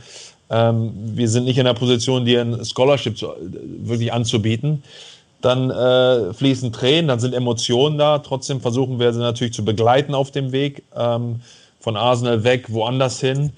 ähm, 0.51 0.93
wir 0.95 1.28
sind 1.28 1.45
nicht 1.45 1.59
in 1.59 1.64
der 1.64 1.74
Position, 1.74 2.24
dir 2.24 2.41
ein 2.41 2.64
Scholarship 2.64 3.18
zu, 3.18 3.28
wirklich 3.41 4.12
anzubieten, 4.12 4.82
dann 5.41 5.70
äh, 5.70 6.34
fließen 6.34 6.72
Tränen, 6.72 7.09
dann 7.09 7.18
sind 7.18 7.34
Emotionen 7.34 7.99
da. 7.99 8.18
Trotzdem 8.18 8.61
versuchen 8.61 8.99
wir 8.99 9.12
sie 9.12 9.20
natürlich 9.20 9.55
zu 9.55 9.64
begleiten 9.64 10.14
auf 10.14 10.30
dem 10.30 10.53
Weg 10.53 10.82
ähm, 10.95 11.41
von 11.80 11.97
Arsenal 11.97 12.45
weg, 12.45 12.66
woanders 12.68 13.20
hin. 13.20 13.53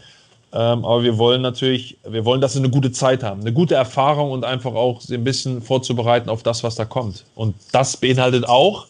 Ähm, 0.54 0.84
aber 0.84 1.02
wir 1.02 1.16
wollen 1.16 1.40
natürlich, 1.40 1.96
wir 2.06 2.24
wollen, 2.24 2.40
dass 2.40 2.52
sie 2.52 2.58
eine 2.58 2.68
gute 2.68 2.92
Zeit 2.92 3.22
haben, 3.22 3.40
eine 3.40 3.52
gute 3.52 3.74
Erfahrung 3.74 4.32
und 4.32 4.44
einfach 4.44 4.74
auch 4.74 5.00
sie 5.00 5.14
ein 5.14 5.24
bisschen 5.24 5.62
vorzubereiten 5.62 6.28
auf 6.28 6.42
das, 6.42 6.62
was 6.62 6.74
da 6.74 6.84
kommt. 6.84 7.24
Und 7.34 7.54
das 7.72 7.96
beinhaltet 7.96 8.46
auch, 8.46 8.86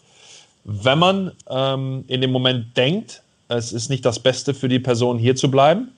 wenn 0.65 0.99
man 0.99 1.33
ähm, 1.49 2.05
in 2.09 2.21
dem 2.21 2.33
Moment 2.33 2.77
denkt, 2.77 3.23
es 3.49 3.73
ist 3.73 3.91
nicht 3.91 4.05
das 4.05 4.19
Beste 4.19 4.55
für 4.55 4.69
die 4.69 4.79
Person 4.79 5.19
hier 5.19 5.37
zu 5.37 5.51
bleiben, 5.51 5.89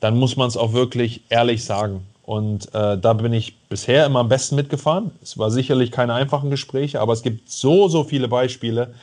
dann 0.00 0.18
muss 0.18 0.36
man 0.36 0.48
es 0.48 0.56
auch 0.56 0.72
wirklich 0.72 1.22
ehrlich 1.28 1.64
sagen. 1.64 2.06
Und 2.24 2.72
äh, 2.74 2.98
da 2.98 3.12
bin 3.14 3.32
ich 3.32 3.56
bisher 3.68 4.06
immer 4.06 4.20
am 4.20 4.28
besten 4.28 4.54
mitgefahren. 4.54 5.10
Es 5.22 5.36
war 5.38 5.50
sicherlich 5.50 5.90
keine 5.90 6.14
einfachen 6.14 6.50
Gespräche, 6.50 7.00
aber 7.00 7.12
es 7.12 7.22
gibt 7.22 7.50
so, 7.50 7.88
so 7.88 8.04
viele 8.04 8.28
Beispiele, 8.28 8.94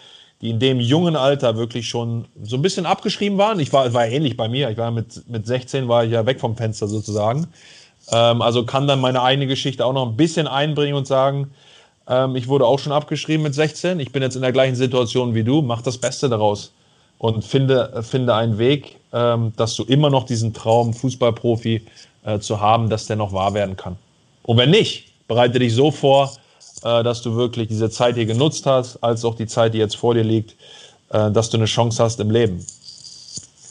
die 0.42 0.52
in 0.52 0.60
dem 0.60 0.80
jungen 0.80 1.16
Alter 1.16 1.58
wirklich 1.58 1.88
schon 1.88 2.26
so 2.44 2.56
ein 2.58 2.62
bisschen 2.62 2.86
abgeschrieben 2.86 3.38
waren. 3.38 3.60
Ich 3.60 3.74
war, 3.74 3.92
war 3.94 4.06
ähnlich 4.06 4.38
bei 4.38 4.48
mir. 4.48 4.70
Ich 4.70 4.78
war 4.78 4.92
mit, 4.92 5.28
mit 5.30 5.48
16 5.48 5.88
war 5.88 6.06
ich 6.06 6.12
ja 6.12 6.26
weg 6.26 6.40
vom 6.40 6.56
Fenster 6.56 6.88
sozusagen. 6.88 7.48
Ähm, 8.12 8.42
also 8.42 8.66
kann 8.66 8.88
dann 8.88 9.02
meine 9.02 9.22
eigene 9.22 9.48
Geschichte 9.48 9.86
auch 9.86 9.94
noch 9.94 10.08
ein 10.08 10.16
bisschen 10.16 10.48
einbringen 10.48 10.96
und 10.96 11.08
sagen, 11.08 11.52
ähm, 12.08 12.36
ich 12.36 12.48
wurde 12.48 12.66
auch 12.66 12.80
schon 12.80 12.94
abgeschrieben 12.94 13.44
mit 13.44 13.56
16. 13.56 14.00
Ich 14.00 14.12
bin 14.12 14.22
jetzt 14.22 14.36
in 14.36 14.42
der 14.42 14.52
gleichen 14.52 14.76
Situation 14.76 15.34
wie 15.34 15.44
du. 15.44 15.62
Mach 15.62 15.82
das 15.82 15.98
Beste 15.98 16.30
daraus 16.30 16.72
und 17.18 17.44
finde, 17.44 18.04
finde 18.04 18.36
einen 18.36 18.60
Weg, 18.60 18.98
ähm, 19.14 19.54
dass 19.58 19.76
du 19.76 19.84
immer 19.84 20.10
noch 20.10 20.26
diesen 20.26 20.54
Traum, 20.54 20.94
Fußballprofi 20.94 21.82
äh, 22.26 22.40
zu 22.40 22.62
haben, 22.62 22.90
dass 22.90 23.08
der 23.08 23.16
noch 23.16 23.34
wahr 23.34 23.54
werden 23.54 23.76
kann. 23.76 23.98
Und 24.44 24.58
wenn 24.58 24.70
nicht, 24.70 25.12
bereite 25.28 25.60
dich 25.60 25.74
so 25.74 25.92
vor, 25.92 26.32
äh, 26.84 27.04
dass 27.04 27.22
du 27.22 27.36
wirklich 27.36 27.68
diese 27.68 27.90
Zeit 27.90 28.16
hier 28.16 28.26
genutzt 28.26 28.66
hast, 28.66 28.98
als 29.04 29.26
auch 29.26 29.36
die 29.36 29.48
Zeit, 29.48 29.74
die 29.74 29.80
jetzt 29.80 29.96
vor 29.96 30.14
dir 30.14 30.24
liegt, 30.24 30.56
äh, 31.10 31.32
dass 31.32 31.50
du 31.50 31.58
eine 31.58 31.66
Chance 31.66 32.04
hast 32.04 32.20
im 32.20 32.30
Leben. 32.30 32.66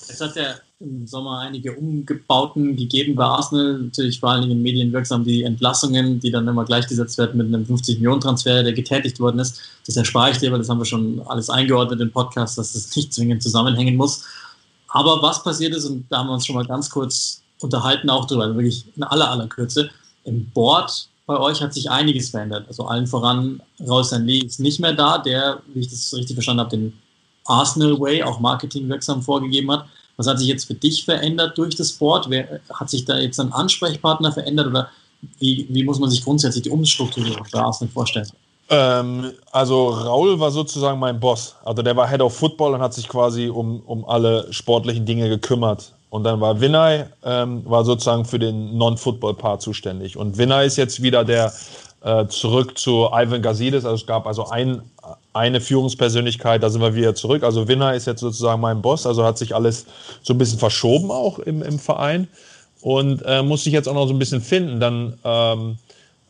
Es 0.08 0.20
hat 0.20 0.36
ja 0.36 0.54
im 0.78 1.06
Sommer 1.06 1.38
einige 1.40 1.74
Umgebauten 1.74 2.76
gegeben 2.76 3.14
bei 3.14 3.24
Arsenal, 3.24 3.78
natürlich 3.78 4.20
vor 4.20 4.30
allen 4.30 4.42
Dingen 4.42 4.62
medienwirksam 4.62 5.24
die 5.24 5.42
Entlassungen, 5.42 6.20
die 6.20 6.30
dann 6.30 6.46
immer 6.46 6.64
gleichgesetzt 6.64 7.16
werden 7.16 7.38
mit 7.38 7.46
einem 7.46 7.64
50-Millionen-Transfer, 7.64 8.62
der 8.62 8.72
getätigt 8.74 9.18
worden 9.18 9.38
ist. 9.38 9.60
Das 9.86 9.96
erspare 9.96 10.32
ich 10.32 10.38
dir, 10.38 10.52
weil 10.52 10.58
das 10.58 10.68
haben 10.68 10.78
wir 10.78 10.84
schon 10.84 11.22
alles 11.26 11.48
eingeordnet 11.48 12.00
im 12.00 12.10
Podcast, 12.10 12.58
dass 12.58 12.74
das 12.74 12.94
nicht 12.94 13.14
zwingend 13.14 13.42
zusammenhängen 13.42 13.96
muss. 13.96 14.24
Aber 14.88 15.22
was 15.22 15.42
passiert 15.42 15.74
ist, 15.74 15.86
und 15.86 16.04
da 16.10 16.18
haben 16.18 16.28
wir 16.28 16.34
uns 16.34 16.46
schon 16.46 16.56
mal 16.56 16.66
ganz 16.66 16.90
kurz 16.90 17.42
unterhalten 17.60 18.10
auch 18.10 18.26
darüber, 18.26 18.44
also 18.44 18.56
wirklich 18.56 18.84
in 18.96 19.02
aller, 19.02 19.30
aller 19.30 19.46
Kürze, 19.46 19.90
im 20.24 20.50
Board 20.50 21.08
bei 21.26 21.38
euch 21.38 21.60
hat 21.60 21.74
sich 21.74 21.90
einiges 21.90 22.30
verändert. 22.30 22.66
Also 22.68 22.86
allen 22.86 23.06
voran, 23.06 23.60
Raus 23.86 24.12
Lee 24.12 24.38
ist 24.38 24.60
nicht 24.60 24.80
mehr 24.80 24.92
da, 24.92 25.18
der, 25.18 25.60
wie 25.74 25.80
ich 25.80 25.88
das 25.88 26.14
richtig 26.14 26.36
verstanden 26.36 26.60
habe, 26.60 26.70
den 26.70 26.92
Arsenal 27.44 27.98
Way 28.00 28.22
auch 28.22 28.40
marketingwirksam 28.40 29.22
vorgegeben 29.22 29.70
hat. 29.72 29.86
Was 30.16 30.26
hat 30.26 30.38
sich 30.38 30.48
jetzt 30.48 30.64
für 30.64 30.74
dich 30.74 31.04
verändert 31.04 31.58
durch 31.58 31.74
das 31.74 31.92
Board? 31.92 32.30
Wer, 32.30 32.60
hat 32.72 32.88
sich 32.88 33.04
da 33.04 33.18
jetzt 33.18 33.38
ein 33.40 33.52
Ansprechpartner 33.52 34.32
verändert 34.32 34.68
oder 34.68 34.88
wie, 35.38 35.66
wie 35.68 35.84
muss 35.84 35.98
man 35.98 36.10
sich 36.10 36.22
grundsätzlich 36.22 36.62
die 36.62 36.70
Umstrukturierung 36.70 37.46
bei 37.52 37.58
Arsenal 37.58 37.92
vorstellen? 37.92 38.30
Ähm, 38.68 39.32
also 39.52 39.88
Raul 39.88 40.38
war 40.40 40.50
sozusagen 40.50 40.98
mein 40.98 41.18
Boss. 41.20 41.56
Also 41.64 41.82
der 41.82 41.96
war 41.96 42.08
Head 42.08 42.20
of 42.20 42.36
Football 42.36 42.74
und 42.74 42.80
hat 42.80 42.94
sich 42.94 43.08
quasi 43.08 43.48
um, 43.48 43.80
um 43.80 44.04
alle 44.04 44.52
sportlichen 44.52 45.04
Dinge 45.04 45.28
gekümmert. 45.28 45.92
Und 46.16 46.24
dann 46.24 46.40
war 46.40 46.62
Vinay, 46.62 47.04
ähm, 47.24 47.62
war 47.66 47.84
sozusagen 47.84 48.24
für 48.24 48.38
den 48.38 48.78
Non-Football-Part 48.78 49.60
zuständig. 49.60 50.16
Und 50.16 50.38
Vinay 50.38 50.66
ist 50.66 50.76
jetzt 50.76 51.02
wieder 51.02 51.26
der 51.26 51.52
äh, 52.02 52.26
zurück 52.28 52.78
zu 52.78 53.10
Ivan 53.12 53.42
Gazidis. 53.42 53.84
Also 53.84 53.96
es 53.96 54.06
gab 54.06 54.26
also 54.26 54.48
ein, 54.48 54.80
eine 55.34 55.60
Führungspersönlichkeit, 55.60 56.62
da 56.62 56.70
sind 56.70 56.80
wir 56.80 56.94
wieder 56.94 57.14
zurück. 57.14 57.42
Also 57.42 57.68
Winner 57.68 57.92
ist 57.92 58.06
jetzt 58.06 58.20
sozusagen 58.20 58.62
mein 58.62 58.80
Boss, 58.80 59.04
also 59.06 59.24
hat 59.24 59.36
sich 59.36 59.54
alles 59.54 59.84
so 60.22 60.32
ein 60.32 60.38
bisschen 60.38 60.58
verschoben 60.58 61.10
auch 61.10 61.38
im, 61.38 61.62
im 61.62 61.78
Verein 61.78 62.28
und 62.80 63.22
äh, 63.26 63.42
muss 63.42 63.64
sich 63.64 63.74
jetzt 63.74 63.86
auch 63.86 63.92
noch 63.94 64.06
so 64.06 64.14
ein 64.14 64.18
bisschen 64.18 64.40
finden. 64.40 64.80
Dann 64.80 65.18
ähm, 65.22 65.76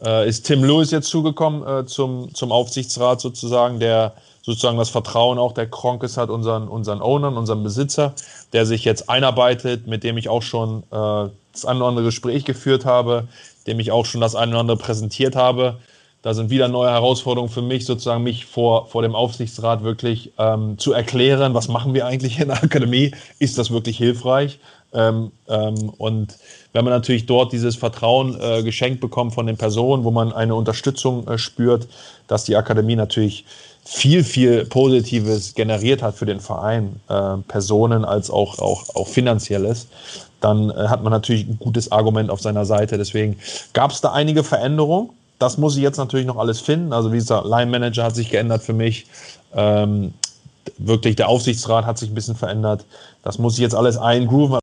äh, 0.05 0.29
ist 0.29 0.47
Tim 0.47 0.65
Lewis 0.65 0.91
jetzt 0.91 1.11
zugekommen 1.11 1.65
äh, 1.65 1.87
zum, 1.87 2.35
zum 2.35 2.51
Aufsichtsrat 2.51 3.21
sozusagen, 3.21 3.79
der 3.79 4.15
sozusagen 4.47 4.79
das 4.79 4.91
Vertrauen 4.91 5.39
auch 5.39 5.53
der 5.53 5.67
Kronkes 5.69 6.17
hat, 6.17 6.31
unseren, 6.31 6.69
unseren 6.69 7.03
Ownern, 7.03 7.37
unseren 7.37 7.65
Besitzer, 7.65 8.15
der 8.53 8.65
sich 8.65 8.85
jetzt 8.85 9.11
einarbeitet, 9.11 9.89
mit 9.89 10.05
dem 10.05 10.17
ich 10.17 10.29
auch 10.29 10.43
schon 10.43 10.85
äh, 10.93 11.29
das 11.53 11.65
ein 11.67 11.77
oder 11.79 11.87
andere 11.87 12.05
Gespräch 12.05 12.45
geführt 12.45 12.85
habe, 12.85 13.27
dem 13.67 13.81
ich 13.81 13.91
auch 13.91 14.07
schon 14.07 14.21
das 14.21 14.37
eine 14.37 14.53
oder 14.53 14.61
andere 14.61 14.77
präsentiert 14.77 15.35
habe. 15.35 15.79
Da 16.23 16.33
sind 16.33 16.49
wieder 16.49 16.69
neue 16.69 16.91
Herausforderungen 16.91 17.53
für 17.53 17.63
mich, 17.63 17.87
sozusagen 17.87 18.23
mich 18.23 18.47
vor, 18.47 18.87
vor 18.87 19.03
dem 19.03 19.17
Aufsichtsrat 19.17 19.83
wirklich 19.83 20.33
ähm, 20.39 20.79
zu 20.79 20.93
erklären, 20.93 21.55
was 21.55 21.67
machen 21.67 21.93
wir 21.93 22.07
eigentlich 22.07 22.39
in 22.39 22.49
der 22.49 22.63
Akademie? 22.63 23.13
Ist 23.41 23.59
das 23.59 23.73
wirklich 23.73 23.99
hilfreich? 23.99 24.61
Ähm, 24.93 25.33
ähm, 25.49 25.93
und 25.99 26.37
wenn 26.77 26.85
man 26.85 26.93
natürlich 26.93 27.25
dort 27.25 27.55
dieses 27.55 27.75
Vertrauen 27.75 28.39
äh, 28.39 28.63
geschenkt 28.63 29.01
bekommt 29.01 29.33
von 29.33 29.47
den 29.47 29.57
Personen, 29.57 30.05
wo 30.05 30.11
man 30.11 30.31
eine 30.31 30.55
Unterstützung 30.55 31.27
äh, 31.27 31.39
spürt, 31.39 31.89
dass 32.27 32.45
die 32.45 32.55
Akademie 32.55 32.97
natürlich 32.97 33.47
viel, 33.83 34.23
viel 34.23 34.67
Positives 34.67 35.55
generiert 35.55 36.03
hat 36.03 36.17
für 36.17 36.27
den 36.27 36.39
Verein, 36.39 37.01
äh, 37.09 37.39
Personen 37.49 38.05
als 38.05 38.31
auch, 38.31 38.59
auch, 38.59 38.95
auch 38.95 39.09
finanzielles, 39.09 39.87
dann 40.43 40.69
äh, 40.69 40.89
hat 40.89 41.03
man 41.03 41.13
natürlich 41.13 41.49
ein 41.49 41.59
gutes 41.59 41.91
Argument 41.93 42.29
auf 42.29 42.43
seiner 42.43 42.67
Seite. 42.67 42.99
Deswegen 42.99 43.39
gab 43.73 43.91
es 43.91 44.03
da 44.03 44.13
einige 44.13 44.45
Veränderungen. 44.45 45.09
Das 45.39 45.57
muss 45.57 45.77
ich 45.77 45.83
jetzt 45.83 45.97
natürlich 45.97 46.27
noch 46.27 46.37
alles 46.37 46.61
finden. 46.61 46.93
Also 46.93 47.11
wie 47.11 47.17
gesagt, 47.17 47.47
Line 47.47 47.71
Manager 47.71 48.05
hat 48.05 48.15
sich 48.15 48.29
geändert 48.29 48.63
für 48.63 48.75
mich. 48.75 49.07
Ähm, 49.55 50.13
wirklich 50.77 51.17
der 51.17 51.31
Aufsichtsrat 51.31 51.87
hat 51.87 51.97
sich 51.97 52.11
ein 52.11 52.15
bisschen 52.15 52.37
verändert. 52.37 52.85
Das 53.23 53.39
muss 53.39 53.55
ich 53.55 53.61
jetzt 53.61 53.75
alles 53.75 53.97
eingrooven. 53.97 54.59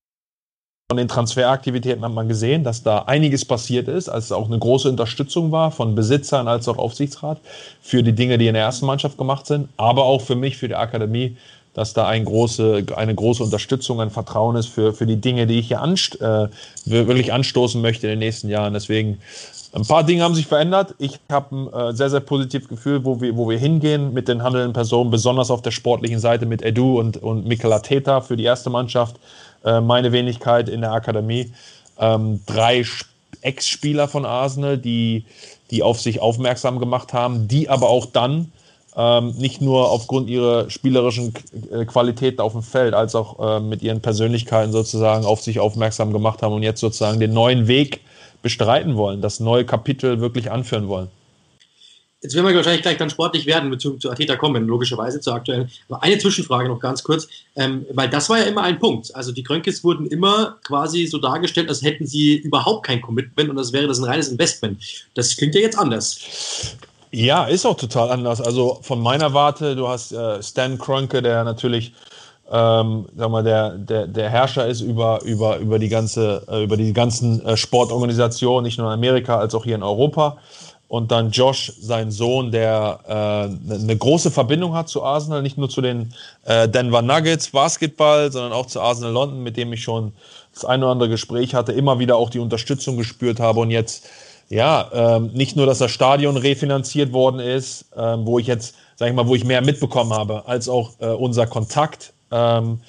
Von 0.91 0.97
den 0.97 1.07
Transferaktivitäten 1.07 2.03
hat 2.03 2.11
man 2.11 2.27
gesehen, 2.27 2.65
dass 2.65 2.83
da 2.83 2.99
einiges 2.99 3.45
passiert 3.45 3.87
ist, 3.87 4.09
als 4.09 4.25
es 4.25 4.31
auch 4.33 4.47
eine 4.47 4.59
große 4.59 4.89
Unterstützung 4.89 5.51
war 5.51 5.71
von 5.71 5.95
Besitzern 5.95 6.49
als 6.49 6.67
auch 6.67 6.77
Aufsichtsrat 6.77 7.39
für 7.81 8.03
die 8.03 8.11
Dinge, 8.11 8.37
die 8.37 8.47
in 8.47 8.53
der 8.53 8.63
ersten 8.63 8.85
Mannschaft 8.85 9.17
gemacht 9.17 9.47
sind, 9.47 9.69
aber 9.77 10.03
auch 10.03 10.21
für 10.21 10.35
mich, 10.35 10.57
für 10.57 10.67
die 10.67 10.75
Akademie, 10.75 11.37
dass 11.73 11.93
da 11.93 12.07
ein 12.07 12.25
große, 12.25 12.85
eine 12.97 13.15
große 13.15 13.41
Unterstützung, 13.43 14.01
ein 14.01 14.09
Vertrauen 14.09 14.57
ist 14.57 14.67
für, 14.67 14.93
für 14.93 15.05
die 15.05 15.15
Dinge, 15.15 15.47
die 15.47 15.59
ich 15.59 15.69
hier 15.69 15.81
anst 15.81 16.19
äh, 16.21 16.49
wirklich 16.85 17.31
anstoßen 17.31 17.81
möchte 17.81 18.07
in 18.07 18.11
den 18.11 18.19
nächsten 18.19 18.49
Jahren. 18.49 18.73
Deswegen, 18.73 19.19
ein 19.71 19.87
paar 19.87 20.03
Dinge 20.03 20.23
haben 20.23 20.35
sich 20.35 20.45
verändert. 20.45 20.93
Ich 20.99 21.17
habe 21.31 21.55
ein 21.55 21.73
äh, 21.73 21.93
sehr, 21.93 22.09
sehr 22.09 22.19
positives 22.19 22.67
Gefühl, 22.67 23.05
wo 23.05 23.21
wir, 23.21 23.35
wo 23.37 23.49
wir 23.49 23.57
hingehen 23.57 24.13
mit 24.13 24.27
den 24.27 24.43
handelnden 24.43 24.73
Personen, 24.73 25.09
besonders 25.09 25.49
auf 25.49 25.61
der 25.61 25.71
sportlichen 25.71 26.19
Seite 26.19 26.45
mit 26.45 26.61
Edu 26.61 26.99
und, 26.99 27.17
und 27.17 27.47
Mikel 27.47 27.71
Arteta 27.71 28.21
für 28.21 28.35
die 28.37 28.43
erste 28.43 28.69
Mannschaft. 28.69 29.15
Äh, 29.63 29.81
meine 29.81 30.11
Wenigkeit 30.11 30.69
in 30.69 30.81
der 30.81 30.91
Akademie. 30.91 31.51
Ähm, 31.99 32.41
drei 32.45 32.85
Ex-Spieler 33.41 34.07
von 34.07 34.25
Arsenal, 34.25 34.77
die, 34.77 35.25
die 35.71 35.83
auf 35.83 35.99
sich 35.99 36.19
aufmerksam 36.19 36.79
gemacht 36.79 37.13
haben, 37.13 37.47
die 37.47 37.69
aber 37.69 37.89
auch 37.89 38.05
dann 38.05 38.51
ähm, 38.95 39.33
nicht 39.37 39.61
nur 39.61 39.89
aufgrund 39.89 40.29
ihrer 40.29 40.69
spielerischen 40.69 41.33
äh, 41.71 41.85
Qualitäten 41.85 42.41
auf 42.41 42.53
dem 42.53 42.61
Feld, 42.61 42.93
als 42.93 43.15
auch 43.15 43.57
äh, 43.57 43.59
mit 43.59 43.81
ihren 43.81 44.01
Persönlichkeiten 44.01 44.71
sozusagen 44.71 45.25
auf 45.25 45.41
sich 45.41 45.59
aufmerksam 45.59 46.13
gemacht 46.13 46.41
haben 46.41 46.53
und 46.53 46.63
jetzt 46.63 46.79
sozusagen 46.79 47.19
den 47.19 47.33
neuen 47.33 47.67
Weg 47.67 48.01
bestreiten 48.41 48.95
wollen, 48.95 49.21
das 49.21 49.39
neue 49.39 49.65
Kapitel 49.65 50.19
wirklich 50.19 50.51
anführen 50.51 50.87
wollen. 50.87 51.09
Jetzt 52.23 52.35
werden 52.35 52.47
wir 52.47 52.55
wahrscheinlich 52.55 52.81
gleich 52.81 52.97
dann 52.97 53.09
sportlich 53.09 53.45
werden, 53.45 53.69
bezogen 53.69 53.99
zu 53.99 54.09
Ateta 54.09 54.37
kommen, 54.37 54.65
logischerweise 54.65 55.19
zur 55.19 55.35
aktuellen. 55.35 55.69
Aber 55.89 56.01
eine 56.01 56.17
Zwischenfrage 56.17 56.69
noch 56.69 56.79
ganz 56.79 57.03
kurz, 57.03 57.27
ähm, 57.57 57.85
weil 57.91 58.09
das 58.09 58.29
war 58.29 58.39
ja 58.39 58.45
immer 58.45 58.63
ein 58.63 58.79
Punkt. 58.79 59.13
Also 59.13 59.33
die 59.33 59.43
Krönkes 59.43 59.83
wurden 59.83 60.07
immer 60.07 60.57
quasi 60.63 61.05
so 61.05 61.17
dargestellt, 61.17 61.67
als 61.67 61.81
hätten 61.81 62.07
sie 62.07 62.37
überhaupt 62.37 62.85
kein 62.85 63.01
Commitment 63.01 63.49
und 63.49 63.57
das 63.57 63.73
wäre 63.73 63.87
das 63.87 63.99
ein 63.99 64.05
reines 64.05 64.29
Investment. 64.29 64.81
Das 65.15 65.35
klingt 65.35 65.53
ja 65.53 65.61
jetzt 65.61 65.77
anders. 65.77 66.21
Ja, 67.11 67.43
ist 67.43 67.65
auch 67.65 67.77
total 67.77 68.09
anders. 68.09 68.39
Also 68.39 68.79
von 68.81 69.01
meiner 69.01 69.33
Warte, 69.33 69.75
du 69.75 69.89
hast 69.89 70.13
äh, 70.13 70.41
Stan 70.41 70.77
Kroenke, 70.77 71.21
der 71.21 71.43
natürlich 71.43 71.93
ähm, 72.51 73.05
sag 73.15 73.31
mal, 73.31 73.43
der, 73.43 73.71
der, 73.71 74.07
der 74.07 74.29
Herrscher 74.29 74.67
ist 74.67 74.81
über, 74.81 75.21
über, 75.23 75.57
über 75.57 75.79
die 75.79 75.89
ganze, 75.89 76.43
äh, 76.47 76.63
über 76.63 76.77
die 76.77 76.93
ganzen 76.93 77.43
äh, 77.45 77.57
Sportorganisationen, 77.57 78.63
nicht 78.63 78.77
nur 78.77 78.87
in 78.87 78.93
Amerika, 78.93 79.39
als 79.39 79.55
auch 79.55 79.63
hier 79.63 79.75
in 79.75 79.83
Europa. 79.83 80.37
Und 80.93 81.11
dann 81.11 81.31
Josh, 81.31 81.73
sein 81.81 82.11
Sohn, 82.11 82.51
der 82.51 82.99
äh, 83.07 83.73
eine 83.81 83.97
große 83.97 84.29
Verbindung 84.29 84.75
hat 84.75 84.89
zu 84.89 85.01
Arsenal, 85.01 85.41
nicht 85.41 85.57
nur 85.57 85.67
zu 85.67 85.81
den 85.81 86.13
äh, 86.45 86.69
Denver 86.69 87.01
Nuggets 87.01 87.49
Basketball, 87.49 88.31
sondern 88.31 88.53
auch 88.53 88.67
zu 88.67 88.79
Arsenal 88.79 89.11
London, 89.11 89.41
mit 89.41 89.57
dem 89.57 89.73
ich 89.73 89.81
schon 89.81 90.13
das 90.53 90.65
ein 90.65 90.83
oder 90.83 90.91
andere 90.91 91.09
Gespräch 91.09 91.55
hatte, 91.55 91.71
immer 91.71 91.97
wieder 91.97 92.15
auch 92.15 92.29
die 92.29 92.37
Unterstützung 92.37 92.95
gespürt 92.95 93.39
habe 93.39 93.61
und 93.61 93.71
jetzt 93.71 94.07
ja, 94.49 94.87
ähm, 94.93 95.31
nicht 95.33 95.55
nur, 95.55 95.65
dass 95.65 95.79
das 95.79 95.89
Stadion 95.89 96.37
refinanziert 96.37 97.11
worden 97.11 97.39
ist, 97.39 97.85
ähm, 97.97 98.27
wo 98.27 98.37
ich 98.37 98.45
jetzt, 98.45 98.75
sag 98.95 99.09
ich 99.09 99.15
mal, 99.15 99.25
wo 99.25 99.33
ich 99.33 99.45
mehr 99.45 99.63
mitbekommen 99.63 100.13
habe, 100.13 100.47
als 100.47 100.69
auch 100.69 100.91
äh, 100.99 101.07
unser 101.07 101.47
Kontakt. 101.47 102.13
Ähm, 102.29 102.81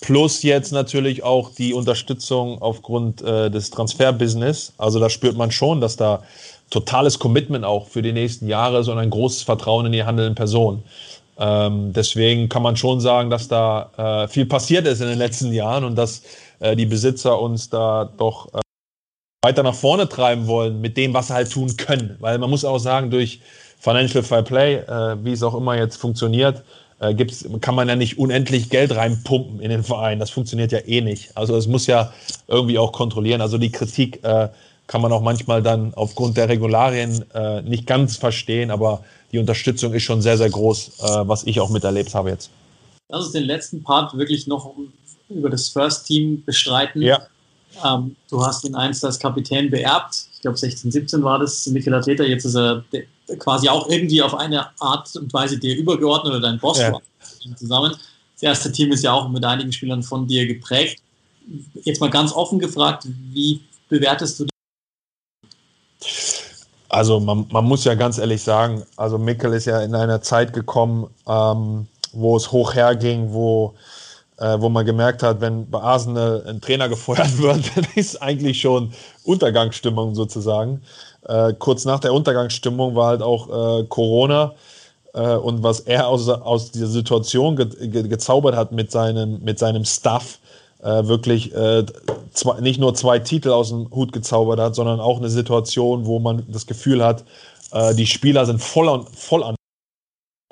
plus 0.00 0.42
jetzt 0.42 0.72
natürlich 0.72 1.22
auch 1.22 1.50
die 1.50 1.74
Unterstützung 1.74 2.60
aufgrund 2.60 3.22
äh, 3.22 3.52
des 3.52 3.70
Transferbusiness. 3.70 4.72
Also 4.78 4.98
da 4.98 5.10
spürt 5.10 5.36
man 5.36 5.52
schon, 5.52 5.80
dass 5.80 5.96
da 5.96 6.22
totales 6.70 7.18
Commitment 7.18 7.64
auch 7.64 7.88
für 7.88 8.02
die 8.02 8.12
nächsten 8.12 8.48
Jahre 8.48 8.78
und 8.78 8.98
ein 8.98 9.10
großes 9.10 9.42
Vertrauen 9.42 9.86
in 9.86 9.92
die 9.92 10.04
handelnden 10.04 10.34
Personen. 10.34 10.82
Ähm, 11.38 11.92
deswegen 11.92 12.48
kann 12.48 12.62
man 12.62 12.76
schon 12.76 13.00
sagen, 13.00 13.30
dass 13.30 13.48
da 13.48 14.24
äh, 14.24 14.28
viel 14.28 14.46
passiert 14.46 14.86
ist 14.86 15.00
in 15.00 15.08
den 15.08 15.18
letzten 15.18 15.52
Jahren 15.52 15.84
und 15.84 15.96
dass 15.96 16.22
äh, 16.60 16.74
die 16.74 16.86
Besitzer 16.86 17.40
uns 17.40 17.68
da 17.68 18.10
doch 18.16 18.52
äh, 18.54 18.60
weiter 19.44 19.62
nach 19.62 19.74
vorne 19.74 20.08
treiben 20.08 20.46
wollen 20.46 20.80
mit 20.80 20.96
dem, 20.96 21.12
was 21.14 21.28
sie 21.28 21.34
halt 21.34 21.52
tun 21.52 21.76
können. 21.76 22.16
Weil 22.20 22.38
man 22.38 22.48
muss 22.48 22.64
auch 22.64 22.78
sagen, 22.78 23.10
durch 23.10 23.40
Financial 23.78 24.22
Fair 24.22 24.42
Play, 24.42 24.76
äh, 24.76 25.24
wie 25.24 25.32
es 25.32 25.42
auch 25.42 25.54
immer 25.54 25.76
jetzt 25.76 25.96
funktioniert, 25.96 26.64
äh, 27.00 27.14
gibt's, 27.14 27.44
kann 27.60 27.74
man 27.74 27.88
ja 27.88 27.96
nicht 27.96 28.18
unendlich 28.18 28.70
Geld 28.70 28.96
reinpumpen 28.96 29.60
in 29.60 29.68
den 29.68 29.84
Verein. 29.84 30.18
Das 30.18 30.30
funktioniert 30.30 30.72
ja 30.72 30.78
eh 30.86 31.02
nicht. 31.02 31.36
Also 31.36 31.54
es 31.56 31.66
muss 31.66 31.86
ja 31.86 32.12
irgendwie 32.48 32.78
auch 32.78 32.92
kontrollieren. 32.92 33.42
Also 33.42 33.58
die 33.58 33.70
Kritik 33.70 34.24
äh, 34.24 34.48
kann 34.86 35.00
man 35.00 35.12
auch 35.12 35.22
manchmal 35.22 35.62
dann 35.62 35.94
aufgrund 35.94 36.36
der 36.36 36.48
Regularien 36.48 37.24
äh, 37.34 37.62
nicht 37.62 37.86
ganz 37.86 38.16
verstehen, 38.16 38.70
aber 38.70 39.02
die 39.32 39.38
Unterstützung 39.38 39.92
ist 39.92 40.04
schon 40.04 40.22
sehr, 40.22 40.38
sehr 40.38 40.50
groß, 40.50 41.00
äh, 41.00 41.28
was 41.28 41.44
ich 41.44 41.60
auch 41.60 41.70
miterlebt 41.70 42.14
habe 42.14 42.30
jetzt. 42.30 42.50
Lass 43.08 43.24
uns 43.24 43.32
den 43.32 43.44
letzten 43.44 43.82
Part 43.82 44.16
wirklich 44.16 44.46
noch 44.46 44.72
über 45.28 45.50
das 45.50 45.68
First 45.68 46.06
Team 46.06 46.44
bestreiten. 46.44 47.02
Ja. 47.02 47.22
Ähm, 47.84 48.16
du 48.30 48.44
hast 48.44 48.64
ihn 48.64 48.74
einst 48.74 49.04
als 49.04 49.18
Kapitän 49.18 49.70
beerbt. 49.70 50.28
Ich 50.34 50.40
glaube 50.40 50.56
16, 50.56 50.90
17 50.90 51.22
war 51.22 51.38
das, 51.38 51.66
Mikel 51.66 51.92
Arteta. 51.92 52.22
Jetzt 52.22 52.44
ist 52.44 52.56
er 52.56 52.84
quasi 53.38 53.68
auch 53.68 53.88
irgendwie 53.88 54.22
auf 54.22 54.34
eine 54.34 54.68
Art 54.80 55.14
und 55.16 55.32
Weise 55.32 55.58
dir 55.58 55.76
übergeordnet 55.76 56.32
oder 56.32 56.40
dein 56.40 56.58
Boss 56.58 56.78
ja. 56.78 56.96
zusammen. 57.56 57.94
Das 58.34 58.42
erste 58.42 58.72
Team 58.72 58.92
ist 58.92 59.02
ja 59.02 59.12
auch 59.12 59.28
mit 59.28 59.44
einigen 59.44 59.72
Spielern 59.72 60.02
von 60.02 60.26
dir 60.26 60.46
geprägt. 60.46 61.00
Jetzt 61.74 62.00
mal 62.00 62.10
ganz 62.10 62.32
offen 62.32 62.58
gefragt, 62.58 63.06
wie 63.32 63.60
bewertest 63.88 64.40
du 64.40 64.46
also 66.88 67.20
man, 67.20 67.46
man, 67.50 67.64
muss 67.64 67.84
ja 67.84 67.94
ganz 67.94 68.18
ehrlich 68.18 68.42
sagen, 68.42 68.82
also 68.96 69.18
Mikkel 69.18 69.52
ist 69.52 69.66
ja 69.66 69.80
in 69.80 69.94
einer 69.94 70.22
Zeit 70.22 70.52
gekommen, 70.52 71.08
ähm, 71.26 71.86
wo 72.12 72.36
es 72.36 72.52
hoch 72.52 72.74
herging, 72.74 73.32
wo, 73.32 73.74
äh, 74.38 74.56
wo 74.60 74.68
man 74.68 74.86
gemerkt 74.86 75.22
hat, 75.22 75.40
wenn 75.40 75.68
bei 75.68 75.80
Arsenal 75.80 76.44
ein 76.46 76.60
Trainer 76.60 76.88
gefeuert 76.90 77.38
wird, 77.38 77.76
dann 77.76 77.86
ist 77.94 78.22
eigentlich 78.22 78.60
schon 78.60 78.92
Untergangsstimmung 79.24 80.14
sozusagen. 80.14 80.82
Äh, 81.28 81.54
kurz 81.58 81.84
nach 81.84 82.00
der 82.00 82.12
Untergangsstimmung 82.12 82.94
war 82.94 83.08
halt 83.08 83.22
auch 83.22 83.80
äh, 83.80 83.84
Corona 83.84 84.54
äh, 85.12 85.34
und 85.34 85.62
was 85.62 85.80
er 85.80 86.06
aus, 86.06 86.28
aus 86.28 86.70
dieser 86.70 86.86
Situation 86.86 87.56
ge 87.56 87.66
ge 87.88 88.06
gezaubert 88.06 88.54
hat 88.54 88.70
mit 88.70 88.92
seinem, 88.92 89.42
mit 89.42 89.58
seinem 89.58 89.84
Staff, 89.84 90.38
äh, 90.82 91.06
wirklich 91.06 91.54
äh, 91.54 91.84
zwei, 92.32 92.60
nicht 92.60 92.80
nur 92.80 92.94
zwei 92.94 93.18
Titel 93.18 93.50
aus 93.50 93.70
dem 93.70 93.90
Hut 93.90 94.12
gezaubert 94.12 94.60
hat, 94.60 94.74
sondern 94.74 95.00
auch 95.00 95.18
eine 95.18 95.30
Situation, 95.30 96.06
wo 96.06 96.18
man 96.18 96.44
das 96.48 96.66
Gefühl 96.66 97.04
hat, 97.04 97.24
äh, 97.72 97.94
die 97.94 98.06
Spieler 98.06 98.46
sind 98.46 98.62
voll 98.62 98.88
an, 98.88 99.06
voll 99.06 99.42
an 99.42 99.56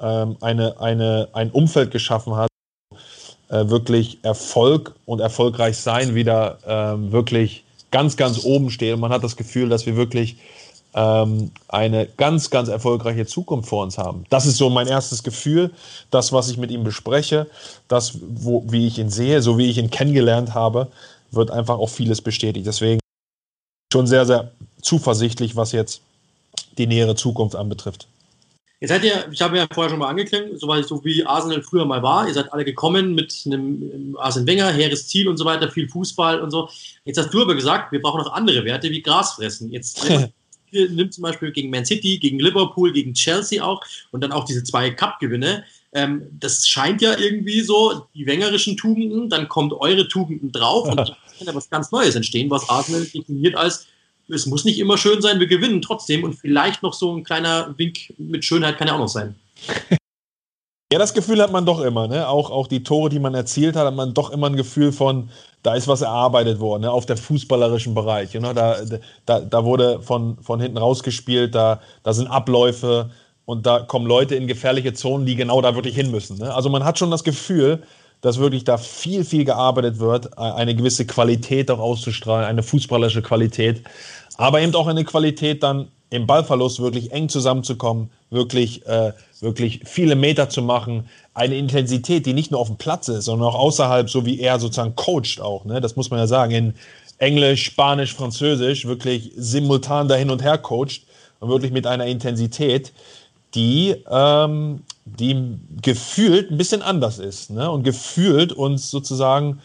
ähm, 0.00 0.36
eine, 0.40 0.80
eine, 0.80 1.28
ein 1.32 1.50
Umfeld 1.50 1.90
geschaffen 1.90 2.36
hat, 2.36 2.48
äh, 3.48 3.68
wirklich 3.68 4.18
Erfolg 4.22 4.94
und 5.04 5.20
erfolgreich 5.20 5.78
sein 5.78 6.14
wieder 6.14 6.58
ähm, 6.66 7.12
wirklich 7.12 7.64
ganz, 7.90 8.16
ganz 8.16 8.44
oben 8.44 8.70
steht. 8.70 8.94
Und 8.94 9.00
man 9.00 9.12
hat 9.12 9.22
das 9.22 9.36
Gefühl, 9.36 9.68
dass 9.68 9.86
wir 9.86 9.96
wirklich 9.96 10.36
ähm, 10.94 11.50
eine 11.68 12.06
ganz, 12.06 12.50
ganz 12.50 12.68
erfolgreiche 12.68 13.26
Zukunft 13.26 13.68
vor 13.68 13.82
uns 13.82 13.98
haben. 13.98 14.24
Das 14.30 14.46
ist 14.46 14.56
so 14.56 14.70
mein 14.70 14.86
erstes 14.86 15.22
Gefühl, 15.22 15.70
das, 16.10 16.32
was 16.32 16.48
ich 16.48 16.56
mit 16.56 16.70
ihm 16.70 16.84
bespreche, 16.84 17.48
das, 17.88 18.18
wo, 18.22 18.64
wie 18.68 18.86
ich 18.86 18.98
ihn 18.98 19.10
sehe, 19.10 19.42
so 19.42 19.58
wie 19.58 19.68
ich 19.68 19.78
ihn 19.78 19.90
kennengelernt 19.90 20.54
habe, 20.54 20.88
wird 21.32 21.50
einfach 21.50 21.78
auch 21.78 21.88
vieles 21.88 22.20
bestätigt. 22.20 22.66
Deswegen 22.66 23.00
schon 23.92 24.06
sehr, 24.06 24.24
sehr 24.24 24.52
zuversichtlich, 24.82 25.56
was 25.56 25.72
jetzt 25.72 26.00
die 26.78 26.86
nähere 26.86 27.16
Zukunft 27.16 27.56
anbetrifft. 27.56 28.06
Jetzt 28.80 28.90
seid 28.90 29.04
ihr, 29.04 29.24
ich 29.32 29.40
habe 29.40 29.56
ja 29.56 29.66
vorher 29.72 29.90
schon 29.90 29.98
mal 29.98 30.08
angeklingt, 30.08 30.60
so, 30.60 30.82
so 30.82 31.04
wie 31.04 31.24
Arsenal 31.24 31.62
früher 31.62 31.86
mal 31.86 32.02
war. 32.02 32.28
Ihr 32.28 32.34
seid 32.34 32.52
alle 32.52 32.64
gekommen 32.64 33.14
mit 33.14 33.42
einem 33.46 34.16
Arsene 34.18 34.46
Wenger, 34.46 34.70
hehres 34.70 35.08
Ziel 35.08 35.26
und 35.28 35.38
so 35.38 35.44
weiter, 35.44 35.70
viel 35.70 35.88
Fußball 35.88 36.40
und 36.40 36.50
so. 36.50 36.68
Jetzt 37.04 37.18
hast 37.18 37.32
du 37.32 37.40
aber 37.40 37.54
gesagt, 37.54 37.92
wir 37.92 38.02
brauchen 38.02 38.18
noch 38.18 38.32
andere 38.32 38.64
Werte 38.64 38.90
wie 38.90 39.00
Gras 39.00 39.32
fressen. 39.32 39.72
Jetzt 39.72 40.06
nimmt 40.74 41.14
zum 41.14 41.22
Beispiel 41.22 41.52
gegen 41.52 41.70
Man 41.70 41.84
City, 41.84 42.18
gegen 42.18 42.38
Liverpool, 42.38 42.92
gegen 42.92 43.14
Chelsea 43.14 43.62
auch 43.62 43.82
und 44.10 44.22
dann 44.22 44.32
auch 44.32 44.44
diese 44.44 44.64
zwei 44.64 44.90
Cup-Gewinne. 44.90 45.64
Ähm, 45.92 46.22
das 46.38 46.66
scheint 46.66 47.00
ja 47.02 47.18
irgendwie 47.18 47.60
so 47.60 48.06
die 48.14 48.26
wengerischen 48.26 48.76
Tugenden, 48.76 49.28
dann 49.28 49.48
kommt 49.48 49.72
eure 49.72 50.08
Tugenden 50.08 50.52
drauf 50.52 50.88
und 50.88 50.96
dann 50.96 51.06
kann 51.06 51.46
ja 51.46 51.54
was 51.54 51.70
ganz 51.70 51.92
Neues 51.92 52.14
entstehen, 52.14 52.50
was 52.50 52.68
Arsenal 52.68 53.04
definiert 53.04 53.56
als 53.56 53.86
es 54.28 54.46
muss 54.46 54.64
nicht 54.64 54.78
immer 54.78 54.96
schön 54.96 55.20
sein, 55.20 55.40
wir 55.40 55.46
gewinnen 55.46 55.82
trotzdem 55.82 56.24
und 56.24 56.34
vielleicht 56.34 56.82
noch 56.82 56.94
so 56.94 57.14
ein 57.14 57.24
kleiner 57.24 57.74
Wink 57.76 58.14
mit 58.18 58.44
Schönheit 58.44 58.78
kann 58.78 58.88
ja 58.88 58.94
auch 58.94 58.98
noch 58.98 59.08
sein. 59.08 59.34
Ja, 60.92 60.98
das 60.98 61.12
Gefühl 61.12 61.42
hat 61.42 61.52
man 61.52 61.66
doch 61.66 61.80
immer. 61.80 62.06
Ne? 62.08 62.28
Auch, 62.28 62.50
auch 62.50 62.68
die 62.68 62.82
Tore, 62.82 63.08
die 63.08 63.18
man 63.18 63.34
erzielt 63.34 63.74
hat, 63.76 63.86
hat 63.86 63.94
man 63.94 64.14
doch 64.14 64.30
immer 64.30 64.48
ein 64.48 64.56
Gefühl 64.56 64.92
von, 64.92 65.28
da 65.64 65.74
ist 65.74 65.88
was 65.88 66.02
erarbeitet 66.02 66.60
worden, 66.60 66.82
ne? 66.82 66.90
auf 66.90 67.06
der 67.06 67.16
fußballerischen 67.16 67.94
Bereich. 67.94 68.34
Ne? 68.34 68.52
Da, 68.54 68.76
da, 69.24 69.40
da 69.40 69.64
wurde 69.64 70.00
von, 70.02 70.36
von 70.42 70.60
hinten 70.60 70.76
rausgespielt, 70.76 71.54
da, 71.54 71.80
da 72.02 72.12
sind 72.12 72.26
Abläufe 72.26 73.10
und 73.46 73.64
da 73.64 73.80
kommen 73.80 74.06
Leute 74.06 74.34
in 74.34 74.46
gefährliche 74.46 74.92
Zonen, 74.92 75.24
die 75.24 75.36
genau 75.36 75.62
da 75.62 75.74
wirklich 75.74 75.94
hin 75.94 76.10
müssen. 76.10 76.36
Ne? 76.36 76.54
Also 76.54 76.68
man 76.68 76.84
hat 76.84 76.98
schon 76.98 77.10
das 77.10 77.24
Gefühl, 77.24 77.82
dass 78.20 78.38
wirklich 78.38 78.64
da 78.64 78.76
viel, 78.76 79.24
viel 79.24 79.46
gearbeitet 79.46 79.98
wird, 79.98 80.36
eine 80.38 80.74
gewisse 80.74 81.06
Qualität 81.06 81.70
auch 81.70 81.78
auszustrahlen, 81.78 82.46
eine 82.46 82.62
fußballerische 82.62 83.22
Qualität, 83.22 83.82
aber 84.36 84.60
eben 84.60 84.74
auch 84.74 84.86
eine 84.86 85.04
Qualität 85.04 85.62
dann 85.62 85.88
im 86.14 86.26
Ballverlust 86.26 86.80
wirklich 86.80 87.10
eng 87.12 87.28
zusammenzukommen, 87.28 88.10
wirklich, 88.30 88.86
äh, 88.86 89.12
wirklich 89.40 89.80
viele 89.84 90.14
Meter 90.14 90.48
zu 90.48 90.62
machen, 90.62 91.08
eine 91.34 91.56
Intensität, 91.56 92.24
die 92.24 92.34
nicht 92.34 92.52
nur 92.52 92.60
auf 92.60 92.68
dem 92.68 92.76
Platz 92.76 93.08
ist, 93.08 93.24
sondern 93.24 93.48
auch 93.48 93.56
außerhalb, 93.56 94.08
so 94.08 94.24
wie 94.24 94.38
er 94.38 94.60
sozusagen 94.60 94.94
coacht 94.94 95.40
auch. 95.40 95.64
Ne? 95.64 95.80
Das 95.80 95.96
muss 95.96 96.10
man 96.10 96.20
ja 96.20 96.28
sagen, 96.28 96.52
in 96.52 96.74
Englisch, 97.18 97.64
Spanisch, 97.64 98.14
Französisch 98.14 98.86
wirklich 98.86 99.32
simultan 99.36 100.06
da 100.06 100.14
hin 100.14 100.30
und 100.30 100.42
her 100.42 100.56
coacht 100.56 101.02
und 101.40 101.48
wirklich 101.48 101.72
mit 101.72 101.86
einer 101.86 102.06
Intensität, 102.06 102.92
die, 103.56 103.96
ähm, 104.08 104.82
die 105.04 105.58
gefühlt 105.82 106.50
ein 106.50 106.58
bisschen 106.58 106.82
anders 106.82 107.18
ist 107.18 107.50
ne? 107.50 107.70
und 107.70 107.82
gefühlt 107.82 108.52
uns 108.52 108.90
sozusagen 108.90 109.60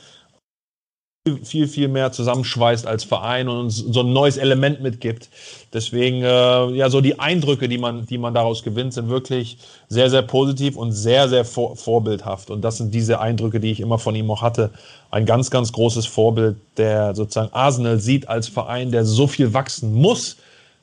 viel, 1.37 1.67
viel 1.67 1.87
mehr 1.87 2.11
zusammenschweißt 2.11 2.85
als 2.85 3.03
Verein 3.03 3.47
und 3.47 3.57
uns 3.57 3.77
so 3.77 4.01
ein 4.01 4.13
neues 4.13 4.37
Element 4.37 4.81
mitgibt. 4.81 5.29
Deswegen, 5.71 6.23
äh, 6.23 6.71
ja, 6.71 6.89
so 6.89 7.01
die 7.01 7.19
Eindrücke, 7.19 7.69
die 7.69 7.77
man, 7.77 8.05
die 8.05 8.17
man 8.17 8.33
daraus 8.33 8.63
gewinnt, 8.63 8.93
sind 8.93 9.09
wirklich 9.09 9.57
sehr, 9.87 10.09
sehr 10.09 10.21
positiv 10.23 10.75
und 10.75 10.91
sehr, 10.91 11.29
sehr 11.29 11.45
vor, 11.45 11.75
vorbildhaft. 11.75 12.49
Und 12.49 12.61
das 12.61 12.77
sind 12.77 12.93
diese 12.93 13.19
Eindrücke, 13.19 13.59
die 13.59 13.71
ich 13.71 13.79
immer 13.79 13.99
von 13.99 14.15
ihm 14.15 14.31
auch 14.31 14.41
hatte. 14.41 14.71
Ein 15.11 15.25
ganz, 15.25 15.51
ganz 15.51 15.71
großes 15.71 16.05
Vorbild, 16.05 16.57
der 16.77 17.15
sozusagen 17.15 17.53
Arsenal 17.53 17.99
sieht 17.99 18.27
als 18.27 18.47
Verein, 18.47 18.91
der 18.91 19.05
so 19.05 19.27
viel 19.27 19.53
wachsen 19.53 19.93
muss, 19.93 20.37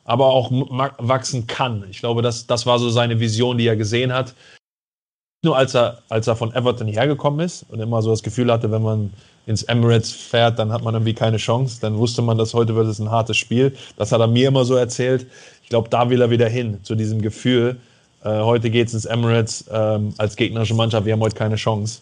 aber 0.05 0.27
auch 0.27 0.51
wachsen 0.99 1.47
kann. 1.47 1.85
Ich 1.91 1.99
glaube, 1.99 2.23
das, 2.23 2.47
das 2.47 2.65
war 2.65 2.79
so 2.79 2.91
seine 2.91 3.19
Vision, 3.19 3.59
die 3.59 3.67
er 3.67 3.77
gesehen 3.77 4.13
hat. 4.13 4.35
Nur 5.45 5.57
als 5.57 5.75
er, 5.75 5.99
als 6.09 6.27
er 6.27 6.37
von 6.37 6.53
Everton 6.55 6.89
hergekommen 6.89 7.41
ist 7.41 7.67
und 7.69 7.81
immer 7.81 8.03
so 8.03 8.11
das 8.11 8.23
Gefühl 8.23 8.51
hatte, 8.53 8.71
wenn 8.71 8.83
man 8.83 9.13
ins 9.47 9.63
Emirates 9.63 10.11
fährt, 10.11 10.59
dann 10.59 10.73
hat 10.73 10.83
man 10.83 10.95
irgendwie 10.95 11.15
keine 11.15 11.37
Chance. 11.37 11.79
Dann 11.81 11.97
wusste 11.97 12.21
man, 12.21 12.37
dass 12.37 12.53
heute 12.53 12.75
wird 12.75 12.89
es 12.89 12.99
ein 12.99 13.11
hartes 13.11 13.37
Spiel. 13.37 13.75
Das 13.97 14.13
hat 14.13 14.21
er 14.21 14.27
mir 14.27 14.49
immer 14.49 14.65
so 14.65 14.75
erzählt. 14.75 15.27
Ich 15.63 15.69
glaube, 15.69 15.89
da 15.89 16.11
will 16.11 16.21
er 16.21 16.31
wieder 16.31 16.49
hin, 16.49 16.79
zu 16.83 16.97
diesem 16.97 17.23
Gefühl. 17.23 17.77
Äh, 18.25 18.41
heute 18.41 18.71
geht 18.71 18.89
es 18.89 18.95
ins 18.95 19.05
Emirates 19.05 19.65
ähm, 19.73 20.15
als 20.19 20.37
gegnerische 20.37 20.75
Mannschaft. 20.75 21.07
Wir 21.07 21.13
haben 21.13 21.21
heute 21.21 21.37
keine 21.37 21.57
Chance. 21.57 22.01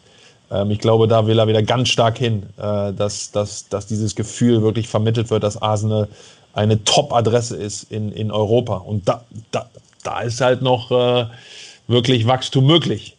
Ähm, 0.50 0.70
ich 0.70 0.78
glaube, 0.78 1.06
da 1.06 1.26
will 1.26 1.38
er 1.38 1.46
wieder 1.46 1.62
ganz 1.62 1.90
stark 1.90 2.16
hin, 2.16 2.44
äh, 2.56 2.92
dass, 2.92 3.30
dass, 3.30 3.68
dass 3.68 3.86
dieses 3.86 4.14
Gefühl 4.14 4.62
wirklich 4.62 4.88
vermittelt 4.88 5.30
wird, 5.30 5.42
dass 5.42 5.60
Arsenal 5.60 6.08
eine 6.54 6.82
Top-Adresse 6.84 7.56
ist 7.56 7.90
in, 7.92 8.10
in 8.12 8.30
Europa. 8.30 8.76
Und 8.76 9.06
da, 9.08 9.24
da, 9.50 9.66
da 10.02 10.20
ist 10.20 10.40
halt 10.40 10.62
noch 10.62 10.90
äh, 10.90 11.26
wirklich 11.88 12.26
Wachstum 12.26 12.66
möglich. 12.66 13.16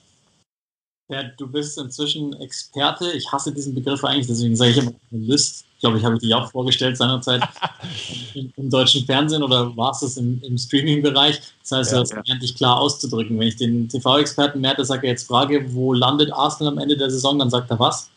Ja, 1.08 1.22
du 1.38 1.48
bist 1.48 1.78
inzwischen 1.78 2.34
Experte. 2.42 3.12
Ich 3.12 3.32
hasse 3.32 3.54
diesen 3.54 3.76
Begriff 3.76 4.04
eigentlich, 4.04 4.26
deswegen 4.26 4.56
sage 4.56 4.72
ich 4.72 4.78
immer 4.78 4.94
Analyst. 5.12 5.66
Ich 5.76 5.80
glaube, 5.82 6.00
ich 6.00 6.04
habe 6.04 6.18
dich 6.18 6.34
auch 6.34 6.50
vorgestellt 6.50 6.98
seinerzeit 6.98 7.44
im, 8.34 8.52
im, 8.56 8.70
deutschen 8.72 9.06
Fernsehen 9.06 9.44
oder 9.44 9.76
warst 9.78 10.02
es 10.02 10.18
im, 10.18 10.42
im 10.42 10.58
Streaming-Bereich. 10.58 11.40
Das 11.62 11.72
heißt, 11.72 11.92
ja, 11.92 11.98
du 11.98 12.02
hast 12.02 12.14
ja. 12.14 12.34
endlich 12.34 12.56
klar 12.56 12.80
auszudrücken. 12.80 13.38
Wenn 13.38 13.50
ich 13.50 13.56
den 13.56 13.88
TV-Experten 13.88 14.62
Mertesacker 14.62 15.06
jetzt 15.06 15.28
frage, 15.28 15.72
wo 15.76 15.94
landet 15.94 16.34
Arsenal 16.34 16.74
am 16.74 16.80
Ende 16.80 16.98
der 16.98 17.12
Saison, 17.12 17.38
dann 17.38 17.52
sagt 17.52 17.70
er 17.70 17.80
was? 17.80 18.10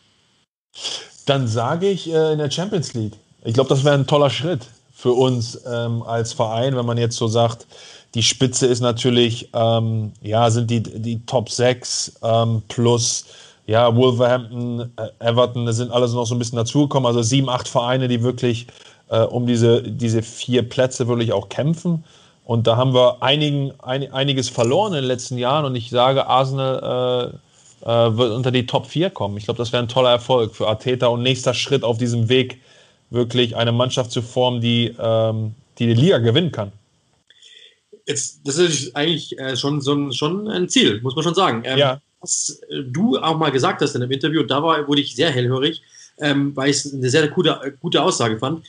Dann 1.27 1.47
sage 1.47 1.89
ich 1.89 2.11
äh, 2.11 2.33
in 2.33 2.39
der 2.39 2.49
Champions 2.49 2.95
League. 2.95 3.13
Ich 3.43 3.53
glaube, 3.53 3.69
das 3.69 3.83
wäre 3.83 3.95
ein 3.95 4.07
toller 4.07 4.31
Schritt 4.31 4.65
für 4.91 5.11
uns 5.11 5.59
ähm, 5.67 6.01
als 6.01 6.33
Verein, 6.33 6.75
wenn 6.75 6.85
man 6.87 6.97
jetzt 6.97 7.17
so 7.17 7.27
sagt, 7.27 7.67
die 8.15 8.23
Spitze 8.23 8.65
ist 8.67 8.81
natürlich, 8.81 9.49
ähm, 9.53 10.13
ja, 10.21 10.49
sind 10.49 10.69
die, 10.69 10.81
die 10.81 11.25
Top 11.25 11.49
6 11.49 12.19
ähm, 12.23 12.61
plus 12.67 13.25
ja, 13.67 13.95
Wolverhampton, 13.95 14.91
äh, 14.97 15.09
Everton, 15.19 15.67
das 15.67 15.77
sind 15.77 15.91
alles 15.91 16.13
noch 16.13 16.25
so 16.25 16.33
ein 16.33 16.39
bisschen 16.39 16.57
dazugekommen. 16.57 17.05
Also 17.05 17.21
sieben, 17.21 17.49
acht 17.49 17.67
Vereine, 17.67 18.07
die 18.07 18.23
wirklich 18.23 18.65
äh, 19.09 19.19
um 19.19 19.45
diese, 19.45 19.83
diese 19.83 20.23
vier 20.23 20.67
Plätze 20.67 21.07
wirklich 21.07 21.33
auch 21.33 21.49
kämpfen. 21.49 22.03
Und 22.45 22.65
da 22.65 22.77
haben 22.77 22.95
wir 22.95 23.21
einigen, 23.21 23.73
ein, 23.79 24.11
einiges 24.11 24.49
verloren 24.49 24.93
in 24.93 25.01
den 25.01 25.05
letzten 25.05 25.37
Jahren. 25.37 25.65
Und 25.65 25.75
ich 25.75 25.91
sage, 25.91 26.25
Arsenal 26.25 27.31
äh, 27.85 27.87
äh, 27.87 28.17
wird 28.17 28.31
unter 28.31 28.49
die 28.49 28.65
Top 28.65 28.87
4 28.87 29.11
kommen. 29.11 29.37
Ich 29.37 29.45
glaube, 29.45 29.59
das 29.59 29.71
wäre 29.71 29.83
ein 29.83 29.87
toller 29.87 30.09
Erfolg 30.09 30.55
für 30.55 30.67
Arteta 30.67 31.05
und 31.05 31.21
nächster 31.21 31.53
Schritt 31.53 31.83
auf 31.83 31.99
diesem 31.99 32.27
Weg, 32.27 32.59
wirklich 33.11 33.55
eine 33.55 33.71
Mannschaft 33.71 34.11
zu 34.11 34.23
formen, 34.23 34.61
die 34.61 34.95
ähm, 34.99 35.53
die, 35.77 35.87
die 35.87 35.93
Liga 35.93 36.17
gewinnen 36.17 36.51
kann. 36.51 36.71
Jetzt, 38.09 38.41
das 38.43 38.57
ist 38.57 38.95
eigentlich 38.95 39.37
äh, 39.37 39.55
schon, 39.55 39.77
ein, 39.77 40.11
schon 40.13 40.47
ein 40.47 40.67
Ziel, 40.67 40.99
muss 41.01 41.15
man 41.15 41.23
schon 41.23 41.35
sagen. 41.35 41.61
Ähm, 41.63 41.77
ja. 41.77 42.01
Was 42.19 42.59
äh, 42.67 42.81
du 42.83 43.19
auch 43.19 43.37
mal 43.37 43.51
gesagt 43.51 43.83
hast 43.83 43.93
in 43.93 44.01
einem 44.01 44.11
Interview, 44.11 44.41
da 44.41 44.63
war, 44.63 44.87
wurde 44.87 45.01
ich 45.01 45.15
sehr 45.15 45.29
hellhörig, 45.29 45.83
ähm, 46.17 46.55
weil 46.55 46.71
ich 46.71 46.77
es 46.77 46.91
eine 46.91 47.07
sehr 47.07 47.27
gute, 47.27 47.77
gute 47.79 48.01
Aussage 48.01 48.39
fand. 48.39 48.65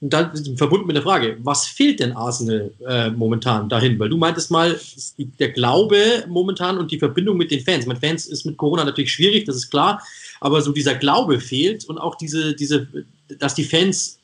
Und 0.00 0.12
dann 0.12 0.56
verbunden 0.56 0.86
mit 0.86 0.94
der 0.94 1.02
Frage, 1.02 1.36
was 1.42 1.66
fehlt 1.66 1.98
denn 1.98 2.12
Arsenal 2.12 2.70
äh, 2.86 3.10
momentan 3.10 3.68
dahin? 3.68 3.98
Weil 3.98 4.08
du 4.08 4.16
meintest 4.16 4.52
mal, 4.52 4.78
der 5.18 5.50
Glaube 5.50 5.96
momentan 6.28 6.78
und 6.78 6.92
die 6.92 7.00
Verbindung 7.00 7.36
mit 7.36 7.50
den 7.50 7.64
Fans. 7.64 7.86
Mit 7.86 7.98
Fans 7.98 8.26
ist 8.26 8.46
mit 8.46 8.56
Corona 8.56 8.84
natürlich 8.84 9.10
schwierig, 9.10 9.46
das 9.46 9.56
ist 9.56 9.70
klar, 9.70 10.00
aber 10.40 10.62
so 10.62 10.70
dieser 10.70 10.94
Glaube 10.94 11.40
fehlt 11.40 11.86
und 11.86 11.98
auch 11.98 12.14
diese, 12.14 12.54
diese 12.54 12.86
dass 13.38 13.54
die 13.54 13.64
Fans 13.64 14.18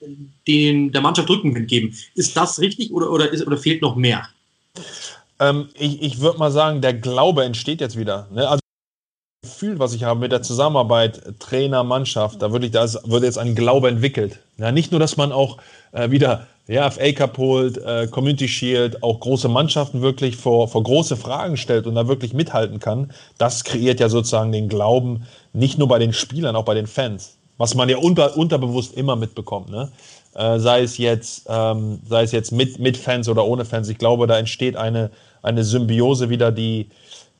den, 0.46 0.92
der 0.92 1.00
Mannschaft 1.00 1.28
Rückenwind 1.28 1.68
geben. 1.68 1.96
Ist 2.14 2.36
das 2.36 2.60
richtig 2.60 2.92
oder, 2.92 3.10
oder, 3.10 3.32
ist, 3.32 3.46
oder 3.46 3.56
fehlt 3.56 3.82
noch 3.82 3.96
mehr? 3.96 4.28
Ähm, 5.38 5.68
ich 5.74 6.02
ich 6.02 6.20
würde 6.20 6.38
mal 6.38 6.50
sagen, 6.50 6.80
der 6.80 6.94
Glaube 6.94 7.44
entsteht 7.44 7.80
jetzt 7.80 7.96
wieder. 7.98 8.28
Ne? 8.32 8.48
Also 8.48 8.60
das 9.42 9.52
Gefühl, 9.52 9.78
was 9.78 9.94
ich 9.94 10.04
habe 10.04 10.20
mit 10.20 10.32
der 10.32 10.42
Zusammenarbeit 10.42 11.38
Trainer, 11.38 11.84
Mannschaft, 11.84 12.42
da 12.42 12.52
würde 12.52 12.66
ich, 12.66 12.72
da 12.72 12.86
wird 13.04 13.24
jetzt 13.24 13.38
ein 13.38 13.54
Glaube 13.54 13.88
entwickelt. 13.88 14.40
Ja, 14.58 14.72
nicht 14.72 14.90
nur, 14.90 15.00
dass 15.00 15.16
man 15.16 15.32
auch 15.32 15.58
äh, 15.92 16.10
wieder 16.10 16.46
ja, 16.68 16.90
FA 16.90 17.12
Cup 17.12 17.38
holt, 17.38 17.78
äh, 17.78 18.08
Community 18.08 18.48
Shield, 18.48 19.02
auch 19.02 19.20
große 19.20 19.48
Mannschaften 19.48 20.02
wirklich 20.02 20.36
vor, 20.36 20.66
vor 20.68 20.82
große 20.82 21.16
Fragen 21.16 21.56
stellt 21.56 21.86
und 21.86 21.94
da 21.94 22.08
wirklich 22.08 22.32
mithalten 22.32 22.80
kann. 22.80 23.12
Das 23.38 23.62
kreiert 23.62 24.00
ja 24.00 24.08
sozusagen 24.08 24.50
den 24.50 24.68
Glauben, 24.68 25.26
nicht 25.52 25.78
nur 25.78 25.86
bei 25.86 25.98
den 25.98 26.12
Spielern, 26.12 26.56
auch 26.56 26.64
bei 26.64 26.74
den 26.74 26.88
Fans. 26.88 27.36
Was 27.56 27.74
man 27.74 27.88
ja 27.88 27.98
unter, 27.98 28.36
unterbewusst 28.36 28.94
immer 28.94 29.16
mitbekommt. 29.16 29.70
Ne? 29.70 29.90
Äh, 30.36 30.58
sei 30.58 30.82
es 30.82 30.98
jetzt, 30.98 31.46
ähm, 31.48 32.00
sei 32.06 32.22
es 32.22 32.32
jetzt 32.32 32.52
mit, 32.52 32.78
mit 32.78 32.98
Fans 32.98 33.26
oder 33.28 33.46
ohne 33.46 33.64
Fans. 33.64 33.88
Ich 33.88 33.96
glaube, 33.96 34.26
da 34.26 34.38
entsteht 34.38 34.76
eine, 34.76 35.10
eine 35.42 35.64
Symbiose 35.64 36.28
wieder, 36.28 36.52
die, 36.52 36.90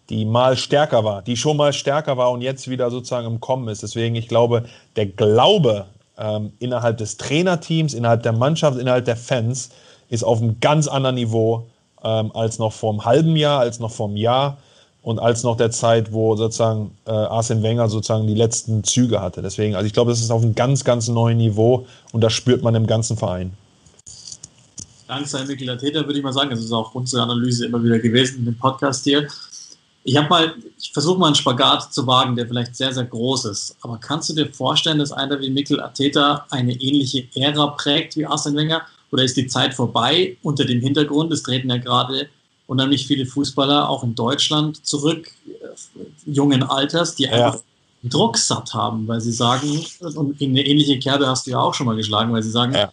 die 0.08 0.24
mal 0.24 0.56
stärker 0.56 1.04
war, 1.04 1.20
die 1.20 1.36
schon 1.36 1.58
mal 1.58 1.74
stärker 1.74 2.16
war 2.16 2.30
und 2.30 2.40
jetzt 2.40 2.68
wieder 2.68 2.90
sozusagen 2.90 3.26
im 3.26 3.40
Kommen 3.40 3.68
ist. 3.68 3.82
Deswegen, 3.82 4.14
ich 4.14 4.28
glaube, 4.28 4.64
der 4.96 5.06
Glaube 5.06 5.84
ähm, 6.16 6.54
innerhalb 6.58 6.96
des 6.96 7.18
Trainerteams, 7.18 7.92
innerhalb 7.92 8.22
der 8.22 8.32
Mannschaft, 8.32 8.78
innerhalb 8.78 9.04
der 9.04 9.16
Fans 9.16 9.68
ist 10.08 10.24
auf 10.24 10.40
einem 10.40 10.58
ganz 10.60 10.88
anderen 10.88 11.16
Niveau 11.16 11.66
ähm, 12.02 12.30
als 12.34 12.58
noch 12.58 12.72
vor 12.72 12.92
einem 12.92 13.04
halben 13.04 13.36
Jahr, 13.36 13.60
als 13.60 13.78
noch 13.78 13.90
vor 13.90 14.08
einem 14.08 14.16
Jahr 14.16 14.56
und 15.06 15.20
als 15.20 15.44
noch 15.44 15.56
der 15.56 15.70
Zeit, 15.70 16.12
wo 16.12 16.34
sozusagen 16.34 16.90
äh, 17.04 17.12
Arsene 17.12 17.62
Wenger 17.62 17.88
sozusagen 17.88 18.26
die 18.26 18.34
letzten 18.34 18.82
Züge 18.82 19.20
hatte. 19.20 19.40
Deswegen, 19.40 19.76
also 19.76 19.86
ich 19.86 19.92
glaube, 19.92 20.10
das 20.10 20.20
ist 20.20 20.32
auf 20.32 20.42
einem 20.42 20.56
ganz, 20.56 20.82
ganz 20.82 21.06
neuen 21.06 21.38
Niveau 21.38 21.86
und 22.10 22.22
das 22.22 22.32
spürt 22.32 22.64
man 22.64 22.74
im 22.74 22.88
ganzen 22.88 23.16
Verein. 23.16 23.52
Sein 25.24 25.46
Mikkel 25.46 25.70
Arteta 25.70 26.04
würde 26.04 26.18
ich 26.18 26.24
mal 26.24 26.32
sagen, 26.32 26.50
das 26.50 26.58
ist 26.58 26.72
auch 26.72 26.92
unsere 26.92 27.22
Analyse 27.22 27.66
immer 27.66 27.80
wieder 27.84 28.00
gewesen 28.00 28.44
dem 28.44 28.58
Podcast 28.58 29.04
hier. 29.04 29.28
Ich 30.02 30.16
habe 30.16 30.28
mal, 30.28 30.54
ich 30.76 30.90
versuche 30.92 31.20
mal 31.20 31.26
einen 31.26 31.36
Spagat 31.36 31.94
zu 31.94 32.04
wagen, 32.08 32.34
der 32.34 32.48
vielleicht 32.48 32.74
sehr, 32.74 32.92
sehr 32.92 33.04
groß 33.04 33.44
ist. 33.44 33.76
Aber 33.82 33.98
kannst 33.98 34.28
du 34.30 34.34
dir 34.34 34.52
vorstellen, 34.52 34.98
dass 34.98 35.12
einer 35.12 35.38
wie 35.38 35.50
Mikkel 35.50 35.80
Arteta 35.80 36.46
eine 36.50 36.72
ähnliche 36.72 37.28
Ära 37.36 37.68
prägt 37.68 38.16
wie 38.16 38.26
Arsene 38.26 38.56
Wenger? 38.56 38.82
Oder 39.12 39.22
ist 39.22 39.36
die 39.36 39.46
Zeit 39.46 39.72
vorbei 39.72 40.36
unter 40.42 40.64
dem 40.64 40.80
Hintergrund? 40.80 41.32
Es 41.32 41.44
treten 41.44 41.70
ja 41.70 41.76
gerade 41.76 42.28
unheimlich 42.66 43.06
viele 43.06 43.26
Fußballer 43.26 43.88
auch 43.88 44.02
in 44.02 44.14
Deutschland 44.14 44.84
zurück, 44.86 45.30
äh, 45.46 46.30
jungen 46.30 46.62
Alters, 46.62 47.14
die 47.14 47.28
einfach 47.28 47.56
ja. 47.56 47.60
Druck 48.10 48.38
satt 48.38 48.74
haben, 48.74 49.06
weil 49.08 49.20
sie 49.20 49.32
sagen, 49.32 49.84
und 50.00 50.40
in 50.40 50.50
eine 50.50 50.66
ähnliche 50.66 50.98
Kerbe 50.98 51.26
hast 51.26 51.46
du 51.46 51.52
ja 51.52 51.58
auch 51.58 51.74
schon 51.74 51.86
mal 51.86 51.96
geschlagen, 51.96 52.32
weil 52.32 52.42
sie 52.42 52.50
sagen, 52.50 52.74
ja. 52.74 52.92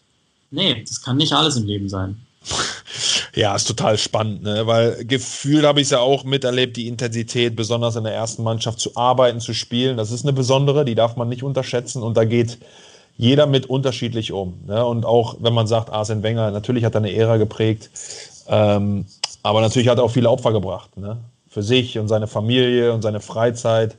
nee, 0.52 0.84
das 0.88 1.02
kann 1.02 1.18
nicht 1.18 1.34
alles 1.34 1.56
im 1.56 1.66
Leben 1.66 1.90
sein. 1.90 2.22
Ja, 3.36 3.56
ist 3.56 3.68
total 3.68 3.98
spannend, 3.98 4.44
ne? 4.44 4.68
weil 4.68 5.06
gefühlt 5.06 5.66
habe 5.66 5.82
ich 5.82 5.86
es 5.86 5.90
ja 5.90 6.00
auch 6.00 6.24
miterlebt, 6.24 6.78
die 6.78 6.88
Intensität, 6.88 7.56
besonders 7.56 7.96
in 7.96 8.04
der 8.04 8.14
ersten 8.14 8.44
Mannschaft 8.44 8.80
zu 8.80 8.96
arbeiten, 8.96 9.40
zu 9.40 9.56
spielen. 9.56 9.98
Das 9.98 10.12
ist 10.12 10.24
eine 10.24 10.34
besondere, 10.34 10.86
die 10.86 10.94
darf 10.94 11.16
man 11.16 11.30
nicht 11.30 11.42
unterschätzen 11.42 12.04
und 12.04 12.16
da 12.16 12.26
geht 12.26 12.60
jeder 13.18 13.48
mit 13.48 13.66
unterschiedlich 13.66 14.32
um. 14.32 14.60
Ne? 14.68 14.86
Und 14.86 15.04
auch 15.06 15.38
wenn 15.40 15.54
man 15.54 15.66
sagt, 15.66 15.90
Arsene 15.90 16.22
Wenger, 16.22 16.52
natürlich 16.52 16.86
hat 16.86 16.94
er 16.94 17.00
eine 17.00 17.14
Ära 17.14 17.38
geprägt, 17.38 17.90
ähm, 18.48 19.06
aber 19.44 19.62
natürlich 19.62 19.90
hat 19.90 19.98
er 19.98 20.06
auch 20.06 20.12
viele 20.12 20.30
Opfer 20.30 20.52
gebracht. 20.52 20.98
Ne? 20.98 21.18
Für 21.48 21.62
sich 21.62 22.00
und 22.00 22.08
seine 22.08 22.28
Familie 22.28 22.94
und 22.94 23.02
seine 23.02 23.20
Freizeit. 23.20 23.96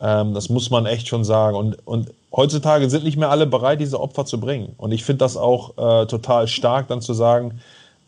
Ähm, 0.00 0.32
das 0.32 0.48
muss 0.48 0.70
man 0.70 0.86
echt 0.86 1.08
schon 1.08 1.24
sagen. 1.24 1.56
Und, 1.56 1.86
und 1.86 2.12
heutzutage 2.34 2.88
sind 2.88 3.04
nicht 3.04 3.16
mehr 3.16 3.30
alle 3.30 3.46
bereit, 3.46 3.80
diese 3.80 4.00
Opfer 4.00 4.24
zu 4.24 4.40
bringen. 4.40 4.74
Und 4.78 4.92
ich 4.92 5.04
finde 5.04 5.18
das 5.18 5.36
auch 5.36 5.76
äh, 5.76 6.06
total 6.06 6.48
stark, 6.48 6.88
dann 6.88 7.02
zu 7.02 7.12
sagen, 7.12 7.60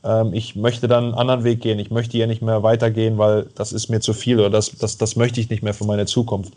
ähm, 0.05 0.32
ich 0.32 0.55
möchte 0.55 0.89
dann 0.89 1.05
einen 1.05 1.14
anderen 1.14 1.45
Weg 1.45 1.61
gehen. 1.61 1.78
Ich 1.80 1.91
möchte 1.91 2.16
hier 2.16 2.28
nicht 2.28 2.43
mehr 2.43 2.62
weitergehen, 2.62 3.18
weil 3.18 3.47
das 3.57 3.72
ist 3.72 3.89
mir 3.89 4.01
zu 4.01 4.14
viel 4.14 4.39
oder 4.39 4.51
das, 4.51 4.70
das, 4.78 4.97
das 4.97 5.16
möchte 5.16 5.41
ich 5.41 5.51
nicht 5.51 5.62
mehr 5.62 5.74
für 5.74 5.84
meine 5.84 6.07
Zukunft. 6.07 6.55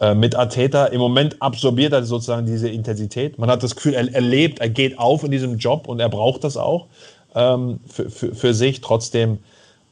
Äh, 0.00 0.14
mit 0.14 0.34
Arteta 0.34 0.86
im 0.86 1.00
Moment 1.00 1.40
absorbiert 1.40 1.94
er 1.94 2.04
sozusagen 2.04 2.44
diese 2.44 2.68
Intensität. 2.68 3.38
Man 3.38 3.50
hat 3.50 3.62
das 3.62 3.74
Gefühl, 3.74 3.94
er, 3.94 4.12
er 4.12 4.20
lebt, 4.20 4.58
er 4.58 4.68
geht 4.68 4.98
auf 4.98 5.24
in 5.24 5.30
diesem 5.30 5.56
Job 5.56 5.88
und 5.88 5.98
er 6.00 6.10
braucht 6.10 6.44
das 6.44 6.58
auch 6.58 6.88
ähm, 7.34 7.80
für, 7.86 8.10
für, 8.10 8.34
für 8.34 8.52
sich. 8.52 8.82
Trotzdem 8.82 9.38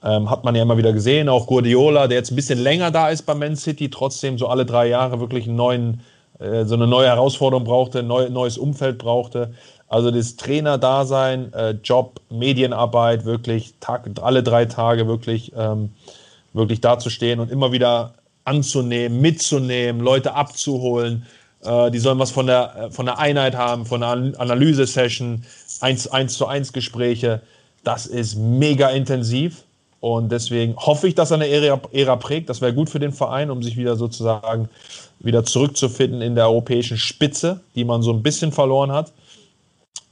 ähm, 0.02 0.30
hat 0.30 0.44
man 0.44 0.54
ja 0.54 0.62
immer 0.62 0.78
wieder 0.78 0.92
gesehen, 0.92 1.28
auch 1.28 1.46
Guardiola, 1.46 2.06
der 2.06 2.18
jetzt 2.18 2.30
ein 2.32 2.36
bisschen 2.36 2.58
länger 2.58 2.90
da 2.90 3.10
ist 3.10 3.22
bei 3.22 3.34
Man 3.34 3.56
City, 3.56 3.90
trotzdem 3.90 4.38
so 4.38 4.48
alle 4.48 4.64
drei 4.64 4.88
Jahre 4.88 5.20
wirklich 5.20 5.46
einen 5.46 5.56
neuen, 5.56 6.00
äh, 6.38 6.64
so 6.64 6.74
eine 6.74 6.86
neue 6.86 7.08
Herausforderung 7.08 7.64
brauchte, 7.64 8.00
ein 8.00 8.06
neu, 8.06 8.28
neues 8.30 8.56
Umfeld 8.56 8.98
brauchte. 8.98 9.54
Also 9.88 10.10
das 10.10 10.36
Trainerdasein, 10.36 11.52
äh, 11.52 11.70
Job, 11.82 12.20
Medienarbeit, 12.30 13.24
wirklich 13.24 13.74
Tag, 13.80 14.08
alle 14.22 14.42
drei 14.42 14.64
Tage 14.64 15.06
wirklich, 15.06 15.52
ähm, 15.56 15.90
wirklich 16.52 16.80
dazustehen 16.80 17.40
und 17.40 17.50
immer 17.50 17.72
wieder 17.72 18.14
anzunehmen, 18.44 19.20
mitzunehmen, 19.20 20.00
Leute 20.00 20.34
abzuholen. 20.34 21.26
Äh, 21.62 21.90
die 21.90 21.98
sollen 21.98 22.18
was 22.18 22.30
von 22.30 22.46
der, 22.46 22.74
äh, 22.76 22.90
von 22.90 23.06
der 23.06 23.18
Einheit 23.18 23.54
haben, 23.54 23.84
von 23.84 24.00
der 24.00 24.10
Analyse-Session, 24.10 25.44
eins, 25.80 26.08
eins 26.08 26.34
zu 26.38 26.46
eins 26.46 26.72
Gespräche. 26.72 27.42
Das 27.84 28.06
ist 28.06 28.36
mega 28.36 28.88
intensiv. 28.88 29.64
Und 30.00 30.32
deswegen 30.32 30.76
hoffe 30.76 31.08
ich, 31.08 31.14
dass 31.14 31.30
er 31.30 31.36
eine 31.36 31.48
Ära, 31.48 31.80
Ära 31.92 32.16
prägt. 32.16 32.48
Das 32.48 32.62
wäre 32.62 32.72
gut 32.72 32.88
für 32.88 32.98
den 32.98 33.12
Verein, 33.12 33.50
um 33.50 33.62
sich 33.62 33.76
wieder 33.76 33.96
sozusagen 33.96 34.68
wieder 35.18 35.44
zurückzufinden 35.44 36.22
in 36.22 36.34
der 36.34 36.46
europäischen 36.48 36.96
Spitze, 36.96 37.60
die 37.74 37.84
man 37.84 38.02
so 38.02 38.10
ein 38.12 38.22
bisschen 38.22 38.50
verloren 38.50 38.92
hat. 38.92 39.12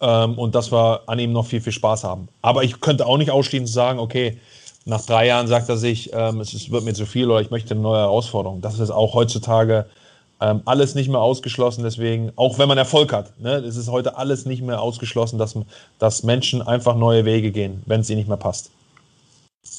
Ähm, 0.01 0.39
und 0.39 0.55
dass 0.55 0.71
wir 0.71 1.01
an 1.07 1.19
ihm 1.19 1.33
noch 1.33 1.47
viel, 1.47 1.63
viel 1.63 1.73
Spaß 1.73 2.05
haben. 2.05 2.29
Aber 2.43 2.63
ich 2.63 2.81
könnte 2.81 3.07
auch 3.07 3.17
nicht 3.17 3.31
ausschließend 3.31 3.69
sagen, 3.69 3.99
okay, 3.99 4.39
nach 4.85 5.05
drei 5.05 5.27
Jahren 5.27 5.49
sagt 5.49 5.69
er 5.69 5.77
sich, 5.77 6.11
ähm, 6.13 6.41
es 6.41 6.71
wird 6.71 6.85
mir 6.85 6.95
zu 6.95 7.07
viel 7.07 7.31
oder 7.31 7.41
ich 7.41 7.51
möchte 7.51 7.73
eine 7.73 7.81
neue 7.81 8.01
Herausforderung. 8.01 8.61
Das 8.61 8.79
ist 8.79 8.91
auch 8.91 9.15
heutzutage 9.15 9.87
ähm, 10.41 10.61
alles 10.67 10.95
nicht 10.95 11.09
mehr 11.09 11.21
ausgeschlossen. 11.21 11.83
Deswegen, 11.83 12.31
auch 12.37 12.59
wenn 12.59 12.69
man 12.69 12.79
Erfolg 12.79 13.13
hat, 13.13 13.41
ne, 13.41 13.55
es 13.57 13.77
ist 13.77 13.91
heute 13.91 14.19
alles 14.19 14.45
nicht 14.45 14.63
mehr 14.63 14.81
ausgeschlossen, 14.81 15.39
dass, 15.39 15.57
dass 15.99 16.23
Menschen 16.23 16.63
einfach 16.63 16.95
neue 16.95 17.25
Wege 17.25 17.51
gehen, 17.51 17.83
wenn 17.87 18.03
es 18.03 18.11
ihnen 18.11 18.19
nicht 18.19 18.29
mehr 18.29 18.37
passt 18.37 18.71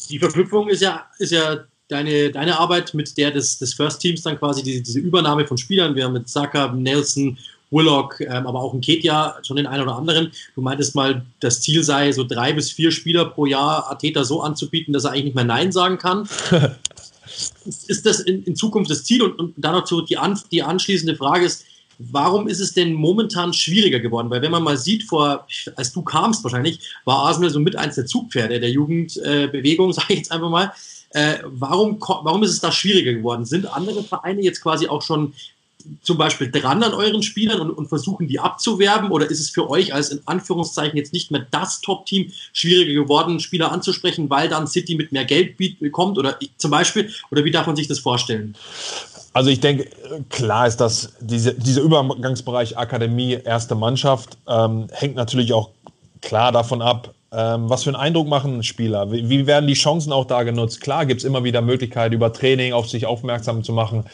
die 0.09 0.19
Verknüpfung 0.19 0.69
ist 0.69 0.81
ja, 0.81 1.05
ist 1.17 1.31
ja 1.31 1.65
deine, 1.87 2.31
deine 2.31 2.59
Arbeit 2.59 2.93
mit 2.93 3.17
der 3.17 3.31
des, 3.31 3.57
des 3.57 3.73
First 3.73 4.01
Teams 4.01 4.21
dann 4.21 4.37
quasi 4.37 4.63
diese, 4.63 4.81
diese 4.81 4.99
Übernahme 4.99 5.45
von 5.45 5.57
Spielern. 5.57 5.95
Wir 5.95 6.05
haben 6.05 6.13
mit 6.13 6.29
Saka, 6.29 6.71
Nelson, 6.71 7.37
Willock, 7.71 8.19
ähm, 8.21 8.47
aber 8.47 8.61
auch 8.61 8.73
ein 8.73 8.81
Ketja, 8.81 9.37
schon 9.43 9.57
den 9.57 9.67
einen 9.67 9.83
oder 9.83 9.95
anderen. 9.95 10.31
Du 10.55 10.61
meintest 10.61 10.95
mal, 10.95 11.25
das 11.39 11.61
Ziel 11.61 11.83
sei, 11.83 12.11
so 12.11 12.23
drei 12.23 12.53
bis 12.53 12.71
vier 12.71 12.91
Spieler 12.91 13.25
pro 13.25 13.45
Jahr 13.45 13.91
Ateta 13.91 14.23
so 14.23 14.41
anzubieten, 14.41 14.93
dass 14.93 15.03
er 15.03 15.11
eigentlich 15.11 15.25
nicht 15.25 15.35
mehr 15.35 15.43
Nein 15.43 15.71
sagen 15.71 15.97
kann. 15.97 16.27
ist 17.65 18.05
das 18.05 18.21
in, 18.21 18.43
in, 18.43 18.55
Zukunft 18.55 18.89
das 18.89 19.03
Ziel? 19.03 19.21
Und, 19.21 19.37
und 19.37 19.53
dann 19.57 19.73
noch 19.73 20.05
die, 20.05 20.17
an, 20.17 20.39
die 20.51 20.63
anschließende 20.63 21.15
Frage 21.15 21.45
ist, 21.45 21.65
warum 21.99 22.47
ist 22.47 22.61
es 22.61 22.73
denn 22.73 22.93
momentan 22.93 23.53
schwieriger 23.53 23.99
geworden? 23.99 24.29
Weil 24.29 24.41
wenn 24.41 24.51
man 24.51 24.63
mal 24.63 24.77
sieht, 24.77 25.03
vor, 25.03 25.45
als 25.75 25.91
du 25.91 26.01
kamst 26.01 26.43
wahrscheinlich, 26.43 26.79
war 27.05 27.17
Arsenal 27.19 27.49
so 27.49 27.59
mit 27.59 27.75
eins 27.75 27.95
der 27.95 28.05
Zugpferde 28.05 28.59
der 28.59 28.71
Jugendbewegung, 28.71 29.89
äh, 29.91 29.93
sage 29.93 30.13
ich 30.13 30.19
jetzt 30.19 30.31
einfach 30.31 30.49
mal. 30.49 30.73
Äh, 31.11 31.39
warum, 31.43 31.99
warum 31.99 32.43
ist 32.43 32.51
es 32.51 32.61
da 32.61 32.71
schwieriger 32.71 33.13
geworden? 33.13 33.43
Sind 33.45 33.65
andere 33.65 34.03
Vereine 34.03 34.41
jetzt 34.41 34.61
quasi 34.61 34.87
auch 34.87 35.01
schon 35.01 35.33
zum 36.01 36.17
Beispiel 36.17 36.51
dran 36.51 36.83
an 36.83 36.93
euren 36.93 37.23
Spielern 37.23 37.61
und, 37.61 37.71
und, 37.71 37.87
versuchen 37.87 38.27
die 38.27 38.39
abzuwerben? 38.39 39.11
Oder 39.11 39.29
ist 39.29 39.39
es 39.39 39.49
für 39.49 39.69
euch 39.69 39.93
als 39.93 40.09
in 40.09 40.21
Anführungszeichen 40.25 40.97
jetzt 40.97 41.13
nicht 41.13 41.31
mehr 41.31 41.47
das 41.51 41.81
Top-Team 41.81 42.31
schwieriger 42.53 43.01
geworden, 43.01 43.39
Spieler 43.39 43.71
anzusprechen, 43.71 44.29
weil 44.29 44.49
dann 44.49 44.67
City 44.67 44.95
mit 44.95 45.11
mehr 45.11 45.25
Geld 45.25 45.57
bekommt? 45.57 46.17
Oder 46.17 46.37
zum 46.57 46.71
Beispiel, 46.71 47.09
oder 47.31 47.43
wie 47.43 47.51
darf 47.51 47.65
man 47.65 47.75
sich 47.75 47.87
das 47.87 47.99
vorstellen? 47.99 48.55
Also 49.33 49.49
ich 49.49 49.59
denke, 49.59 49.87
klar 50.29 50.67
ist 50.67 50.77
das, 50.77 51.13
diese, 51.19 51.53
dieser 51.53 51.81
Übergangsbereich 51.81 52.77
Akademie, 52.77 53.33
erste 53.33 53.75
Mannschaft, 53.75 54.37
ähm, 54.47 54.87
hängt 54.91 55.15
natürlich 55.15 55.53
auch 55.53 55.69
klar 56.21 56.51
davon 56.51 56.81
ab, 56.81 57.13
ähm, 57.31 57.69
was 57.69 57.83
für 57.83 57.91
einen 57.91 57.95
Eindruck 57.95 58.27
machen 58.27 58.63
Spieler? 58.63 59.11
Wie, 59.11 59.29
wie, 59.29 59.45
werden 59.45 59.67
die 59.67 59.73
Chancen 59.73 60.11
auch 60.11 60.25
da 60.25 60.43
genutzt? 60.43 60.81
Klar 60.81 61.05
gibt 61.05 61.21
es 61.21 61.25
immer 61.25 61.43
wieder 61.43 61.61
Möglichkeiten, 61.61 62.15
über 62.15 62.33
Training 62.33 62.73
auf 62.73 62.89
sich 62.89 63.05
aufmerksam 63.05 63.63
zu 63.63 63.71
machen 63.71 64.05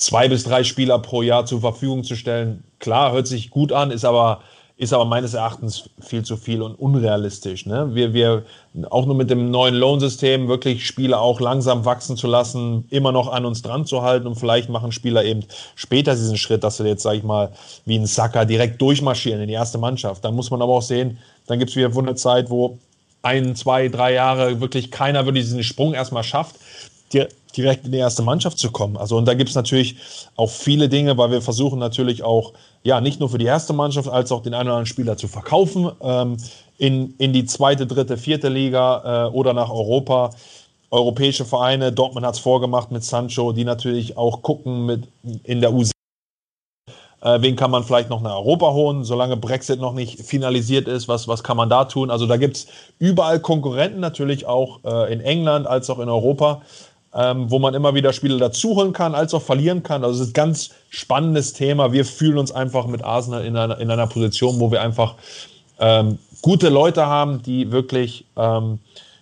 zwei 0.00 0.28
bis 0.28 0.44
drei 0.44 0.64
Spieler 0.64 0.98
pro 0.98 1.22
Jahr 1.22 1.46
zur 1.46 1.60
Verfügung 1.60 2.04
zu 2.04 2.16
stellen. 2.16 2.64
Klar, 2.78 3.12
hört 3.12 3.26
sich 3.26 3.50
gut 3.50 3.72
an, 3.72 3.90
ist 3.90 4.04
aber, 4.04 4.42
ist 4.80 4.94
aber 4.94 5.04
meines 5.04 5.34
Erachtens 5.34 5.90
viel 6.00 6.24
zu 6.24 6.38
viel 6.38 6.62
und 6.62 6.74
unrealistisch. 6.74 7.66
Ne? 7.66 7.94
Wir, 7.94 8.14
wir 8.14 8.46
auch 8.88 9.04
nur 9.04 9.14
mit 9.14 9.28
dem 9.28 9.50
neuen 9.50 9.74
Loan-System 9.74 10.48
wirklich 10.48 10.86
Spieler 10.86 11.20
auch 11.20 11.38
langsam 11.38 11.84
wachsen 11.84 12.16
zu 12.16 12.26
lassen, 12.26 12.86
immer 12.88 13.12
noch 13.12 13.30
an 13.30 13.44
uns 13.44 13.60
dran 13.60 13.84
zu 13.84 14.00
halten 14.00 14.26
und 14.26 14.36
vielleicht 14.36 14.70
machen 14.70 14.90
Spieler 14.90 15.22
eben 15.22 15.44
später 15.74 16.14
diesen 16.14 16.38
Schritt, 16.38 16.64
dass 16.64 16.78
sie 16.78 16.88
jetzt, 16.88 17.02
sag 17.02 17.12
ich 17.14 17.22
mal, 17.22 17.52
wie 17.84 17.98
ein 17.98 18.06
Sacker 18.06 18.46
direkt 18.46 18.80
durchmarschieren 18.80 19.42
in 19.42 19.48
die 19.48 19.54
erste 19.54 19.76
Mannschaft. 19.76 20.24
Dann 20.24 20.34
muss 20.34 20.50
man 20.50 20.62
aber 20.62 20.72
auch 20.72 20.82
sehen, 20.82 21.18
dann 21.46 21.58
gibt 21.58 21.72
es 21.72 21.76
wieder 21.76 21.94
eine 21.94 22.14
Zeit, 22.14 22.48
wo 22.48 22.78
ein, 23.20 23.54
zwei, 23.56 23.88
drei 23.88 24.14
Jahre 24.14 24.62
wirklich 24.62 24.90
keiner 24.90 25.26
wirklich 25.26 25.44
diesen 25.44 25.62
Sprung 25.62 25.92
erstmal 25.92 26.24
schafft 26.24 26.56
direkt 27.52 27.86
in 27.86 27.92
die 27.92 27.98
erste 27.98 28.22
Mannschaft 28.22 28.58
zu 28.58 28.70
kommen. 28.70 28.96
Also 28.96 29.16
und 29.16 29.26
da 29.26 29.34
gibt 29.34 29.50
es 29.50 29.56
natürlich 29.56 29.96
auch 30.36 30.50
viele 30.50 30.88
Dinge, 30.88 31.16
weil 31.18 31.30
wir 31.30 31.42
versuchen 31.42 31.78
natürlich 31.78 32.22
auch, 32.22 32.52
ja, 32.82 33.00
nicht 33.00 33.20
nur 33.20 33.28
für 33.28 33.38
die 33.38 33.46
erste 33.46 33.72
Mannschaft, 33.72 34.08
als 34.08 34.32
auch 34.32 34.42
den 34.42 34.54
einen 34.54 34.68
oder 34.68 34.76
anderen 34.76 34.86
Spieler 34.86 35.16
zu 35.16 35.28
verkaufen 35.28 35.90
ähm, 36.00 36.36
in, 36.78 37.14
in 37.18 37.32
die 37.32 37.44
zweite, 37.44 37.86
dritte, 37.86 38.16
vierte 38.16 38.48
Liga 38.48 39.26
äh, 39.26 39.30
oder 39.30 39.52
nach 39.52 39.70
Europa. 39.70 40.30
Europäische 40.90 41.44
Vereine, 41.44 41.92
Dortmund 41.92 42.26
hat 42.26 42.34
es 42.34 42.40
vorgemacht 42.40 42.90
mit 42.90 43.04
Sancho, 43.04 43.52
die 43.52 43.64
natürlich 43.64 44.16
auch 44.16 44.42
gucken 44.42 44.86
mit 44.86 45.08
in 45.44 45.60
der 45.60 45.70
U7. 45.70 45.92
Äh, 47.22 47.42
wen 47.42 47.54
kann 47.54 47.70
man 47.70 47.84
vielleicht 47.84 48.08
noch 48.08 48.22
nach 48.22 48.34
Europa 48.34 48.72
holen, 48.72 49.04
solange 49.04 49.36
Brexit 49.36 49.78
noch 49.78 49.92
nicht 49.92 50.20
finalisiert 50.20 50.88
ist? 50.88 51.06
Was, 51.06 51.28
was 51.28 51.44
kann 51.44 51.56
man 51.56 51.68
da 51.68 51.84
tun? 51.84 52.10
Also 52.10 52.26
da 52.26 52.38
gibt 52.38 52.56
es 52.56 52.66
überall 52.98 53.40
Konkurrenten, 53.40 54.00
natürlich 54.00 54.46
auch 54.46 54.80
äh, 54.84 55.12
in 55.12 55.20
England 55.20 55.66
als 55.66 55.90
auch 55.90 55.98
in 55.98 56.08
Europa 56.08 56.62
ähm, 57.14 57.50
wo 57.50 57.58
man 57.58 57.74
immer 57.74 57.94
wieder 57.94 58.12
Spiele 58.12 58.38
dazuholen 58.38 58.92
kann, 58.92 59.14
als 59.14 59.34
auch 59.34 59.42
verlieren 59.42 59.82
kann. 59.82 60.04
Also 60.04 60.20
es 60.20 60.28
ist 60.28 60.30
ein 60.30 60.34
ganz 60.34 60.70
spannendes 60.90 61.52
Thema. 61.52 61.92
Wir 61.92 62.04
fühlen 62.04 62.38
uns 62.38 62.52
einfach 62.52 62.86
mit 62.86 63.04
Arsenal 63.04 63.44
in 63.44 63.56
einer, 63.56 63.78
in 63.78 63.90
einer 63.90 64.06
Position, 64.06 64.60
wo 64.60 64.70
wir 64.70 64.80
einfach 64.80 65.14
ähm, 65.80 66.18
gute 66.42 66.68
Leute 66.68 67.06
haben, 67.06 67.42
die 67.42 67.72
wirklich 67.72 68.24
ähm, 68.36 68.78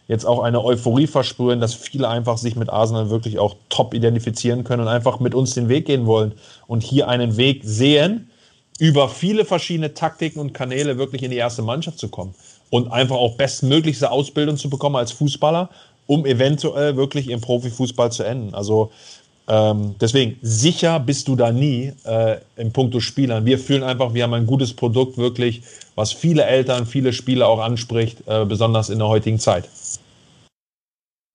jetzt 0.07 0.25
auch 0.25 0.43
eine 0.43 0.63
Euphorie 0.65 1.07
versprühen, 1.07 1.61
dass 1.61 1.75
viele 1.75 2.09
einfach 2.09 2.39
sich 2.39 2.57
mit 2.57 2.71
Arsenal 2.71 3.11
wirklich 3.11 3.39
auch 3.39 3.57
top 3.69 3.95
identifizieren 3.95 4.65
können 4.65 4.83
und 4.83 4.89
einfach 4.89 5.21
mit 5.21 5.35
uns 5.35 5.55
den 5.55 5.69
Weg 5.69 5.87
gehen 5.87 6.07
wollen 6.07 6.33
und 6.67 6.83
hier 6.83 7.09
einen 7.09 7.37
Weg 7.37 7.63
sehen, 7.65 8.31
über 8.79 9.09
viele 9.09 9.45
verschiedene 9.45 9.93
Taktiken 9.95 10.41
und 10.41 10.55
Kanäle 10.55 10.99
wirklich 10.99 11.23
in 11.23 11.31
die 11.31 11.37
erste 11.37 11.63
Mannschaft 11.63 11.99
zu 11.99 12.09
kommen 12.09 12.35
und 12.71 12.91
einfach 12.93 13.17
auch 13.17 13.37
bestmöglichste 13.37 14.11
Ausbildung 14.11 14.57
zu 14.57 14.71
bekommen 14.71 14.97
als 14.97 15.13
Fußballer 15.13 15.69
um 16.09 16.27
eventuell 16.27 16.97
wirklich 16.97 17.29
im 17.29 17.41
Profifußball 17.41 18.11
zu 18.11 18.25
enden. 18.25 18.55
Also 18.55 18.91
ähm, 19.47 19.95
deswegen, 20.01 20.39
sicher 20.43 20.99
bist 20.99 21.29
du 21.29 21.37
da 21.37 21.53
nie 21.53 21.93
äh, 22.05 22.39
im 22.57 22.73
Punkto 22.73 22.99
Spielern. 22.99 23.45
Wir 23.45 23.59
fühlen 23.59 23.83
einfach, 23.83 24.13
wir 24.15 24.25
haben 24.25 24.35
ein 24.35 24.47
gutes 24.47 24.75
Produkt 24.75 25.17
wirklich, 25.17 25.63
was 25.95 26.13
viele 26.13 26.45
Eltern, 26.45 26.87
viele 26.87 27.13
Spieler 27.13 27.47
auch 27.47 27.61
anspricht, 27.61 28.19
äh, 28.27 28.45
besonders 28.45 28.91
in 28.91 28.99
der 28.99 29.09
heutigen 29.09 29.39
Zeit. 29.39 29.69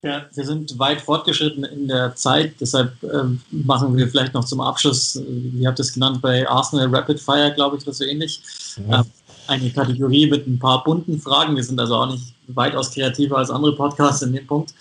Ja, 0.03 0.26
wir 0.34 0.45
sind 0.45 0.78
weit 0.78 1.01
fortgeschritten 1.01 1.63
in 1.63 1.88
der 1.88 2.13
Zeit, 2.15 2.55
deshalb 2.59 2.91
ähm, 3.03 3.41
machen 3.51 3.95
wir 3.95 4.07
vielleicht 4.07 4.34
noch 4.34 4.43
zum 4.43 4.59
Abschluss, 4.59 5.15
äh, 5.15 5.24
wie 5.26 5.65
habt 5.65 5.80
ihr 5.80 5.84
es 5.84 5.93
genannt, 5.93 6.21
bei 6.21 6.47
Arsenal 6.47 6.93
Rapid 6.93 7.19
Fire, 7.19 7.51
glaube 7.55 7.78
ich, 7.78 7.84
oder 7.84 7.93
so 7.93 8.03
ähnlich. 8.03 8.41
Mhm. 8.78 8.93
Ähm, 8.93 9.05
eine 9.47 9.69
Kategorie 9.71 10.27
mit 10.27 10.47
ein 10.47 10.59
paar 10.59 10.83
bunten 10.83 11.19
Fragen. 11.19 11.55
Wir 11.55 11.63
sind 11.63 11.79
also 11.79 11.95
auch 11.95 12.11
nicht 12.11 12.33
weitaus 12.47 12.91
kreativer 12.91 13.37
als 13.37 13.49
andere 13.49 13.75
Podcasts 13.75 14.21
in 14.21 14.33
dem 14.33 14.47
Punkt. 14.47 14.73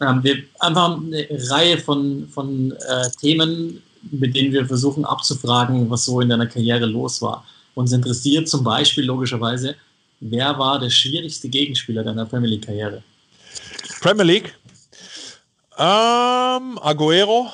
Ähm, 0.00 0.22
wir 0.22 0.42
einfach 0.60 0.98
eine 0.98 1.26
Reihe 1.50 1.78
von, 1.78 2.28
von 2.28 2.72
äh, 2.72 3.10
Themen, 3.20 3.82
mit 4.10 4.34
denen 4.34 4.52
wir 4.52 4.66
versuchen 4.66 5.04
abzufragen, 5.04 5.88
was 5.90 6.04
so 6.04 6.20
in 6.20 6.28
deiner 6.28 6.46
Karriere 6.46 6.86
los 6.86 7.22
war. 7.22 7.44
Uns 7.74 7.92
interessiert 7.92 8.48
zum 8.48 8.64
Beispiel 8.64 9.04
logischerweise, 9.04 9.76
wer 10.20 10.58
war 10.58 10.78
der 10.78 10.90
schwierigste 10.90 11.48
Gegenspieler 11.48 12.02
deiner 12.02 12.26
Premier 12.26 12.50
League-Karriere? 12.50 13.02
Premier 14.00 14.24
League? 14.24 14.54
Ähm, 15.78 16.78
Aguero, 16.78 17.50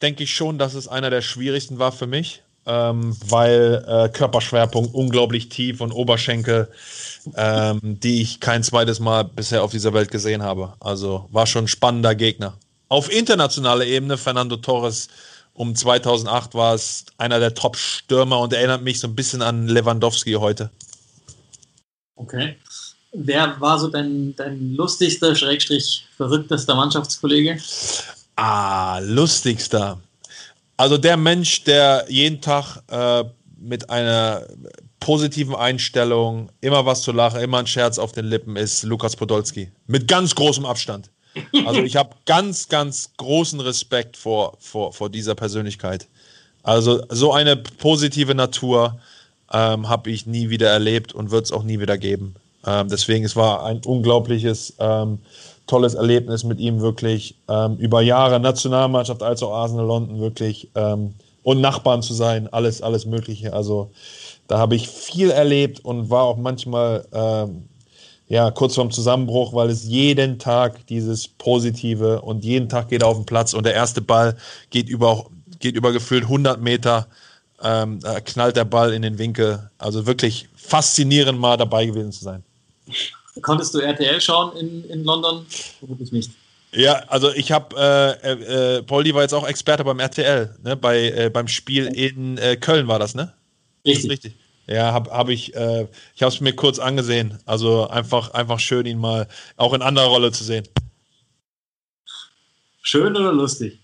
denke 0.00 0.24
ich 0.24 0.34
schon, 0.34 0.58
dass 0.58 0.74
es 0.74 0.86
einer 0.86 1.10
der 1.10 1.22
schwierigsten 1.22 1.78
war 1.78 1.92
für 1.92 2.06
mich 2.06 2.42
ähm, 2.68 3.16
weil 3.26 3.84
äh, 3.88 4.08
Körperschwerpunkt 4.10 4.94
unglaublich 4.94 5.48
tief 5.48 5.80
und 5.80 5.90
Oberschenkel, 5.90 6.68
ähm, 7.34 7.80
die 7.82 8.20
ich 8.20 8.40
kein 8.40 8.62
zweites 8.62 9.00
Mal 9.00 9.24
bisher 9.24 9.62
auf 9.62 9.70
dieser 9.70 9.94
Welt 9.94 10.10
gesehen 10.10 10.42
habe. 10.42 10.74
Also 10.78 11.26
war 11.32 11.46
schon 11.46 11.64
ein 11.64 11.68
spannender 11.68 12.14
Gegner. 12.14 12.58
Auf 12.88 13.10
internationaler 13.10 13.86
Ebene, 13.86 14.18
Fernando 14.18 14.56
Torres 14.56 15.08
um 15.54 15.74
2008 15.74 16.54
war 16.54 16.74
es 16.74 17.06
einer 17.16 17.40
der 17.40 17.54
Top-Stürmer 17.54 18.38
und 18.38 18.52
erinnert 18.52 18.82
mich 18.82 19.00
so 19.00 19.08
ein 19.08 19.16
bisschen 19.16 19.42
an 19.42 19.66
Lewandowski 19.66 20.34
heute. 20.34 20.70
Okay. 22.16 22.56
Wer 23.12 23.58
war 23.60 23.78
so 23.78 23.88
dein, 23.88 24.36
dein 24.36 24.74
lustigster, 24.74 25.34
schrägstrich 25.34 26.06
verrücktester 26.16 26.74
Mannschaftskollege? 26.74 27.58
Ah, 28.36 28.98
lustigster. 29.00 29.98
Also 30.78 30.96
der 30.96 31.16
Mensch, 31.16 31.64
der 31.64 32.06
jeden 32.08 32.40
Tag 32.40 32.82
äh, 32.88 33.24
mit 33.58 33.90
einer 33.90 34.46
positiven 35.00 35.56
Einstellung, 35.56 36.50
immer 36.60 36.86
was 36.86 37.02
zu 37.02 37.10
lachen, 37.10 37.40
immer 37.40 37.58
ein 37.58 37.66
Scherz 37.66 37.98
auf 37.98 38.12
den 38.12 38.24
Lippen 38.24 38.56
ist 38.56 38.84
Lukas 38.84 39.16
Podolski. 39.16 39.72
Mit 39.88 40.06
ganz 40.06 40.34
großem 40.34 40.64
Abstand. 40.64 41.10
Also 41.66 41.82
ich 41.82 41.96
habe 41.96 42.14
ganz, 42.26 42.68
ganz 42.68 43.10
großen 43.16 43.60
Respekt 43.60 44.16
vor, 44.16 44.56
vor, 44.60 44.92
vor 44.92 45.10
dieser 45.10 45.34
Persönlichkeit. 45.34 46.06
Also 46.62 47.02
so 47.08 47.32
eine 47.32 47.56
positive 47.56 48.34
Natur 48.34 49.00
ähm, 49.52 49.88
habe 49.88 50.10
ich 50.10 50.26
nie 50.26 50.48
wieder 50.48 50.70
erlebt 50.70 51.12
und 51.12 51.32
wird 51.32 51.44
es 51.44 51.52
auch 51.52 51.64
nie 51.64 51.80
wieder 51.80 51.98
geben. 51.98 52.36
Ähm, 52.64 52.88
deswegen, 52.88 53.24
es 53.24 53.34
war 53.34 53.64
ein 53.64 53.80
unglaubliches 53.84 54.74
ähm, 54.78 55.18
tolles 55.68 55.94
Erlebnis 55.94 56.42
mit 56.42 56.58
ihm 56.58 56.80
wirklich 56.80 57.36
ähm, 57.48 57.76
über 57.76 58.00
Jahre 58.02 58.40
Nationalmannschaft 58.40 59.22
als 59.22 59.42
auch 59.42 59.52
Arsenal 59.52 59.86
London 59.86 60.18
wirklich 60.18 60.70
ähm, 60.74 61.14
und 61.44 61.60
Nachbarn 61.60 62.02
zu 62.02 62.14
sein, 62.14 62.52
alles, 62.52 62.82
alles 62.82 63.06
Mögliche. 63.06 63.52
Also 63.52 63.90
da 64.48 64.58
habe 64.58 64.74
ich 64.74 64.88
viel 64.88 65.30
erlebt 65.30 65.84
und 65.84 66.10
war 66.10 66.24
auch 66.24 66.36
manchmal 66.36 67.06
ähm, 67.12 67.68
ja, 68.28 68.50
kurz 68.50 68.74
vorm 68.74 68.90
Zusammenbruch, 68.90 69.54
weil 69.54 69.70
es 69.70 69.84
jeden 69.84 70.38
Tag 70.38 70.86
dieses 70.88 71.28
Positive 71.28 72.20
und 72.20 72.44
jeden 72.44 72.68
Tag 72.68 72.88
geht 72.88 73.02
er 73.02 73.08
auf 73.08 73.16
den 73.16 73.24
Platz 73.24 73.54
und 73.54 73.64
der 73.64 73.74
erste 73.74 74.02
Ball 74.02 74.36
geht 74.70 74.88
über, 74.88 75.26
geht 75.58 75.74
über 75.74 75.92
gefühlt 75.92 76.24
100 76.24 76.60
Meter, 76.60 77.06
ähm, 77.62 78.00
knallt 78.24 78.56
der 78.56 78.64
Ball 78.64 78.92
in 78.92 79.02
den 79.02 79.18
Winkel. 79.18 79.70
Also 79.78 80.06
wirklich 80.06 80.48
faszinierend 80.54 81.38
mal 81.38 81.56
dabei 81.56 81.86
gewesen 81.86 82.12
zu 82.12 82.24
sein. 82.24 82.44
Konntest 83.42 83.74
du 83.74 83.80
RTL 83.80 84.20
schauen 84.20 84.56
in, 84.56 84.84
in 84.90 85.04
London? 85.04 85.46
Vermutlich 85.78 86.12
nicht. 86.12 86.30
Ja, 86.72 87.04
also 87.08 87.32
ich 87.32 87.50
habe, 87.50 87.76
äh, 87.76 88.32
äh, 88.32 88.76
äh, 88.76 88.82
Poldi 88.82 89.14
war 89.14 89.22
jetzt 89.22 89.32
auch 89.32 89.48
Experte 89.48 89.84
beim 89.84 90.00
RTL, 90.00 90.54
ne? 90.62 90.76
Bei, 90.76 91.10
äh, 91.10 91.30
beim 91.30 91.48
Spiel 91.48 91.86
in 91.86 92.36
äh, 92.36 92.56
Köln 92.56 92.88
war 92.88 92.98
das, 92.98 93.14
ne? 93.14 93.32
Richtig. 93.86 94.04
Das 94.04 94.10
richtig. 94.10 94.34
Ja, 94.66 94.92
habe 94.92 95.10
hab 95.10 95.30
ich, 95.30 95.54
äh, 95.54 95.86
ich 96.14 96.22
habe 96.22 96.32
es 96.32 96.40
mir 96.40 96.52
kurz 96.52 96.78
angesehen. 96.78 97.38
Also 97.46 97.88
einfach, 97.88 98.32
einfach 98.32 98.60
schön, 98.60 98.84
ihn 98.84 98.98
mal 98.98 99.26
auch 99.56 99.72
in 99.72 99.80
anderer 99.80 100.08
Rolle 100.08 100.30
zu 100.30 100.44
sehen. 100.44 100.68
Schön 102.82 103.16
oder 103.16 103.32
lustig? 103.32 103.78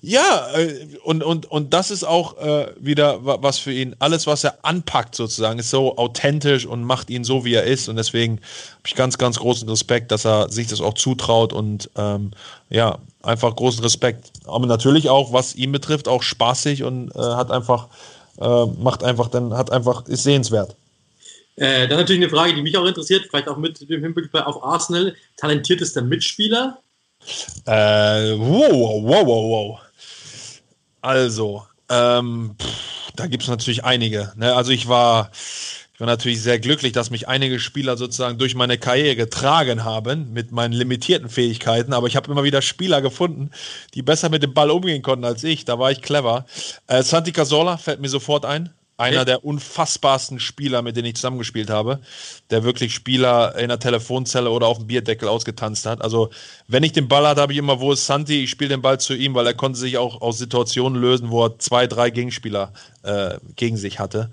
Ja, 0.00 0.48
äh, 0.54 0.86
und, 1.02 1.22
und, 1.22 1.46
und 1.46 1.74
das 1.74 1.90
ist 1.90 2.04
auch 2.04 2.38
äh, 2.38 2.72
wieder 2.78 3.18
was 3.24 3.58
für 3.58 3.72
ihn. 3.72 3.96
Alles, 3.98 4.26
was 4.26 4.44
er 4.44 4.58
anpackt, 4.62 5.14
sozusagen, 5.14 5.58
ist 5.58 5.70
so 5.70 5.96
authentisch 5.96 6.66
und 6.66 6.84
macht 6.84 7.10
ihn 7.10 7.24
so, 7.24 7.44
wie 7.44 7.54
er 7.54 7.64
ist. 7.64 7.88
Und 7.88 7.96
deswegen 7.96 8.34
habe 8.36 8.86
ich 8.86 8.94
ganz, 8.94 9.18
ganz 9.18 9.38
großen 9.38 9.68
Respekt, 9.68 10.12
dass 10.12 10.24
er 10.24 10.50
sich 10.50 10.68
das 10.68 10.80
auch 10.80 10.94
zutraut 10.94 11.52
und 11.52 11.90
ähm, 11.96 12.30
ja, 12.70 12.98
einfach 13.22 13.54
großen 13.54 13.82
Respekt. 13.82 14.30
Aber 14.44 14.66
natürlich 14.66 15.08
auch, 15.08 15.32
was 15.32 15.54
ihn 15.54 15.72
betrifft, 15.72 16.08
auch 16.08 16.22
spaßig 16.22 16.84
und 16.84 17.10
äh, 17.14 17.18
hat 17.18 17.50
einfach, 17.50 17.88
äh, 18.40 18.66
macht 18.80 19.02
einfach, 19.02 19.28
dann 19.28 19.54
hat 19.54 19.70
einfach, 19.72 20.06
ist 20.06 20.22
sehenswert. 20.22 20.76
Äh, 21.56 21.88
dann 21.88 21.98
natürlich 21.98 22.22
eine 22.22 22.30
Frage, 22.30 22.54
die 22.54 22.62
mich 22.62 22.76
auch 22.76 22.86
interessiert, 22.86 23.26
vielleicht 23.28 23.48
auch 23.48 23.56
mit 23.56 23.88
dem 23.90 24.02
Hinblick 24.02 24.32
auf 24.34 24.62
Arsenal. 24.62 25.14
Talentiertester 25.36 26.02
Mitspieler? 26.02 26.78
Äh, 27.66 28.38
wow, 28.38 29.02
wow, 29.02 29.26
wow, 29.26 29.50
wow. 29.50 29.78
Also, 31.00 31.66
ähm, 31.88 32.56
pff, 32.60 33.12
da 33.18 33.26
gibt 33.26 33.42
es 33.42 33.48
natürlich 33.48 33.84
einige. 33.84 34.32
Ne? 34.36 34.54
Also 34.54 34.70
ich 34.70 34.88
war, 34.88 35.30
ich 35.92 36.00
war 36.00 36.06
natürlich 36.06 36.40
sehr 36.40 36.60
glücklich, 36.60 36.92
dass 36.92 37.10
mich 37.10 37.28
einige 37.28 37.58
Spieler 37.58 37.96
sozusagen 37.96 38.38
durch 38.38 38.54
meine 38.54 38.78
Karriere 38.78 39.16
getragen 39.16 39.84
haben 39.84 40.32
mit 40.32 40.52
meinen 40.52 40.72
limitierten 40.72 41.28
Fähigkeiten. 41.28 41.92
Aber 41.92 42.06
ich 42.06 42.16
habe 42.16 42.30
immer 42.30 42.44
wieder 42.44 42.62
Spieler 42.62 43.02
gefunden, 43.02 43.50
die 43.94 44.02
besser 44.02 44.28
mit 44.28 44.42
dem 44.42 44.54
Ball 44.54 44.70
umgehen 44.70 45.02
konnten 45.02 45.24
als 45.24 45.42
ich. 45.44 45.64
Da 45.64 45.78
war 45.78 45.90
ich 45.90 46.00
clever. 46.00 46.46
Äh, 46.86 47.02
Santi 47.02 47.32
Casola 47.32 47.76
fällt 47.76 48.00
mir 48.00 48.08
sofort 48.08 48.44
ein. 48.44 48.70
Einer 48.98 49.24
der 49.24 49.44
unfassbarsten 49.44 50.40
Spieler, 50.40 50.82
mit 50.82 50.96
denen 50.96 51.06
ich 51.06 51.14
zusammengespielt 51.14 51.70
habe, 51.70 52.00
der 52.50 52.64
wirklich 52.64 52.92
Spieler 52.92 53.56
in 53.56 53.68
der 53.68 53.78
Telefonzelle 53.78 54.50
oder 54.50 54.66
auf 54.66 54.78
dem 54.78 54.88
Bierdeckel 54.88 55.28
ausgetanzt 55.28 55.86
hat. 55.86 56.02
Also, 56.02 56.30
wenn 56.66 56.82
ich 56.82 56.92
den 56.92 57.06
Ball 57.06 57.26
hatte, 57.26 57.40
habe 57.40 57.52
ich 57.52 57.58
immer, 57.58 57.78
wo 57.78 57.92
ist 57.92 58.06
Santi? 58.06 58.42
Ich 58.42 58.50
spiele 58.50 58.70
den 58.70 58.82
Ball 58.82 58.98
zu 58.98 59.14
ihm, 59.14 59.34
weil 59.34 59.46
er 59.46 59.54
konnte 59.54 59.78
sich 59.78 59.98
auch 59.98 60.20
aus 60.20 60.38
Situationen 60.38 61.00
lösen, 61.00 61.30
wo 61.30 61.44
er 61.44 61.58
zwei, 61.60 61.86
drei 61.86 62.10
Gegenspieler 62.10 62.72
äh, 63.04 63.38
gegen 63.54 63.76
sich 63.76 64.00
hatte. 64.00 64.30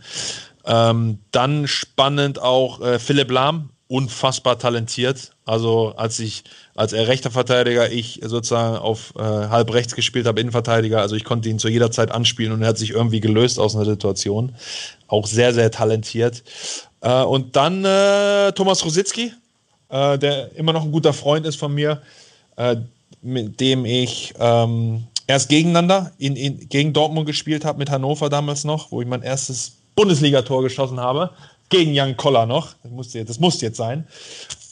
Ähm, 0.66 1.20
dann 1.32 1.68
spannend 1.68 2.40
auch 2.40 2.82
äh, 2.82 2.98
Philipp 2.98 3.30
Lahm, 3.30 3.70
unfassbar 3.96 4.60
talentiert. 4.60 5.32
Also 5.46 5.94
als 5.96 6.20
ich, 6.20 6.44
als 6.76 6.92
er 6.92 7.08
rechter 7.08 7.32
Verteidiger, 7.32 7.90
ich 7.90 8.20
sozusagen 8.26 8.76
auf 8.76 9.14
äh, 9.16 9.22
halb 9.22 9.74
rechts 9.74 9.96
gespielt 9.96 10.28
habe, 10.28 10.42
Innenverteidiger, 10.42 11.00
also 11.00 11.16
ich 11.16 11.24
konnte 11.24 11.48
ihn 11.48 11.60
zu 11.60 11.70
jeder 11.70 11.92
Zeit 11.92 12.12
anspielen 12.12 12.52
und 12.52 12.62
er 12.62 12.68
hat 12.68 12.78
sich 12.78 12.90
irgendwie 12.90 13.22
gelöst 13.22 13.58
aus 13.58 13.74
einer 13.74 13.86
Situation. 13.86 14.54
Auch 15.08 15.28
sehr, 15.28 15.54
sehr 15.54 15.72
talentiert. 15.72 16.44
Äh, 17.00 17.24
und 17.24 17.56
dann 17.56 17.86
äh, 17.86 18.52
Thomas 18.52 18.84
Rositzky, 18.84 19.32
äh, 19.88 20.20
der 20.20 20.54
immer 20.58 20.74
noch 20.74 20.84
ein 20.84 20.92
guter 20.92 21.14
Freund 21.14 21.46
ist 21.46 21.56
von 21.56 21.74
mir, 21.74 22.02
äh, 22.58 22.76
mit 23.22 23.62
dem 23.62 23.86
ich 23.86 24.34
ähm, 24.38 25.08
erst 25.26 25.48
gegeneinander 25.48 26.12
in, 26.18 26.36
in, 26.36 26.68
gegen 26.68 26.92
Dortmund 26.92 27.28
gespielt 27.28 27.64
habe, 27.64 27.80
mit 27.80 27.90
Hannover 27.90 28.30
damals 28.30 28.66
noch, 28.66 28.92
wo 28.92 29.02
ich 29.02 29.08
mein 29.08 29.22
erstes 29.22 29.78
Bundesligator 29.96 30.64
geschossen 30.64 31.00
habe 31.00 31.30
gegen 31.70 31.94
Jan 31.94 32.18
Koller 32.18 32.46
noch. 32.46 32.74
Das 32.84 32.92
musste 32.92 33.20
jetzt, 33.20 33.30
das 33.30 33.40
musste 33.40 33.66
jetzt 33.66 33.78
sein. 33.78 34.08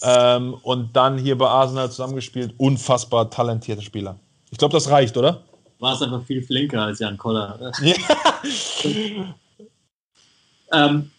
Ähm, 0.03 0.55
und 0.63 0.95
dann 0.95 1.17
hier 1.17 1.37
bei 1.37 1.47
Arsenal 1.47 1.89
zusammengespielt. 1.89 2.53
Unfassbar 2.57 3.29
talentierter 3.29 3.81
Spieler. 3.81 4.17
Ich 4.51 4.57
glaube, 4.57 4.73
das 4.73 4.89
reicht, 4.89 5.17
oder? 5.17 5.41
War 5.79 5.95
es 5.95 6.01
einfach 6.01 6.23
viel 6.25 6.43
flinker 6.43 6.81
als 6.81 6.99
Jan 6.99 7.17
Koller. 7.17 7.71
Ja. 7.81 7.95
ähm, 10.87 11.11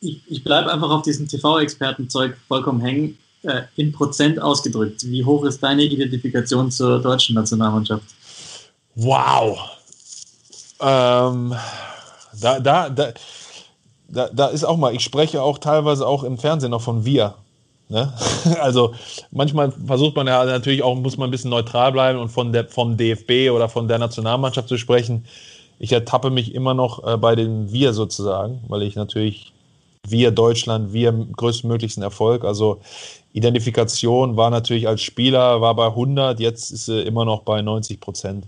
ich, 0.00 0.22
ich 0.28 0.44
bleibe 0.44 0.72
einfach 0.72 0.90
auf 0.90 1.02
diesem 1.02 1.28
TV-Expertenzeug 1.28 2.36
vollkommen 2.48 2.80
hängen. 2.80 3.18
Äh, 3.42 3.62
in 3.76 3.92
Prozent 3.92 4.40
ausgedrückt, 4.40 5.04
wie 5.04 5.24
hoch 5.24 5.44
ist 5.44 5.62
deine 5.62 5.84
Identifikation 5.84 6.70
zur 6.70 7.00
deutschen 7.00 7.36
Nationalmannschaft? 7.36 8.02
Wow. 8.96 9.58
Ähm, 10.80 11.54
da, 12.40 12.58
da, 12.58 12.90
da, 12.90 13.12
da, 14.08 14.28
da 14.32 14.46
ist 14.48 14.64
auch 14.64 14.76
mal, 14.76 14.94
ich 14.94 15.02
spreche 15.02 15.42
auch 15.42 15.58
teilweise 15.58 16.06
auch 16.06 16.22
im 16.24 16.38
Fernsehen 16.38 16.70
noch 16.70 16.82
von 16.82 17.04
wir. 17.04 17.34
Ne? 17.88 18.12
Also 18.60 18.94
manchmal 19.30 19.72
versucht 19.72 20.16
man 20.16 20.26
ja 20.26 20.44
natürlich 20.44 20.82
auch, 20.82 20.94
muss 20.96 21.16
man 21.16 21.28
ein 21.28 21.30
bisschen 21.30 21.50
neutral 21.50 21.92
bleiben 21.92 22.18
und 22.18 22.28
von 22.28 22.52
der, 22.52 22.66
vom 22.68 22.96
DFB 22.96 23.50
oder 23.52 23.68
von 23.68 23.88
der 23.88 23.98
Nationalmannschaft 23.98 24.68
zu 24.68 24.78
sprechen. 24.78 25.24
Ich 25.78 25.92
ertappe 25.92 26.30
mich 26.30 26.54
immer 26.54 26.74
noch 26.74 27.06
äh, 27.06 27.16
bei 27.16 27.34
den 27.34 27.70
Wir 27.70 27.92
sozusagen, 27.92 28.62
weil 28.68 28.82
ich 28.82 28.96
natürlich 28.96 29.52
wir 30.08 30.30
Deutschland, 30.30 30.92
wir 30.92 31.12
größtmöglichsten 31.12 32.02
Erfolg. 32.02 32.44
Also 32.44 32.80
Identifikation 33.32 34.36
war 34.36 34.50
natürlich 34.50 34.88
als 34.88 35.02
Spieler, 35.02 35.60
war 35.60 35.74
bei 35.74 35.86
100, 35.86 36.40
jetzt 36.40 36.70
ist 36.70 36.86
sie 36.86 37.02
immer 37.02 37.24
noch 37.24 37.42
bei 37.42 37.60
90 37.60 38.00
Prozent. 38.00 38.46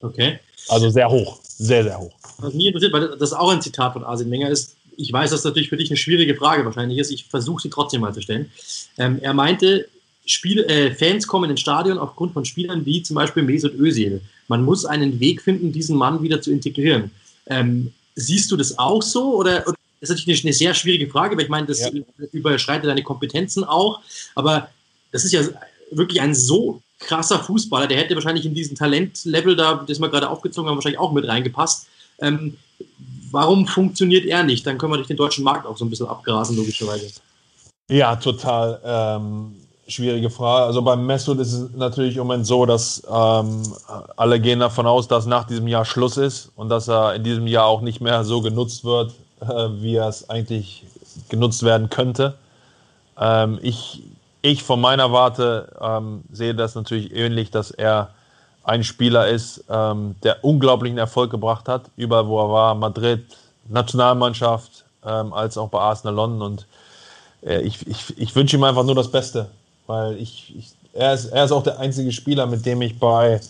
Okay. 0.00 0.38
Also 0.68 0.90
sehr 0.90 1.10
hoch, 1.10 1.38
sehr, 1.42 1.84
sehr 1.84 1.98
hoch. 1.98 2.17
Was 2.38 2.54
mich 2.54 2.66
interessiert, 2.66 2.92
weil 2.92 3.16
das 3.18 3.32
auch 3.32 3.50
ein 3.50 3.62
Zitat 3.62 3.92
von 3.92 4.04
Arsene 4.04 4.30
Wenger 4.30 4.50
ist, 4.50 4.76
ich 4.96 5.12
weiß, 5.12 5.30
dass 5.30 5.42
das 5.42 5.50
natürlich 5.50 5.68
für 5.68 5.76
dich 5.76 5.90
eine 5.90 5.96
schwierige 5.96 6.34
Frage 6.34 6.64
wahrscheinlich 6.64 6.98
ist, 6.98 7.10
ich 7.10 7.24
versuche 7.24 7.62
sie 7.62 7.70
trotzdem 7.70 8.00
mal 8.00 8.12
zu 8.12 8.20
stellen. 8.20 8.50
Ähm, 8.96 9.18
er 9.20 9.32
meinte, 9.32 9.88
Spiel, 10.26 10.60
äh, 10.64 10.92
Fans 10.92 11.26
kommen 11.26 11.50
ins 11.50 11.60
Stadion 11.60 11.98
aufgrund 11.98 12.32
von 12.32 12.44
Spielern 12.44 12.84
wie 12.84 13.02
zum 13.02 13.14
Beispiel 13.14 13.42
Mesut 13.42 13.74
Özil. 13.74 14.20
Man 14.48 14.64
muss 14.64 14.84
einen 14.84 15.20
Weg 15.20 15.40
finden, 15.40 15.72
diesen 15.72 15.96
Mann 15.96 16.22
wieder 16.22 16.40
zu 16.40 16.50
integrieren. 16.50 17.10
Ähm, 17.46 17.92
siehst 18.14 18.50
du 18.50 18.56
das 18.56 18.78
auch 18.78 19.02
so 19.02 19.36
oder, 19.36 19.62
oder 19.66 19.76
das 20.00 20.10
ist 20.10 20.18
natürlich 20.18 20.44
eine, 20.44 20.52
sehr 20.52 20.74
schwierige 20.74 21.08
Frage, 21.08 21.36
weil 21.36 21.44
ich 21.44 21.50
meine, 21.50 21.66
das 21.66 21.80
ja. 21.80 21.90
überschreitet 22.32 22.86
deine 22.86 23.02
Kompetenzen 23.02 23.64
auch, 23.64 24.00
aber 24.34 24.68
das 25.12 25.24
ist 25.24 25.32
ja 25.32 25.42
wirklich 25.90 26.20
ein 26.20 26.34
so 26.34 26.82
krasser 26.98 27.38
Fußballer, 27.38 27.86
der 27.86 27.98
hätte 27.98 28.14
wahrscheinlich 28.14 28.44
in 28.44 28.54
diesen 28.54 28.76
Talentlevel 28.76 29.56
da, 29.56 29.84
das 29.86 30.00
wir 30.00 30.08
gerade 30.08 30.28
aufgezogen 30.28 30.68
haben, 30.68 30.76
wahrscheinlich 30.76 31.00
auch 31.00 31.12
mit 31.12 31.26
reingepasst. 31.26 31.86
Ähm, 32.20 32.56
warum 33.30 33.66
funktioniert 33.66 34.26
er 34.26 34.42
nicht? 34.42 34.66
Dann 34.66 34.78
können 34.78 34.92
wir 34.92 34.96
durch 34.96 35.08
den 35.08 35.16
deutschen 35.16 35.44
Markt 35.44 35.66
auch 35.66 35.76
so 35.76 35.84
ein 35.84 35.90
bisschen 35.90 36.06
abgrasen, 36.06 36.56
logischerweise. 36.56 37.10
Ja, 37.90 38.16
total. 38.16 38.80
Ähm, 38.84 39.56
schwierige 39.86 40.30
Frage. 40.30 40.66
Also 40.66 40.82
beim 40.82 41.06
Mesut 41.06 41.38
ist 41.38 41.52
es 41.52 41.70
natürlich 41.74 42.16
im 42.16 42.26
Moment 42.26 42.46
so, 42.46 42.66
dass 42.66 43.02
ähm, 43.10 43.62
alle 44.16 44.40
gehen 44.40 44.60
davon 44.60 44.86
aus, 44.86 45.08
dass 45.08 45.26
nach 45.26 45.44
diesem 45.44 45.66
Jahr 45.66 45.84
Schluss 45.84 46.16
ist 46.16 46.52
und 46.56 46.68
dass 46.68 46.88
er 46.88 47.14
in 47.14 47.24
diesem 47.24 47.46
Jahr 47.46 47.66
auch 47.66 47.80
nicht 47.80 48.00
mehr 48.00 48.24
so 48.24 48.42
genutzt 48.42 48.84
wird, 48.84 49.14
äh, 49.40 49.46
wie 49.46 49.96
er 49.96 50.08
es 50.08 50.28
eigentlich 50.28 50.84
genutzt 51.28 51.62
werden 51.62 51.88
könnte. 51.88 52.34
Ähm, 53.18 53.58
ich, 53.62 54.02
ich 54.42 54.62
von 54.62 54.80
meiner 54.80 55.12
Warte 55.12 55.74
ähm, 55.80 56.22
sehe 56.30 56.54
das 56.54 56.74
natürlich 56.74 57.14
ähnlich, 57.14 57.50
dass 57.50 57.70
er 57.70 58.10
ein 58.68 58.84
Spieler 58.84 59.28
ist, 59.28 59.64
ähm, 59.70 60.14
der 60.22 60.44
unglaublichen 60.44 60.98
Erfolg 60.98 61.30
gebracht 61.30 61.68
hat, 61.68 61.86
überall 61.96 62.26
wo 62.28 62.38
er 62.38 62.50
war, 62.50 62.74
Madrid, 62.74 63.24
Nationalmannschaft, 63.66 64.84
ähm, 65.04 65.32
als 65.32 65.56
auch 65.56 65.70
bei 65.70 65.78
Arsenal 65.78 66.14
London. 66.14 66.42
Und 66.42 66.66
äh, 67.42 67.62
ich, 67.62 67.86
ich, 67.86 68.18
ich 68.18 68.36
wünsche 68.36 68.56
ihm 68.56 68.64
einfach 68.64 68.84
nur 68.84 68.94
das 68.94 69.10
Beste, 69.10 69.48
weil 69.86 70.16
ich, 70.18 70.54
ich, 70.56 70.72
er, 70.92 71.14
ist, 71.14 71.26
er 71.26 71.46
ist 71.46 71.52
auch 71.52 71.62
der 71.62 71.78
einzige 71.78 72.12
Spieler, 72.12 72.46
mit 72.46 72.66
dem 72.66 72.82
ich 72.82 72.98
bei 72.98 73.40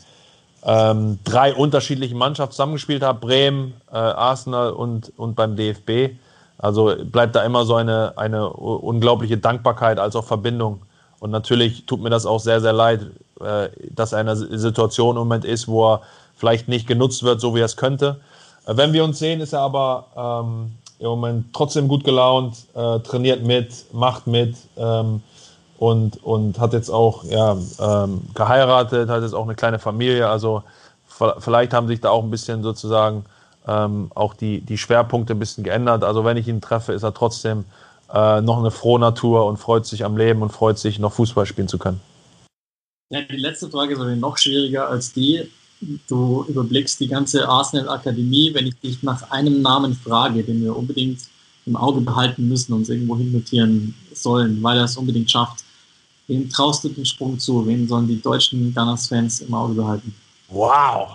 ähm, 0.65 1.19
drei 1.25 1.53
unterschiedlichen 1.53 2.17
Mannschaften 2.17 2.53
zusammengespielt 2.53 3.03
habe, 3.03 3.19
Bremen, 3.19 3.75
äh, 3.91 3.97
Arsenal 3.97 4.71
und, 4.71 5.13
und 5.17 5.35
beim 5.35 5.57
DFB. 5.57 6.17
Also 6.59 6.95
bleibt 7.05 7.35
da 7.35 7.43
immer 7.43 7.65
so 7.65 7.75
eine, 7.75 8.13
eine 8.17 8.51
unglaubliche 8.51 9.39
Dankbarkeit 9.39 9.99
als 9.99 10.15
auch 10.15 10.25
Verbindung. 10.25 10.83
Und 11.19 11.31
natürlich 11.33 11.87
tut 11.87 12.01
mir 12.01 12.11
das 12.11 12.25
auch 12.27 12.39
sehr, 12.39 12.61
sehr 12.61 12.73
leid, 12.73 13.01
äh, 13.41 13.71
dass 13.91 14.13
er 14.13 14.37
Situation 14.37 15.17
im 15.17 15.21
Moment 15.21 15.45
ist, 15.45 15.69
wo 15.69 15.93
er 15.93 16.03
vielleicht 16.37 16.69
nicht 16.69 16.87
genutzt 16.87 17.23
wird, 17.23 17.41
so 17.41 17.55
wie 17.55 17.61
er 17.61 17.67
es 17.67 17.77
könnte. 17.77 18.21
Äh, 18.67 18.77
wenn 18.77 18.93
wir 18.93 19.05
uns 19.05 19.19
sehen, 19.19 19.41
ist 19.41 19.53
er 19.53 19.61
aber 19.61 20.07
ähm, 20.17 20.73
im 20.99 21.07
Moment 21.07 21.47
trotzdem 21.53 21.89
gut 21.89 22.05
gelaunt, 22.05 22.57
äh, 22.75 22.99
trainiert 23.01 23.45
mit, 23.45 23.93
macht 23.93 24.27
mit 24.27 24.57
ähm, 24.77 25.23
und, 25.79 26.23
und 26.25 26.59
hat 26.59 26.73
jetzt 26.73 26.91
auch 26.91 27.25
ja, 27.25 27.57
ähm, 27.81 28.23
geheiratet, 28.35 29.09
hat 29.09 29.23
jetzt 29.23 29.35
auch 29.35 29.45
eine 29.45 29.55
kleine 29.55 29.79
Familie. 29.79 30.29
Also 30.29 30.63
vielleicht 31.39 31.73
haben 31.73 31.87
sich 31.87 32.01
da 32.01 32.11
auch 32.11 32.23
ein 32.23 32.31
bisschen 32.31 32.63
sozusagen 32.63 33.25
ähm, 33.67 34.11
auch 34.15 34.35
die, 34.35 34.61
die 34.61 34.79
Schwerpunkte 34.79 35.35
ein 35.35 35.39
bisschen 35.39 35.63
geändert. 35.63 36.03
Also 36.03 36.25
wenn 36.25 36.37
ich 36.37 36.49
ihn 36.49 36.61
treffe, 36.61 36.93
ist 36.93 37.03
er 37.03 37.15
trotzdem 37.15 37.65
äh, 38.13 38.41
noch 38.41 38.59
eine 38.59 38.71
frohe 38.71 38.99
Natur 38.99 39.47
und 39.47 39.59
freut 39.59 39.87
sich 39.87 40.05
am 40.05 40.17
Leben 40.17 40.43
und 40.43 40.51
freut 40.51 40.79
sich, 40.79 40.99
noch 40.99 41.13
Fußball 41.13 41.47
spielen 41.47 41.69
zu 41.69 41.79
können. 41.79 42.01
Ja, 43.11 43.23
die 43.23 43.37
letzte 43.37 43.71
Frage 43.71 43.95
ist 43.95 44.21
noch 44.21 44.37
schwieriger 44.37 44.87
als 44.89 45.13
die. 45.15 45.51
Du 46.09 46.45
überblickst 46.47 47.01
die 47.01 47.09
ganze 47.09 47.49
Arsenal-Akademie. 47.49 48.53
Wenn 48.53 48.67
ich 48.67 48.79
dich 48.81 49.03
nach 49.03 49.31
einem 49.31 49.63
Namen 49.63 49.95
frage, 49.95 50.43
den 50.45 50.63
wir 50.63 50.77
unbedingt 50.77 51.21
im 51.65 51.77
Auge 51.77 52.03
behalten 52.03 52.49
müssen 52.49 52.75
und 52.75 52.87
irgendwo 52.87 53.17
hin 53.17 53.33
notieren 53.33 53.95
sollen, 54.13 54.63
weil 54.63 54.77
er 54.77 54.85
es 54.85 54.97
unbedingt 54.99 55.31
schafft, 55.31 55.65
wem 56.27 56.51
traust 56.51 56.85
du 56.85 56.91
den 56.91 57.07
Sprung 57.07 57.39
zu? 57.39 57.67
Wen 57.67 57.89
sollen 57.89 58.09
die 58.09 58.21
deutschen 58.21 58.75
Gunners-Fans 58.75 59.41
im 59.41 59.55
Auge 59.55 59.73
behalten? 59.73 60.15
Wow, 60.49 61.09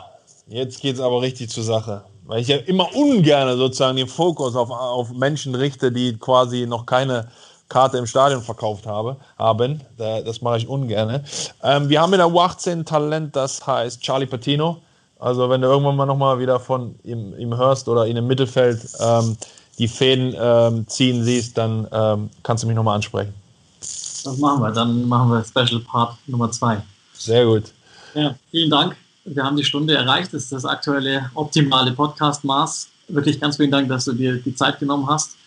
jetzt 0.47 0.81
geht 0.81 0.95
es 0.95 1.01
aber 1.01 1.21
richtig 1.21 1.49
zur 1.49 1.63
Sache. 1.63 2.03
Weil 2.25 2.41
ich 2.41 2.47
ja 2.47 2.57
immer 2.57 2.87
ungern 2.95 3.55
sozusagen 3.55 3.97
den 3.97 4.07
Fokus 4.07 4.55
auf, 4.55 4.71
auf 4.71 5.11
Menschen 5.11 5.53
richte, 5.53 5.91
die 5.91 6.17
quasi 6.17 6.65
noch 6.65 6.87
keine 6.87 7.27
Karte 7.73 7.97
im 7.97 8.05
Stadion 8.05 8.43
verkauft 8.43 8.85
habe, 8.85 9.17
haben. 9.37 9.81
Das 9.97 10.43
mache 10.43 10.57
ich 10.57 10.67
ungern. 10.67 11.23
Ähm, 11.63 11.89
wir 11.89 11.99
haben 11.99 12.13
in 12.13 12.19
der 12.19 12.27
U18 12.27 12.85
Talent, 12.85 13.35
das 13.35 13.65
heißt 13.65 13.99
Charlie 13.99 14.27
Patino. 14.27 14.77
Also 15.19 15.49
wenn 15.49 15.61
du 15.61 15.67
irgendwann 15.67 15.95
mal 15.95 16.05
nochmal 16.05 16.37
wieder 16.37 16.59
von 16.59 16.95
ihm, 17.03 17.33
ihm, 17.35 17.57
hörst 17.57 17.87
oder 17.87 18.05
ihn 18.05 18.17
im 18.17 18.27
Mittelfeld 18.27 18.79
ähm, 18.99 19.35
die 19.79 19.87
Fäden 19.87 20.35
ähm, 20.37 20.87
ziehen 20.87 21.23
siehst, 21.23 21.57
dann 21.57 21.87
ähm, 21.91 22.29
kannst 22.43 22.63
du 22.63 22.67
mich 22.67 22.75
nochmal 22.75 22.95
ansprechen. 22.95 23.33
Das 23.79 24.37
machen 24.37 24.61
wir. 24.61 24.71
Dann 24.71 25.07
machen 25.07 25.31
wir 25.31 25.43
Special 25.43 25.81
Part 25.81 26.17
Nummer 26.27 26.51
zwei. 26.51 26.79
Sehr 27.13 27.45
gut. 27.45 27.71
Ja, 28.13 28.35
vielen 28.51 28.69
Dank. 28.69 28.95
Wir 29.25 29.43
haben 29.43 29.57
die 29.57 29.63
Stunde 29.63 29.95
erreicht. 29.95 30.31
Das 30.31 30.43
ist 30.43 30.51
das 30.51 30.65
aktuelle 30.65 31.31
optimale 31.33 31.91
Podcast-Maß. 31.93 32.89
Wirklich 33.07 33.39
ganz 33.41 33.57
vielen 33.57 33.71
Dank, 33.71 33.89
dass 33.89 34.05
du 34.05 34.13
dir 34.13 34.37
die 34.37 34.53
Zeit 34.53 34.77
genommen 34.79 35.07
hast. 35.09 35.37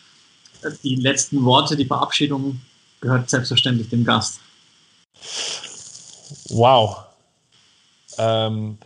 Die 0.82 0.96
letzten 0.96 1.44
Worte, 1.44 1.76
die 1.76 1.84
Verabschiedung 1.84 2.60
gehört 3.00 3.30
selbstverständlich 3.30 3.88
dem 3.88 4.04
Gast. 4.04 4.40
Wow. 6.48 7.04
Ähm, 8.18 8.78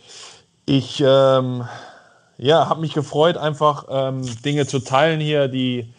ich 0.66 1.02
ähm, 1.04 1.64
ja, 2.38 2.68
habe 2.68 2.80
mich 2.80 2.94
gefreut, 2.94 3.36
einfach 3.36 3.84
ähm, 3.90 4.22
Dinge 4.44 4.66
zu 4.66 4.80
teilen 4.80 5.20
hier, 5.20 5.48
die, 5.48 5.92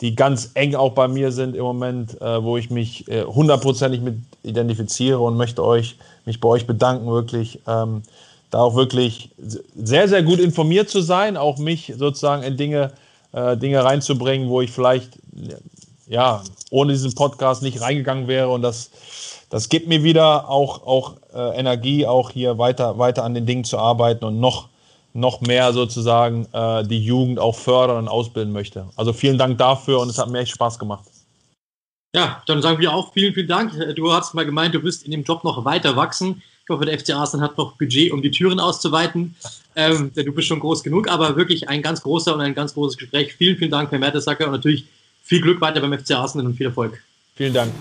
die 0.00 0.14
ganz 0.14 0.50
eng 0.54 0.74
auch 0.74 0.92
bei 0.92 1.08
mir 1.08 1.32
sind 1.32 1.54
im 1.54 1.62
Moment, 1.62 2.20
äh, 2.20 2.42
wo 2.42 2.56
ich 2.56 2.70
mich 2.70 3.08
äh, 3.08 3.24
hundertprozentig 3.24 4.00
mit 4.00 4.16
identifiziere 4.42 5.18
und 5.20 5.36
möchte 5.36 5.64
euch, 5.64 5.96
mich 6.24 6.40
bei 6.40 6.48
euch 6.48 6.66
bedanken, 6.66 7.06
wirklich. 7.06 7.60
Ähm, 7.66 8.02
da 8.50 8.58
auch 8.58 8.74
wirklich 8.74 9.30
sehr, 9.74 10.08
sehr 10.08 10.22
gut 10.22 10.38
informiert 10.38 10.90
zu 10.90 11.00
sein, 11.00 11.38
auch 11.38 11.56
mich 11.56 11.94
sozusagen 11.96 12.42
in 12.42 12.58
Dinge, 12.58 12.84
äh, 12.84 12.90
Dinge 13.32 13.82
reinzubringen, 13.84 14.48
wo 14.48 14.60
ich 14.60 14.70
vielleicht 14.70 15.18
ja, 16.12 16.42
ohne 16.70 16.92
diesen 16.92 17.14
Podcast 17.14 17.62
nicht 17.62 17.80
reingegangen 17.80 18.28
wäre. 18.28 18.48
Und 18.50 18.62
das, 18.62 18.90
das 19.48 19.68
gibt 19.68 19.88
mir 19.88 20.02
wieder 20.02 20.48
auch, 20.48 20.86
auch 20.86 21.14
äh, 21.34 21.58
Energie, 21.58 22.06
auch 22.06 22.30
hier 22.30 22.58
weiter, 22.58 22.98
weiter 22.98 23.24
an 23.24 23.34
den 23.34 23.46
Dingen 23.46 23.64
zu 23.64 23.78
arbeiten 23.78 24.24
und 24.24 24.38
noch, 24.38 24.68
noch 25.14 25.40
mehr 25.40 25.72
sozusagen 25.72 26.46
äh, 26.52 26.84
die 26.84 27.02
Jugend 27.02 27.38
auch 27.38 27.56
fördern 27.56 27.96
und 27.98 28.08
ausbilden 28.08 28.52
möchte. 28.52 28.88
Also 28.96 29.12
vielen 29.12 29.38
Dank 29.38 29.58
dafür 29.58 30.00
und 30.00 30.10
es 30.10 30.18
hat 30.18 30.28
mir 30.28 30.40
echt 30.40 30.52
Spaß 30.52 30.78
gemacht. 30.78 31.04
Ja, 32.14 32.42
dann 32.46 32.60
sagen 32.60 32.78
wir 32.78 32.92
auch 32.92 33.14
vielen, 33.14 33.32
vielen 33.32 33.48
Dank. 33.48 33.72
Du 33.96 34.12
hast 34.12 34.34
mal 34.34 34.44
gemeint, 34.44 34.74
du 34.74 34.82
wirst 34.82 35.04
in 35.04 35.12
dem 35.12 35.22
Job 35.22 35.44
noch 35.44 35.64
weiter 35.64 35.96
wachsen. 35.96 36.42
Ich 36.64 36.70
hoffe, 36.70 36.84
der 36.84 36.98
FC 36.98 37.10
Arsenal 37.10 37.48
hat 37.48 37.58
noch 37.58 37.72
Budget, 37.76 38.12
um 38.12 38.22
die 38.22 38.30
Türen 38.30 38.60
auszuweiten. 38.60 39.34
Ähm, 39.74 40.12
denn 40.14 40.26
du 40.26 40.32
bist 40.32 40.48
schon 40.48 40.60
groß 40.60 40.82
genug, 40.82 41.08
aber 41.08 41.36
wirklich 41.36 41.68
ein 41.68 41.82
ganz 41.82 42.02
großer 42.02 42.34
und 42.34 42.40
ein 42.40 42.54
ganz 42.54 42.74
großes 42.74 42.96
Gespräch. 42.96 43.34
Vielen, 43.34 43.56
vielen 43.56 43.70
Dank, 43.70 43.90
Herr 43.90 43.98
Mertesacker, 43.98 44.46
und 44.46 44.52
natürlich 44.52 44.84
viel 45.24 45.40
Glück 45.40 45.60
weiter 45.60 45.80
beim 45.80 45.98
FC 45.98 46.12
Arsenal 46.12 46.46
und 46.46 46.54
viel 46.54 46.66
Erfolg. 46.66 47.02
Vielen 47.34 47.54
Dank. 47.54 47.72